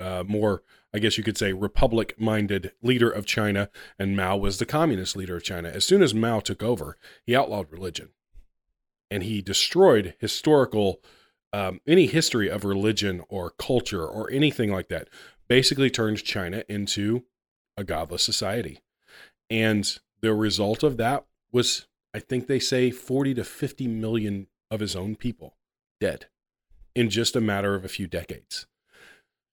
uh, 0.00 0.24
more, 0.26 0.62
I 0.92 0.98
guess 0.98 1.18
you 1.18 1.24
could 1.24 1.38
say, 1.38 1.52
republic-minded 1.52 2.72
leader 2.82 3.10
of 3.10 3.26
China, 3.26 3.68
and 3.98 4.16
Mao 4.16 4.36
was 4.36 4.58
the 4.58 4.66
communist 4.66 5.16
leader 5.16 5.36
of 5.36 5.44
China. 5.44 5.68
As 5.68 5.84
soon 5.84 6.02
as 6.02 6.14
Mao 6.14 6.40
took 6.40 6.62
over, 6.62 6.96
he 7.22 7.36
outlawed 7.36 7.70
religion, 7.70 8.10
and 9.10 9.22
he 9.22 9.42
destroyed 9.42 10.14
historical 10.18 11.00
um, 11.52 11.80
any 11.86 12.06
history 12.06 12.48
of 12.48 12.64
religion 12.64 13.22
or 13.28 13.50
culture 13.50 14.06
or 14.06 14.30
anything 14.30 14.70
like 14.72 14.88
that 14.88 15.08
basically 15.48 15.90
turned 15.90 16.22
China 16.22 16.62
into 16.68 17.24
a 17.76 17.84
godless 17.84 18.22
society. 18.22 18.80
And 19.48 19.98
the 20.20 20.34
result 20.34 20.82
of 20.82 20.96
that 20.98 21.24
was, 21.52 21.86
I 22.14 22.20
think 22.20 22.46
they 22.46 22.60
say 22.60 22.90
40 22.90 23.34
to 23.34 23.44
50 23.44 23.88
million 23.88 24.46
of 24.70 24.80
his 24.80 24.94
own 24.94 25.16
people 25.16 25.56
dead 26.00 26.26
in 26.94 27.10
just 27.10 27.36
a 27.36 27.40
matter 27.40 27.74
of 27.74 27.84
a 27.84 27.88
few 27.88 28.06
decades. 28.06 28.66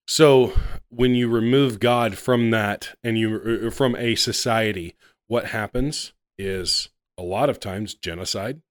So 0.08 0.54
when 0.90 1.16
you 1.16 1.28
remove 1.28 1.80
God 1.80 2.18
from 2.18 2.52
that 2.52 2.96
and 3.04 3.18
you 3.18 3.70
from 3.72 3.96
a 3.96 4.16
society, 4.16 4.96
what 5.28 5.48
happens 5.48 6.14
is 6.38 6.90
a 7.18 7.24
lot 7.24 7.50
of 7.50 7.60
times 7.60 7.94
genocide, 7.94 8.62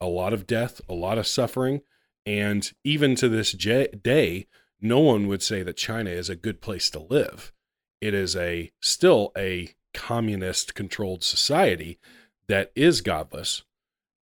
a 0.00 0.06
lot 0.06 0.32
of 0.32 0.46
death, 0.46 0.80
a 0.88 0.94
lot 0.94 1.18
of 1.18 1.26
suffering, 1.26 1.82
and 2.28 2.70
even 2.84 3.14
to 3.14 3.28
this 3.30 3.54
j- 3.54 3.88
day, 4.02 4.46
no 4.82 5.00
one 5.00 5.28
would 5.28 5.42
say 5.42 5.62
that 5.62 5.78
China 5.78 6.10
is 6.10 6.28
a 6.28 6.36
good 6.36 6.60
place 6.60 6.90
to 6.90 6.98
live. 6.98 7.54
It 8.02 8.12
is 8.12 8.36
a 8.36 8.70
still 8.82 9.32
a 9.34 9.70
communist 9.94 10.74
controlled 10.74 11.24
society 11.24 11.98
that 12.46 12.70
is 12.76 13.00
godless, 13.00 13.62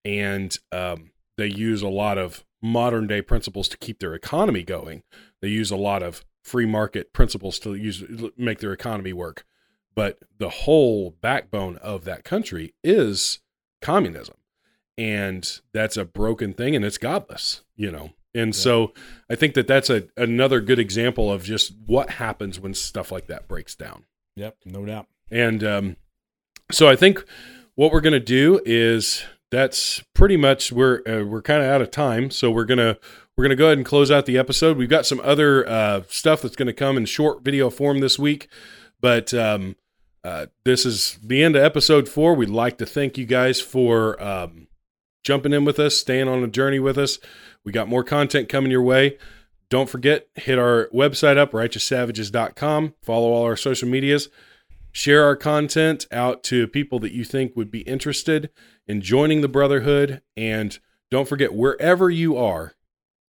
and 0.04 0.56
um, 0.70 1.10
they 1.36 1.48
use 1.48 1.82
a 1.82 1.88
lot 1.88 2.16
of 2.16 2.44
modern 2.62 3.08
day 3.08 3.22
principles 3.22 3.66
to 3.70 3.76
keep 3.76 3.98
their 3.98 4.14
economy 4.14 4.62
going. 4.62 5.02
They 5.42 5.48
use 5.48 5.72
a 5.72 5.76
lot 5.76 6.04
of 6.04 6.24
free 6.44 6.64
market 6.64 7.12
principles 7.12 7.58
to 7.58 7.74
use 7.74 8.04
make 8.36 8.60
their 8.60 8.72
economy 8.72 9.14
work. 9.14 9.44
But 9.96 10.20
the 10.38 10.50
whole 10.50 11.16
backbone 11.20 11.76
of 11.78 12.04
that 12.04 12.22
country 12.22 12.72
is 12.84 13.40
communism 13.82 14.36
and 14.98 15.60
that's 15.72 15.96
a 15.96 16.04
broken 16.04 16.52
thing 16.52 16.74
and 16.74 16.84
it's 16.84 16.98
godless 16.98 17.62
you 17.76 17.90
know? 17.90 18.10
And 18.34 18.54
yeah. 18.54 18.60
so 18.60 18.92
i 19.30 19.34
think 19.34 19.54
that 19.54 19.66
that's 19.66 19.90
a 19.90 20.04
another 20.16 20.60
good 20.60 20.78
example 20.78 21.30
of 21.30 21.42
just 21.44 21.74
what 21.86 22.10
happens 22.10 22.60
when 22.60 22.74
stuff 22.74 23.12
like 23.12 23.26
that 23.26 23.48
breaks 23.48 23.74
down. 23.74 24.04
Yep 24.36 24.56
no 24.64 24.84
doubt. 24.84 25.06
And 25.30 25.64
um, 25.64 25.96
so 26.70 26.88
i 26.88 26.96
think 26.96 27.24
what 27.74 27.92
we're 27.92 28.00
going 28.00 28.12
to 28.12 28.20
do 28.20 28.60
is 28.64 29.24
that's 29.50 30.02
pretty 30.14 30.36
much 30.36 30.72
we're 30.72 31.02
uh, 31.06 31.24
we're 31.24 31.42
kind 31.42 31.62
of 31.62 31.68
out 31.68 31.82
of 31.82 31.90
time 31.90 32.30
so 32.30 32.50
we're 32.50 32.64
going 32.64 32.78
to 32.78 32.98
we're 33.36 33.44
going 33.44 33.50
to 33.50 33.56
go 33.56 33.66
ahead 33.66 33.76
and 33.76 33.86
close 33.86 34.10
out 34.10 34.24
the 34.24 34.38
episode. 34.38 34.78
We've 34.78 34.88
got 34.88 35.04
some 35.04 35.20
other 35.22 35.68
uh, 35.68 36.04
stuff 36.08 36.40
that's 36.40 36.56
going 36.56 36.68
to 36.68 36.72
come 36.72 36.96
in 36.96 37.04
short 37.04 37.44
video 37.44 37.68
form 37.68 38.00
this 38.00 38.18
week 38.18 38.48
but 39.00 39.34
um, 39.34 39.76
uh, 40.24 40.46
this 40.64 40.84
is 40.84 41.18
the 41.22 41.42
end 41.42 41.56
of 41.56 41.62
episode 41.62 42.08
four. 42.08 42.34
We'd 42.34 42.48
like 42.48 42.78
to 42.78 42.86
thank 42.86 43.18
you 43.18 43.26
guys 43.26 43.60
for 43.60 44.20
um, 44.22 44.68
jumping 45.26 45.52
in 45.52 45.64
with 45.64 45.80
us, 45.80 45.96
staying 45.96 46.28
on 46.28 46.44
a 46.44 46.48
journey 46.48 46.78
with 46.78 46.96
us. 46.96 47.18
We 47.64 47.72
got 47.72 47.88
more 47.88 48.04
content 48.04 48.48
coming 48.48 48.70
your 48.70 48.82
way. 48.82 49.18
Don't 49.68 49.90
forget, 49.90 50.28
hit 50.36 50.56
our 50.56 50.88
website 50.94 51.36
up, 51.36 51.50
righteoussavages.com. 51.50 52.94
Follow 53.02 53.32
all 53.32 53.44
our 53.44 53.56
social 53.56 53.88
medias. 53.88 54.28
Share 54.92 55.24
our 55.24 55.34
content 55.34 56.06
out 56.12 56.44
to 56.44 56.68
people 56.68 57.00
that 57.00 57.12
you 57.12 57.24
think 57.24 57.56
would 57.56 57.72
be 57.72 57.80
interested 57.80 58.50
in 58.86 59.02
joining 59.02 59.40
the 59.40 59.48
Brotherhood. 59.48 60.22
And 60.36 60.78
don't 61.10 61.28
forget, 61.28 61.52
wherever 61.52 62.08
you 62.08 62.36
are, 62.36 62.74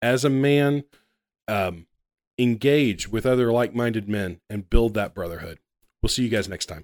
as 0.01 0.25
a 0.25 0.29
man, 0.29 0.83
um, 1.47 1.87
engage 2.37 3.07
with 3.07 3.25
other 3.25 3.53
like 3.53 3.73
minded 3.73 4.09
men 4.09 4.41
and 4.49 4.69
build 4.69 4.95
that 4.95 5.15
brotherhood. 5.15 5.59
We'll 6.03 6.09
see 6.09 6.23
you 6.23 6.29
guys 6.29 6.49
next 6.49 6.65
time. 6.65 6.83